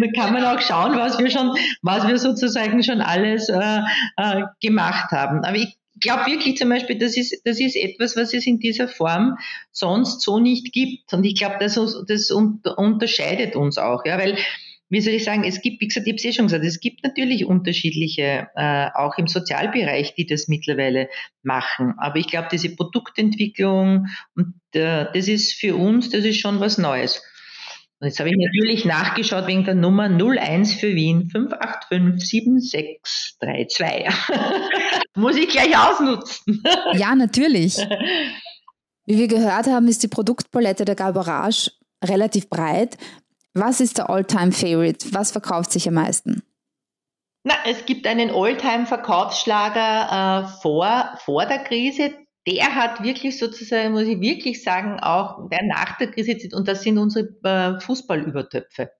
Da 0.00 0.06
kann 0.16 0.32
man 0.32 0.44
auch 0.44 0.60
schauen, 0.60 0.96
was 0.96 1.18
wir 1.18 1.30
schon, 1.30 1.54
was 1.82 2.06
wir 2.06 2.18
sozusagen 2.18 2.82
schon 2.82 3.00
alles 3.00 3.48
äh, 3.48 3.80
äh, 4.16 4.42
gemacht 4.60 5.10
haben. 5.12 5.44
Aber 5.44 5.56
ich 5.56 5.77
glaube 6.00 6.26
wirklich 6.26 6.56
zum 6.56 6.68
Beispiel, 6.68 6.98
das 6.98 7.16
ist, 7.16 7.42
das 7.44 7.60
ist 7.60 7.76
etwas, 7.76 8.16
was 8.16 8.34
es 8.34 8.46
in 8.46 8.58
dieser 8.58 8.88
Form 8.88 9.36
sonst 9.70 10.20
so 10.22 10.38
nicht 10.38 10.72
gibt. 10.72 11.12
Und 11.12 11.24
ich 11.24 11.36
glaube, 11.36 11.56
das, 11.60 11.74
das 12.06 12.30
unterscheidet 12.30 13.56
uns 13.56 13.78
auch, 13.78 14.04
ja, 14.04 14.18
weil 14.18 14.38
wie 14.90 15.00
soll 15.00 15.14
ich 15.14 15.24
sagen, 15.24 15.44
es 15.44 15.60
gibt, 15.60 15.82
wie 15.82 15.88
gesagt, 15.88 16.06
ich 16.06 16.12
habe 16.12 16.16
es 16.16 16.24
eh 16.24 16.32
schon 16.32 16.46
gesagt, 16.46 16.64
es 16.64 16.80
gibt 16.80 17.04
natürlich 17.04 17.44
unterschiedliche, 17.44 18.48
äh, 18.54 18.88
auch 18.94 19.18
im 19.18 19.26
Sozialbereich, 19.26 20.14
die 20.14 20.26
das 20.26 20.48
mittlerweile 20.48 21.08
machen. 21.42 21.94
Aber 21.98 22.16
ich 22.16 22.26
glaube, 22.26 22.48
diese 22.50 22.74
Produktentwicklung, 22.74 24.06
und 24.34 24.54
äh, 24.72 25.06
das 25.12 25.28
ist 25.28 25.52
für 25.54 25.76
uns, 25.76 26.08
das 26.08 26.24
ist 26.24 26.40
schon 26.40 26.60
was 26.60 26.78
Neues. 26.78 27.22
Und 28.00 28.06
jetzt 28.06 28.20
habe 28.20 28.30
ich 28.30 28.36
natürlich 28.36 28.84
nachgeschaut 28.84 29.48
wegen 29.48 29.64
der 29.64 29.74
Nummer 29.74 30.04
01 30.04 30.74
für 30.74 30.94
Wien 30.94 31.28
5857632. 31.32 34.12
Muss 35.16 35.34
ich 35.36 35.48
gleich 35.48 35.76
ausnutzen. 35.76 36.62
ja, 36.92 37.16
natürlich. 37.16 37.76
Wie 39.06 39.18
wir 39.18 39.26
gehört 39.26 39.66
haben, 39.66 39.88
ist 39.88 40.04
die 40.04 40.08
Produktpalette 40.08 40.84
der 40.84 40.94
Garbarage 40.94 41.72
relativ 42.04 42.48
breit. 42.48 42.96
Was 43.54 43.80
ist 43.80 43.98
der 43.98 44.08
Alltime 44.10 44.52
favorite 44.52 45.12
Was 45.12 45.32
verkauft 45.32 45.72
sich 45.72 45.88
am 45.88 45.94
meisten? 45.94 46.44
Na, 47.42 47.54
es 47.66 47.84
gibt 47.86 48.06
einen 48.06 48.30
Alltime 48.30 48.86
verkaufsschlager 48.86 50.44
äh, 50.44 50.46
vor, 50.60 51.18
vor 51.24 51.46
der 51.46 51.64
Krise 51.64 52.12
der 52.48 52.74
hat 52.74 53.02
wirklich 53.02 53.38
sozusagen, 53.38 53.92
muss 53.92 54.04
ich 54.04 54.20
wirklich 54.20 54.62
sagen, 54.62 54.98
auch 55.00 55.48
der 55.50 55.64
nach 55.64 55.98
der 55.98 56.10
Krise 56.10 56.38
zieht, 56.38 56.54
und 56.54 56.66
das 56.66 56.82
sind 56.82 56.96
unsere 56.96 57.28
äh, 57.44 57.80
Fußballübertöpfe. 57.80 58.90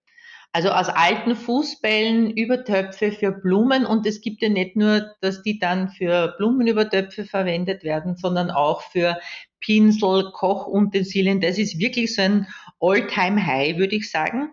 Also 0.53 0.71
aus 0.71 0.89
alten 0.89 1.37
Fußbällen 1.37 2.31
Übertöpfe 2.31 3.13
für 3.13 3.33
Blumen 3.33 3.85
und 3.85 4.07
es 4.07 4.21
gibt 4.21 4.43
ja 4.43 4.49
nicht 4.49 4.77
nur, 4.77 5.15
dass 5.21 5.43
die 5.43 5.59
dann 5.59 5.91
für 5.91 6.35
Blumenübertöpfe 6.39 7.25
verwendet 7.25 7.85
werden, 7.85 8.17
sondern 8.17 8.51
auch 8.51 8.83
für 8.83 9.19
Pinsel, 9.61 10.31
Kochutensilien. 10.33 11.41
Das 11.41 11.59
ist 11.59 11.79
wirklich 11.79 12.15
so 12.15 12.23
ein 12.23 12.49
All-Time-High, 12.81 13.77
würde 13.77 13.97
ich 13.97 14.11
sagen. 14.11 14.51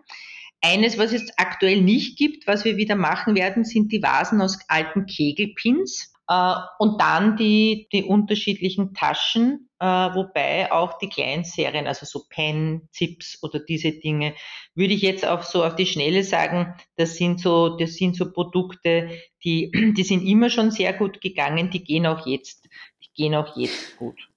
Eines, 0.62 0.98
was 0.98 1.12
es 1.12 1.30
aktuell 1.38 1.80
nicht 1.80 2.18
gibt, 2.18 2.46
was 2.46 2.64
wir 2.64 2.76
wieder 2.76 2.96
machen 2.96 3.34
werden, 3.34 3.64
sind 3.64 3.92
die 3.92 4.02
Vasen 4.02 4.40
aus 4.40 4.58
alten 4.68 5.06
Kegelpins. 5.06 6.12
Äh, 6.28 6.54
und 6.78 7.00
dann 7.00 7.36
die, 7.36 7.88
die 7.92 8.04
unterschiedlichen 8.04 8.94
Taschen, 8.94 9.68
äh, 9.78 9.86
wobei 9.86 10.72
auch 10.72 10.98
die 10.98 11.08
kleinen 11.08 11.44
Serien, 11.44 11.86
also 11.86 12.06
so 12.06 12.24
Pen, 12.28 12.88
Zips 12.90 13.38
oder 13.42 13.60
diese 13.60 13.92
Dinge, 13.92 14.34
würde 14.74 14.94
ich 14.94 15.02
jetzt 15.02 15.24
auch 15.26 15.42
so 15.42 15.64
auf 15.64 15.76
die 15.76 15.86
Schnelle 15.86 16.24
sagen, 16.24 16.74
das 16.96 17.16
sind 17.16 17.40
so, 17.40 17.76
das 17.76 17.94
sind 17.94 18.16
so 18.16 18.32
Produkte, 18.32 19.10
die, 19.44 19.70
die 19.96 20.02
sind 20.02 20.26
immer 20.26 20.50
schon 20.50 20.70
sehr 20.70 20.92
gut 20.92 21.20
gegangen, 21.20 21.70
die 21.70 21.84
gehen 21.84 22.06
auch 22.06 22.26
jetzt, 22.26 22.68
die 23.02 23.08
gehen 23.14 23.34
auch 23.34 23.56
jetzt 23.56 23.96
gut. 23.96 24.28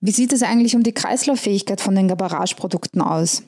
Wie 0.00 0.10
sieht 0.10 0.32
es 0.32 0.42
eigentlich 0.42 0.76
um 0.76 0.82
die 0.82 0.92
Kreislauffähigkeit 0.92 1.80
von 1.80 1.94
den 1.94 2.08
Garage-Produkten 2.08 3.00
aus? 3.00 3.42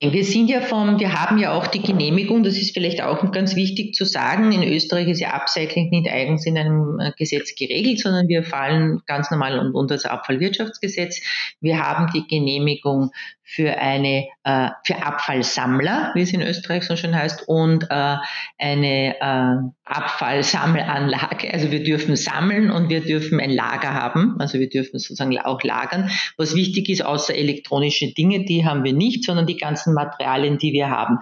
Wir 0.00 0.24
sind 0.24 0.48
ja 0.48 0.60
vom, 0.60 1.00
wir 1.00 1.12
haben 1.20 1.38
ja 1.38 1.52
auch 1.52 1.66
die 1.66 1.82
Genehmigung, 1.82 2.44
das 2.44 2.56
ist 2.56 2.72
vielleicht 2.72 3.02
auch 3.02 3.32
ganz 3.32 3.56
wichtig 3.56 3.96
zu 3.96 4.04
sagen. 4.04 4.52
In 4.52 4.62
Österreich 4.62 5.08
ist 5.08 5.18
ja 5.18 5.34
Upcycling 5.34 5.90
nicht 5.90 6.08
eigens 6.08 6.46
in 6.46 6.56
einem 6.56 7.00
äh, 7.00 7.10
Gesetz 7.18 7.56
geregelt, 7.56 7.98
sondern 7.98 8.28
wir 8.28 8.44
fallen 8.44 9.02
ganz 9.06 9.32
normal 9.32 9.58
unter 9.74 9.96
das 9.96 10.04
Abfallwirtschaftsgesetz. 10.04 11.20
Wir 11.60 11.80
haben 11.80 12.12
die 12.14 12.24
Genehmigung 12.28 13.10
für 13.42 13.76
eine 13.78 14.28
äh, 14.44 14.68
für 14.84 15.02
Abfallsammler, 15.04 16.12
wie 16.14 16.22
es 16.22 16.32
in 16.32 16.42
Österreich 16.42 16.84
so 16.84 16.94
schön 16.94 17.16
heißt, 17.16 17.48
und 17.48 17.86
äh, 17.90 18.16
eine 18.58 19.64
Abfallsammelanlage. 19.88 21.52
Also 21.52 21.70
wir 21.70 21.82
dürfen 21.82 22.14
sammeln 22.14 22.70
und 22.70 22.90
wir 22.90 23.00
dürfen 23.00 23.40
ein 23.40 23.50
Lager 23.50 23.94
haben. 23.94 24.36
Also 24.38 24.58
wir 24.58 24.68
dürfen 24.68 24.98
sozusagen 24.98 25.36
auch 25.38 25.62
lagern. 25.62 26.10
Was 26.36 26.54
wichtig 26.54 26.90
ist, 26.90 27.04
außer 27.04 27.34
elektronische 27.34 28.12
Dinge, 28.12 28.44
die 28.44 28.66
haben 28.66 28.84
wir 28.84 28.92
nicht, 28.92 29.24
sondern 29.24 29.46
die 29.46 29.56
ganzen 29.56 29.87
ganzen 29.88 29.94
Materialien, 29.94 30.58
die 30.58 30.72
wir 30.72 30.90
haben. 30.90 31.18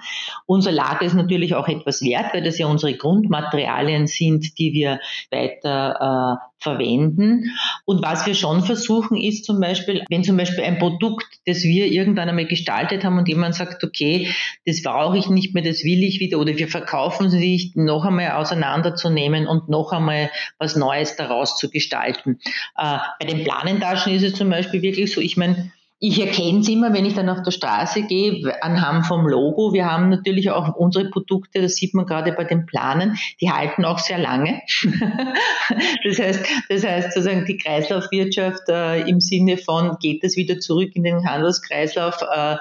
Unser 0.46 0.72
Lager 0.72 1.02
ist 1.02 1.14
natürlich 1.14 1.54
auch 1.54 1.68
etwas 1.68 2.02
wert, 2.02 2.32
weil 2.32 2.42
das 2.42 2.58
ja 2.58 2.66
unsere 2.66 2.94
Grundmaterialien 2.94 4.06
sind, 4.06 4.58
die 4.58 4.72
wir 4.72 5.00
weiter 5.30 6.40
äh, 6.40 6.46
verwenden. 6.58 7.52
Und 7.84 8.02
was 8.02 8.26
wir 8.26 8.34
schon 8.34 8.62
versuchen, 8.62 9.16
ist 9.16 9.44
zum 9.44 9.60
Beispiel, 9.60 10.02
wenn 10.08 10.24
zum 10.24 10.36
Beispiel 10.36 10.64
ein 10.64 10.78
Produkt, 10.78 11.26
das 11.46 11.62
wir 11.62 11.86
irgendwann 11.86 12.28
einmal 12.28 12.46
gestaltet 12.46 13.04
haben 13.04 13.18
und 13.18 13.28
jemand 13.28 13.54
sagt, 13.54 13.84
okay, 13.84 14.30
das 14.64 14.82
brauche 14.82 15.18
ich 15.18 15.28
nicht 15.28 15.54
mehr, 15.54 15.62
das 15.62 15.84
will 15.84 16.02
ich 16.02 16.18
wieder, 16.18 16.38
oder 16.38 16.56
wir 16.56 16.68
verkaufen 16.68 17.26
es 17.26 17.34
nicht, 17.34 17.76
noch 17.76 18.04
einmal 18.04 18.32
auseinanderzunehmen 18.32 19.46
und 19.46 19.68
noch 19.68 19.92
einmal 19.92 20.30
was 20.58 20.76
Neues 20.76 21.16
daraus 21.16 21.56
zu 21.56 21.70
gestalten. 21.70 22.40
Äh, 22.76 22.98
bei 23.20 23.26
den 23.26 23.44
Planentaschen 23.44 24.14
ist 24.14 24.22
es 24.22 24.34
zum 24.34 24.50
Beispiel 24.50 24.82
wirklich 24.82 25.12
so, 25.12 25.20
ich 25.20 25.36
meine, 25.36 25.70
ich 25.98 26.20
erkenne 26.20 26.60
es 26.60 26.68
immer, 26.68 26.92
wenn 26.92 27.06
ich 27.06 27.14
dann 27.14 27.30
auf 27.30 27.42
der 27.42 27.52
Straße 27.52 28.02
gehe, 28.02 28.62
anhand 28.62 29.06
vom 29.06 29.26
Logo. 29.26 29.72
Wir 29.72 29.86
haben 29.90 30.10
natürlich 30.10 30.50
auch 30.50 30.74
unsere 30.76 31.08
Produkte, 31.08 31.62
das 31.62 31.76
sieht 31.76 31.94
man 31.94 32.04
gerade 32.04 32.32
bei 32.32 32.44
den 32.44 32.66
Planen, 32.66 33.16
die 33.40 33.50
halten 33.50 33.86
auch 33.86 33.98
sehr 33.98 34.18
lange. 34.18 34.60
das 36.04 36.18
heißt, 36.18 36.44
das 36.68 36.84
heißt 36.84 37.12
sozusagen 37.14 37.46
die 37.46 37.56
Kreislaufwirtschaft 37.56 38.68
äh, 38.68 39.08
im 39.08 39.20
Sinne 39.20 39.56
von, 39.56 39.96
geht 39.98 40.22
das 40.22 40.36
wieder 40.36 40.58
zurück 40.58 40.90
in 40.94 41.02
den 41.02 41.26
Handelskreislauf, 41.26 42.20
äh, 42.30 42.56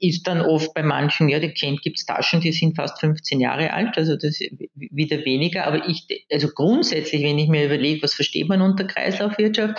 ist 0.00 0.26
dann 0.26 0.40
oft 0.40 0.74
bei 0.74 0.82
manchen, 0.82 1.28
ja, 1.28 1.38
die 1.38 1.52
kennt, 1.52 1.82
gibt 1.82 1.98
es 1.98 2.06
Taschen, 2.06 2.40
die 2.40 2.50
sind 2.50 2.74
fast 2.74 2.98
15 2.98 3.40
Jahre 3.40 3.72
alt, 3.72 3.96
also 3.96 4.16
das 4.16 4.40
wieder 4.74 5.24
weniger. 5.24 5.64
Aber 5.66 5.88
ich, 5.88 6.08
also 6.32 6.48
grundsätzlich, 6.48 7.22
wenn 7.22 7.38
ich 7.38 7.48
mir 7.48 7.66
überlege, 7.66 8.02
was 8.02 8.14
versteht 8.14 8.48
man 8.48 8.62
unter 8.62 8.84
Kreislaufwirtschaft, 8.84 9.78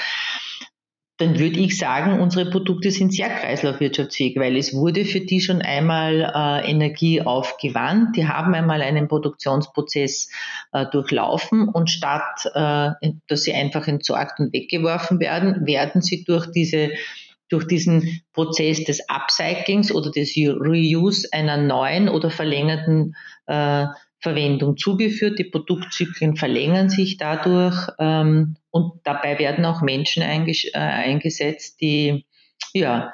dann 1.20 1.38
würde 1.38 1.59
ich 1.59 1.78
sagen, 1.78 2.22
unsere 2.22 2.49
Produkte 2.49 2.91
sind 2.91 3.13
sehr 3.13 3.30
kreislaufwirtschaftsfähig, 3.30 4.38
weil 4.38 4.55
es 4.55 4.74
wurde 4.74 5.03
für 5.03 5.20
die 5.20 5.41
schon 5.41 5.61
einmal 5.61 6.32
äh, 6.34 6.72
Energie 6.72 7.22
aufgewandt. 7.22 8.15
Die 8.15 8.26
haben 8.26 8.53
einmal 8.53 8.82
einen 8.82 9.09
Produktionsprozess 9.09 10.30
äh, 10.72 10.86
durchlaufen 10.86 11.67
und 11.67 11.89
statt, 11.89 12.49
äh, 12.53 13.11
dass 13.28 13.43
sie 13.43 13.53
einfach 13.53 13.86
entsorgt 13.89 14.39
und 14.39 14.53
weggeworfen 14.53 15.20
werden, 15.20 15.67
werden 15.67 16.01
sie 16.01 16.24
durch 16.24 16.49
diese 16.51 16.91
durch 17.49 17.65
diesen 17.65 18.22
Prozess 18.32 18.84
des 18.84 19.09
Upcyclings 19.09 19.91
oder 19.91 20.11
des 20.11 20.38
Reuse 20.38 21.28
einer 21.32 21.57
neuen 21.57 22.07
oder 22.07 22.30
verlängerten 22.30 23.15
äh, 23.47 23.88
Verwendung 24.22 24.78
zugeführt. 24.78 25.39
Die 25.39 25.45
Produktzyklen 25.45 26.36
verlängern 26.36 26.89
sich 26.89 27.17
dadurch 27.17 27.88
ähm, 27.99 28.57
und 28.70 29.01
dabei 29.03 29.39
werden 29.39 29.65
auch 29.65 29.82
Menschen 29.82 30.24
äh, 30.24 30.67
eingesetzt, 30.74 31.82
die 31.82 32.26
ja, 32.74 33.13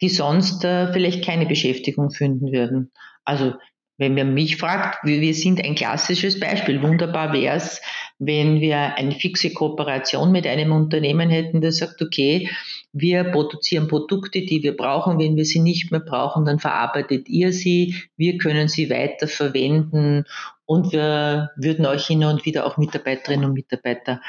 die 0.00 0.08
sonst 0.08 0.64
äh, 0.64 0.92
vielleicht 0.92 1.24
keine 1.24 1.46
Beschäftigung 1.46 2.10
finden 2.10 2.52
würden. 2.52 2.92
Also 3.24 3.54
wenn 4.00 4.14
man 4.14 4.32
mich 4.32 4.56
fragt, 4.56 5.04
wir 5.04 5.34
sind 5.34 5.62
ein 5.62 5.74
klassisches 5.74 6.40
Beispiel. 6.40 6.82
Wunderbar 6.82 7.34
wäre 7.34 7.56
es, 7.56 7.82
wenn 8.18 8.58
wir 8.62 8.96
eine 8.96 9.12
fixe 9.12 9.52
Kooperation 9.52 10.32
mit 10.32 10.46
einem 10.46 10.72
Unternehmen 10.72 11.28
hätten, 11.28 11.60
das 11.60 11.76
sagt, 11.76 12.00
okay, 12.00 12.48
wir 12.94 13.24
produzieren 13.24 13.88
Produkte, 13.88 14.40
die 14.40 14.62
wir 14.62 14.74
brauchen. 14.74 15.18
Wenn 15.18 15.36
wir 15.36 15.44
sie 15.44 15.60
nicht 15.60 15.90
mehr 15.90 16.00
brauchen, 16.00 16.46
dann 16.46 16.58
verarbeitet 16.58 17.28
ihr 17.28 17.52
sie. 17.52 17.94
Wir 18.16 18.38
können 18.38 18.68
sie 18.68 18.88
weiter 18.88 19.28
verwenden 19.28 20.24
und 20.64 20.92
wir 20.92 21.50
würden 21.56 21.84
euch 21.84 22.06
hin 22.06 22.24
und 22.24 22.46
wieder 22.46 22.64
auch 22.64 22.78
Mitarbeiterinnen 22.78 23.44
und 23.44 23.52
Mitarbeiter 23.52 24.22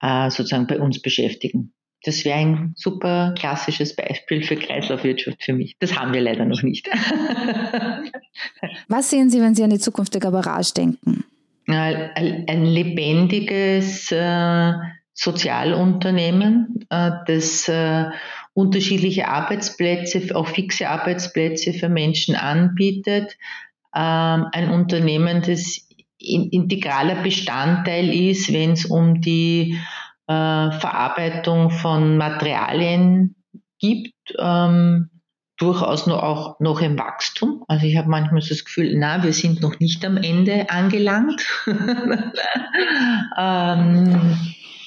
äh, 0.00 0.30
sozusagen 0.30 0.66
bei 0.66 0.80
uns 0.80 1.02
beschäftigen. 1.02 1.75
Das 2.06 2.24
wäre 2.24 2.38
ein 2.38 2.72
super 2.76 3.34
klassisches 3.36 3.96
Beispiel 3.96 4.44
für 4.44 4.54
Kreislaufwirtschaft 4.54 5.42
für 5.42 5.52
mich. 5.52 5.76
Das 5.80 5.98
haben 5.98 6.14
wir 6.14 6.20
leider 6.20 6.44
noch 6.44 6.62
nicht. 6.62 6.88
Was 8.88 9.10
sehen 9.10 9.28
Sie, 9.28 9.40
wenn 9.40 9.56
Sie 9.56 9.64
an 9.64 9.70
die 9.70 9.80
Zukunft 9.80 10.14
der 10.14 10.20
Garage 10.20 10.72
denken? 10.72 11.24
Ein 11.66 12.64
lebendiges 12.64 14.12
äh, 14.12 14.72
Sozialunternehmen, 15.14 16.86
äh, 16.90 17.10
das 17.26 17.66
äh, 17.66 18.04
unterschiedliche 18.54 19.26
Arbeitsplätze, 19.26 20.36
auch 20.36 20.46
fixe 20.46 20.88
Arbeitsplätze 20.88 21.72
für 21.72 21.88
Menschen 21.88 22.36
anbietet. 22.36 23.36
Ähm, 23.92 24.46
ein 24.52 24.70
Unternehmen, 24.70 25.42
das 25.44 25.88
integraler 26.18 27.16
Bestandteil 27.16 28.14
ist, 28.14 28.52
wenn 28.52 28.72
es 28.72 28.84
um 28.84 29.20
die 29.20 29.76
Verarbeitung 30.32 31.70
von 31.70 32.16
Materialien 32.16 33.36
gibt. 33.78 34.14
Ähm, 34.38 35.10
durchaus 35.58 36.06
noch 36.06 36.22
auch 36.22 36.60
noch 36.60 36.80
im 36.80 36.98
Wachstum. 36.98 37.64
Also 37.68 37.86
ich 37.86 37.96
habe 37.96 38.08
manchmal 38.08 38.42
so 38.42 38.50
das 38.50 38.64
Gefühl, 38.64 38.94
na, 38.96 39.22
wir 39.22 39.32
sind 39.32 39.62
noch 39.62 39.78
nicht 39.80 40.04
am 40.04 40.16
Ende 40.18 40.68
angelangt. 40.68 41.46
ähm, 43.38 44.36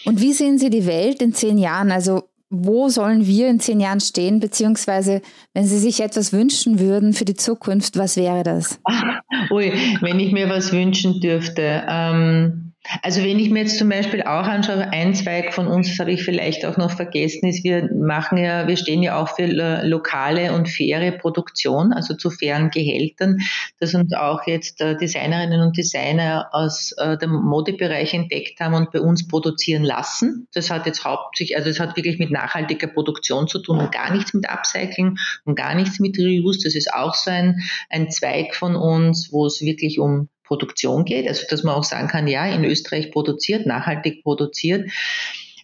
und 0.05 0.21
wie 0.21 0.33
sehen 0.33 0.57
Sie 0.57 0.69
die 0.69 0.85
Welt 0.85 1.21
in 1.21 1.33
zehn 1.33 1.57
Jahren? 1.57 1.91
Also 1.91 2.29
wo 2.51 2.89
sollen 2.89 3.27
wir 3.27 3.47
in 3.47 3.59
zehn 3.59 3.79
Jahren 3.79 3.99
stehen? 3.99 4.39
Beziehungsweise, 4.39 5.21
wenn 5.53 5.65
Sie 5.65 5.77
sich 5.77 6.01
etwas 6.01 6.33
wünschen 6.33 6.79
würden 6.79 7.13
für 7.13 7.25
die 7.25 7.35
Zukunft, 7.35 7.97
was 7.97 8.17
wäre 8.17 8.43
das? 8.43 8.79
Ui, 9.51 9.71
wenn 10.01 10.19
ich 10.19 10.31
mir 10.31 10.49
was 10.49 10.71
wünschen 10.71 11.19
dürfte. 11.19 11.83
Ähm 11.87 12.68
also 13.03 13.23
wenn 13.23 13.39
ich 13.39 13.49
mir 13.49 13.61
jetzt 13.61 13.77
zum 13.77 13.89
Beispiel 13.89 14.23
auch 14.23 14.45
anschaue, 14.45 14.91
ein 14.91 15.13
Zweig 15.13 15.53
von 15.53 15.67
uns, 15.67 15.89
das 15.89 15.99
habe 15.99 16.11
ich 16.11 16.23
vielleicht 16.23 16.65
auch 16.65 16.77
noch 16.77 16.91
vergessen, 16.91 17.47
ist, 17.47 17.63
wir 17.63 17.89
machen 17.93 18.37
ja, 18.37 18.67
wir 18.67 18.77
stehen 18.77 19.03
ja 19.03 19.21
auch 19.21 19.35
für 19.35 19.45
lokale 19.45 20.53
und 20.53 20.67
faire 20.67 21.11
Produktion, 21.11 21.93
also 21.93 22.15
zu 22.15 22.29
fairen 22.29 22.69
Gehältern, 22.69 23.37
das 23.79 23.93
uns 23.93 24.13
auch 24.13 24.47
jetzt 24.47 24.81
äh, 24.81 24.97
Designerinnen 24.97 25.61
und 25.61 25.77
Designer 25.77 26.49
aus 26.51 26.91
äh, 26.97 27.17
dem 27.17 27.31
Modebereich 27.31 28.13
entdeckt 28.13 28.59
haben 28.59 28.73
und 28.73 28.91
bei 28.91 29.01
uns 29.01 29.27
produzieren 29.27 29.83
lassen. 29.83 30.47
Das 30.53 30.69
hat 30.71 30.85
jetzt 30.85 31.05
hauptsächlich, 31.05 31.57
also 31.57 31.69
es 31.69 31.79
hat 31.79 31.95
wirklich 31.95 32.19
mit 32.19 32.31
nachhaltiger 32.31 32.87
Produktion 32.87 33.47
zu 33.47 33.59
tun 33.59 33.79
und 33.79 33.91
gar 33.91 34.11
nichts 34.11 34.33
mit 34.33 34.49
Upcycling 34.49 35.17
und 35.45 35.55
gar 35.55 35.75
nichts 35.75 35.99
mit 35.99 36.17
Reuse. 36.17 36.61
Das 36.63 36.75
ist 36.75 36.93
auch 36.93 37.13
so 37.13 37.31
ein, 37.31 37.61
ein 37.89 38.09
Zweig 38.09 38.55
von 38.55 38.75
uns, 38.75 39.29
wo 39.31 39.45
es 39.45 39.61
wirklich 39.61 39.99
um 39.99 40.29
Produktion 40.49 41.05
geht. 41.05 41.27
Also 41.27 41.45
dass 41.47 41.63
man 41.63 41.75
auch 41.75 41.83
sagen 41.83 42.07
kann, 42.07 42.27
ja, 42.27 42.45
in 42.47 42.65
Österreich 42.65 43.11
produziert, 43.11 43.67
nachhaltig 43.67 44.23
produziert. 44.23 44.89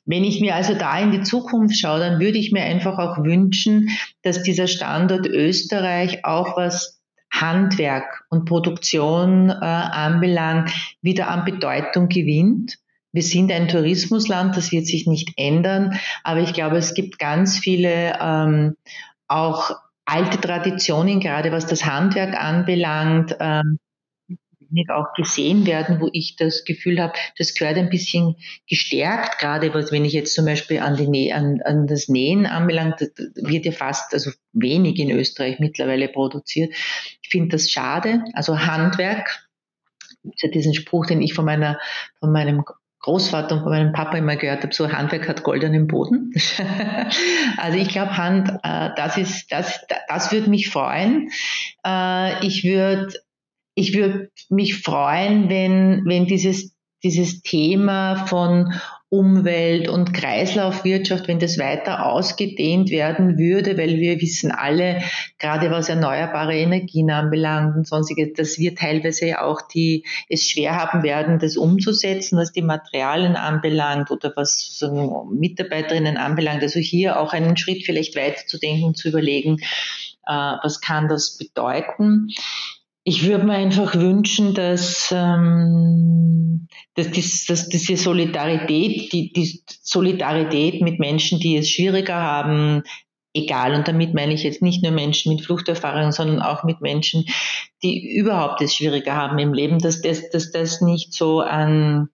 Wenn 0.05 0.23
ich 0.23 0.39
mir 0.39 0.53
also 0.53 0.75
da 0.75 0.99
in 0.99 1.11
die 1.11 1.23
Zukunft 1.23 1.77
schaue, 1.77 1.99
dann 1.99 2.19
würde 2.19 2.37
ich 2.37 2.51
mir 2.51 2.61
einfach 2.61 2.99
auch 2.99 3.23
wünschen, 3.23 3.89
dass 4.21 4.43
dieser 4.43 4.67
Standort 4.67 5.25
Österreich 5.25 6.23
auch 6.23 6.55
was 6.55 7.01
Handwerk 7.33 8.23
und 8.29 8.45
Produktion 8.45 9.49
äh, 9.49 9.53
anbelangt, 9.53 10.71
wieder 11.01 11.27
an 11.29 11.43
Bedeutung 11.43 12.07
gewinnt. 12.07 12.77
Wir 13.11 13.23
sind 13.23 13.51
ein 13.51 13.67
Tourismusland, 13.67 14.55
das 14.55 14.71
wird 14.71 14.85
sich 14.85 15.07
nicht 15.07 15.31
ändern, 15.37 15.99
aber 16.23 16.41
ich 16.41 16.53
glaube, 16.53 16.77
es 16.77 16.93
gibt 16.93 17.17
ganz 17.17 17.57
viele 17.57 18.19
ähm, 18.21 18.75
auch 19.27 19.71
alte 20.05 20.39
Traditionen, 20.39 21.19
gerade 21.19 21.51
was 21.51 21.65
das 21.65 21.83
Handwerk 21.83 22.39
anbelangt, 22.39 23.35
ähm, 23.39 23.79
wenig 24.69 24.89
auch 24.89 25.13
gesehen 25.13 25.65
werden, 25.65 25.99
wo 25.99 26.09
ich 26.11 26.35
das 26.35 26.63
Gefühl 26.65 27.01
habe, 27.01 27.13
das 27.37 27.53
gehört 27.53 27.77
ein 27.77 27.89
bisschen 27.89 28.35
gestärkt, 28.69 29.39
gerade 29.39 29.73
was, 29.73 29.91
wenn 29.91 30.05
ich 30.05 30.13
jetzt 30.13 30.33
zum 30.33 30.45
Beispiel 30.45 30.79
an, 30.79 30.95
die 30.95 31.33
an, 31.33 31.61
an 31.63 31.87
das 31.87 32.07
Nähen 32.07 32.45
anbelangt, 32.45 32.99
wird 33.35 33.65
ja 33.65 33.71
fast, 33.71 34.13
also 34.13 34.31
wenig 34.53 34.99
in 34.99 35.11
Österreich 35.11 35.59
mittlerweile 35.59 36.07
produziert. 36.07 36.73
Ich 37.21 37.29
finde 37.29 37.49
das 37.49 37.69
schade. 37.69 38.23
Also 38.33 38.59
Handwerk, 38.59 39.47
ja 40.23 40.49
diesen 40.49 40.73
Spruch, 40.73 41.05
den 41.05 41.21
ich 41.21 41.33
von 41.33 41.45
meiner, 41.45 41.79
von 42.19 42.31
meinem 42.31 42.63
Großvater 43.05 43.57
und 43.57 43.61
von 43.61 43.71
meinem 43.71 43.93
Papa 43.93 44.17
immer 44.17 44.35
gehört 44.35 44.63
habe, 44.63 44.73
so 44.73 44.91
Handwerk 44.91 45.27
hat 45.27 45.43
goldenen 45.43 45.85
Boden. 45.85 46.33
also 47.57 47.77
ich 47.77 47.89
glaube, 47.89 48.17
Hand, 48.17 48.49
äh, 48.63 48.89
das 48.95 49.17
ist, 49.17 49.51
das, 49.51 49.85
das 50.07 50.31
würde 50.31 50.49
mich 50.49 50.71
freuen. 50.71 51.29
Äh, 51.85 52.43
ich 52.43 52.63
würde 52.63 53.13
ich 53.75 53.93
würde 53.93 54.31
mich 54.49 54.81
freuen, 54.81 55.49
wenn, 55.49 56.03
wenn 56.05 56.25
dieses, 56.25 56.75
dieses 57.03 57.41
Thema 57.41 58.25
von 58.25 58.73
Umwelt 59.09 59.87
und 59.87 60.13
Kreislaufwirtschaft, 60.13 61.27
wenn 61.27 61.39
das 61.39 61.59
weiter 61.59 62.05
ausgedehnt 62.05 62.89
werden 62.89 63.37
würde, 63.37 63.77
weil 63.77 63.99
wir 63.99 64.19
wissen 64.19 64.51
alle, 64.51 65.03
gerade 65.37 65.69
was 65.71 65.89
erneuerbare 65.89 66.57
Energien 66.57 67.11
anbelangt 67.11 67.75
und 67.75 67.87
sonstige, 67.87 68.33
dass 68.33 68.57
wir 68.57 68.75
teilweise 68.75 69.27
ja 69.27 69.45
auch 69.45 69.61
die 69.61 70.05
es 70.27 70.49
schwer 70.49 70.75
haben 70.75 71.03
werden, 71.03 71.37
das 71.39 71.55
umzusetzen, 71.55 72.37
was 72.37 72.51
die 72.51 72.63
Materialien 72.63 73.35
anbelangt 73.35 74.09
oder 74.09 74.33
was 74.35 74.77
so 74.77 75.29
Mitarbeiterinnen 75.31 76.17
anbelangt. 76.17 76.63
Also 76.63 76.79
hier 76.79 77.19
auch 77.19 77.31
einen 77.31 77.55
Schritt 77.55 77.85
vielleicht 77.85 78.15
weiterzudenken, 78.15 78.95
zu 78.95 79.09
überlegen, 79.09 79.59
äh, 80.27 80.33
was 80.33 80.81
kann 80.81 81.07
das 81.07 81.37
bedeuten 81.37 82.29
ich 83.07 83.23
würde 83.23 83.45
mir 83.45 83.53
einfach 83.53 83.93
wünschen, 83.93 84.55
dass, 84.55 85.13
ähm, 85.15 86.67
dass, 86.95 87.11
dies, 87.11 87.45
dass 87.45 87.69
diese 87.69 87.97
Solidarität, 87.97 89.13
die, 89.13 89.31
die 89.31 89.63
Solidarität 89.67 90.81
mit 90.81 90.99
Menschen, 90.99 91.39
die 91.39 91.55
es 91.55 91.69
schwieriger 91.69 92.15
haben, 92.15 92.81
egal. 93.35 93.75
Und 93.75 93.87
damit 93.87 94.15
meine 94.15 94.33
ich 94.33 94.41
jetzt 94.41 94.63
nicht 94.63 94.81
nur 94.81 94.91
Menschen 94.91 95.35
mit 95.35 95.45
Fluchterfahrung, 95.45 96.11
sondern 96.11 96.41
auch 96.41 96.63
mit 96.63 96.81
Menschen, 96.81 97.25
die 97.83 98.17
überhaupt 98.17 98.59
es 98.61 98.73
schwieriger 98.73 99.13
haben 99.13 99.37
im 99.37 99.53
Leben, 99.53 99.77
dass 99.77 100.01
das, 100.01 100.31
dass 100.31 100.51
das 100.51 100.81
nicht 100.81 101.13
so 101.13 101.41
an 101.41 102.09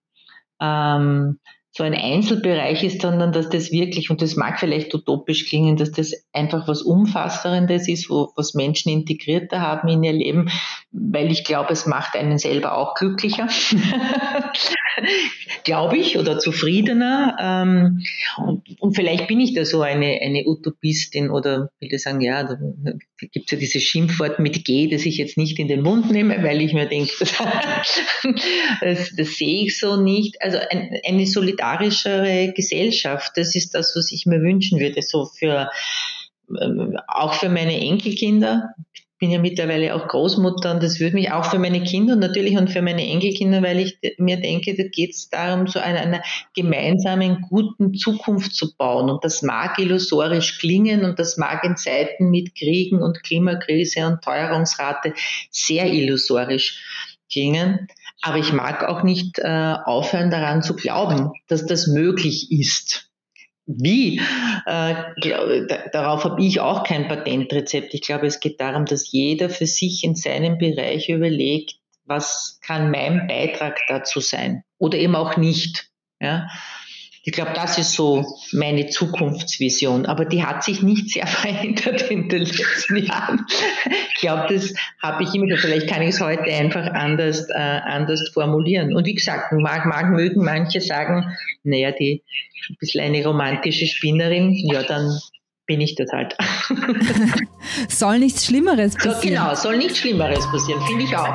ähm, 0.60 1.38
so 1.74 1.84
ein 1.84 1.94
Einzelbereich 1.94 2.84
ist, 2.84 3.00
sondern 3.00 3.32
dass 3.32 3.48
das 3.48 3.72
wirklich, 3.72 4.10
und 4.10 4.20
das 4.20 4.36
mag 4.36 4.60
vielleicht 4.60 4.94
utopisch 4.94 5.48
klingen, 5.48 5.78
dass 5.78 5.90
das 5.90 6.12
einfach 6.34 6.68
was 6.68 6.82
Umfassendes 6.82 7.88
ist, 7.88 8.10
wo, 8.10 8.30
was 8.36 8.52
Menschen 8.52 8.92
integrierter 8.92 9.62
haben 9.62 9.88
in 9.88 10.02
ihr 10.02 10.12
Leben, 10.12 10.50
weil 10.90 11.32
ich 11.32 11.44
glaube, 11.44 11.72
es 11.72 11.86
macht 11.86 12.14
einen 12.14 12.36
selber 12.36 12.76
auch 12.76 12.94
glücklicher, 12.94 13.48
glaube 15.64 15.96
ich, 15.96 16.18
oder 16.18 16.38
zufriedener. 16.38 17.38
Ähm, 17.40 18.02
und, 18.78 18.94
vielleicht 18.94 19.26
bin 19.26 19.40
ich 19.40 19.54
da 19.54 19.64
so 19.64 19.80
eine, 19.80 20.20
eine 20.20 20.44
Utopistin 20.46 21.30
oder 21.30 21.70
will 21.80 21.88
ich 21.90 22.02
sagen, 22.02 22.20
ja, 22.20 22.46
gibt 23.30 23.46
es 23.46 23.52
ja 23.52 23.58
dieses 23.58 23.82
Schimpfwort 23.82 24.38
mit 24.38 24.64
G, 24.64 24.88
das 24.88 25.06
ich 25.06 25.16
jetzt 25.16 25.36
nicht 25.36 25.58
in 25.58 25.68
den 25.68 25.82
Mund 25.82 26.10
nehme, 26.10 26.42
weil 26.42 26.60
ich 26.60 26.72
mir 26.72 26.86
denke, 26.86 27.12
das, 28.80 29.12
das, 29.16 29.36
sehe 29.36 29.64
ich 29.66 29.78
so 29.78 29.96
nicht. 29.96 30.36
Also 30.40 30.58
ein, 30.70 30.98
eine 31.06 31.26
solidarischere 31.26 32.52
Gesellschaft. 32.54 33.32
Das 33.36 33.54
ist 33.54 33.74
das, 33.74 33.94
was 33.96 34.10
ich 34.12 34.26
mir 34.26 34.40
wünschen 34.40 34.80
würde, 34.80 35.02
so 35.02 35.26
für, 35.26 35.70
ähm, 36.60 36.96
auch 37.06 37.34
für 37.34 37.48
meine 37.48 37.78
Enkelkinder. 37.78 38.74
Ich 39.22 39.28
bin 39.28 39.34
ja 39.34 39.40
mittlerweile 39.40 39.94
auch 39.94 40.08
Großmutter 40.08 40.74
und 40.74 40.82
das 40.82 40.98
würde 40.98 41.14
mich 41.14 41.30
auch 41.30 41.44
für 41.44 41.60
meine 41.60 41.84
Kinder 41.84 42.14
und 42.14 42.18
natürlich 42.18 42.56
und 42.56 42.72
für 42.72 42.82
meine 42.82 43.06
Enkelkinder, 43.06 43.62
weil 43.62 43.78
ich 43.78 43.96
mir 44.18 44.40
denke, 44.40 44.74
da 44.76 44.82
geht 44.82 45.12
es 45.12 45.30
darum, 45.30 45.68
so 45.68 45.78
einer, 45.78 46.00
einer 46.00 46.22
gemeinsamen 46.56 47.40
guten 47.42 47.94
Zukunft 47.94 48.52
zu 48.56 48.76
bauen. 48.76 49.08
Und 49.08 49.22
das 49.22 49.42
mag 49.42 49.78
illusorisch 49.78 50.58
klingen 50.58 51.04
und 51.04 51.20
das 51.20 51.36
mag 51.36 51.62
in 51.62 51.76
Zeiten 51.76 52.30
mit 52.30 52.56
Kriegen 52.56 53.00
und 53.00 53.22
Klimakrise 53.22 54.08
und 54.08 54.24
Teuerungsrate 54.24 55.14
sehr 55.52 55.86
illusorisch 55.86 57.14
klingen. 57.30 57.86
Aber 58.22 58.38
ich 58.38 58.52
mag 58.52 58.82
auch 58.82 59.04
nicht 59.04 59.38
äh, 59.38 59.76
aufhören 59.84 60.32
daran 60.32 60.64
zu 60.64 60.74
glauben, 60.74 61.30
dass 61.46 61.64
das 61.64 61.86
möglich 61.86 62.50
ist. 62.50 63.11
Wie? 63.66 64.20
Äh, 64.66 64.94
darauf 65.92 66.24
habe 66.24 66.42
ich 66.42 66.60
auch 66.60 66.84
kein 66.84 67.08
Patentrezept. 67.08 67.94
Ich 67.94 68.02
glaube, 68.02 68.26
es 68.26 68.40
geht 68.40 68.60
darum, 68.60 68.86
dass 68.86 69.12
jeder 69.12 69.50
für 69.50 69.66
sich 69.66 70.02
in 70.02 70.16
seinem 70.16 70.58
Bereich 70.58 71.08
überlegt, 71.08 71.76
was 72.04 72.58
kann 72.62 72.90
mein 72.90 73.26
Beitrag 73.28 73.78
dazu 73.88 74.20
sein 74.20 74.64
oder 74.78 74.98
eben 74.98 75.14
auch 75.14 75.36
nicht. 75.36 75.90
Ja? 76.20 76.48
Ich 77.24 77.32
glaube, 77.32 77.52
das 77.54 77.78
ist 77.78 77.92
so 77.92 78.24
meine 78.52 78.88
Zukunftsvision. 78.88 80.06
Aber 80.06 80.24
die 80.24 80.44
hat 80.44 80.64
sich 80.64 80.82
nicht 80.82 81.10
sehr 81.10 81.26
verändert 81.26 82.10
in 82.10 82.28
den 82.28 82.42
letzten 82.42 82.96
Jahren. 82.96 83.46
Ich 84.14 84.20
glaube, 84.20 84.52
das 84.52 84.74
habe 85.00 85.22
ich 85.22 85.34
immer 85.34 85.48
schon. 85.48 85.58
Vielleicht 85.58 85.88
kann 85.88 86.02
ich 86.02 86.10
es 86.10 86.20
heute 86.20 86.44
einfach 86.44 86.92
anders, 86.92 87.48
äh, 87.48 87.54
anders 87.54 88.28
formulieren. 88.34 88.94
Und 88.94 89.06
wie 89.06 89.14
gesagt, 89.14 89.52
mag, 89.52 89.86
mag 89.86 90.10
mögen 90.10 90.44
manche 90.44 90.80
sagen, 90.80 91.36
naja, 91.62 91.92
die 91.92 92.22
ein 92.68 92.76
bisschen 92.78 93.02
eine 93.02 93.24
romantische 93.24 93.86
Spinnerin, 93.86 94.54
ja, 94.54 94.82
dann 94.82 95.18
bin 95.66 95.80
ich 95.80 95.94
das 95.94 96.10
halt. 96.12 96.36
soll 97.88 98.18
nichts 98.18 98.46
Schlimmeres 98.46 98.94
passieren. 98.94 99.14
So, 99.14 99.28
genau, 99.28 99.54
soll 99.54 99.78
nichts 99.78 99.98
Schlimmeres 99.98 100.44
passieren, 100.50 100.82
finde 100.86 101.04
ich 101.04 101.16
auch. 101.16 101.34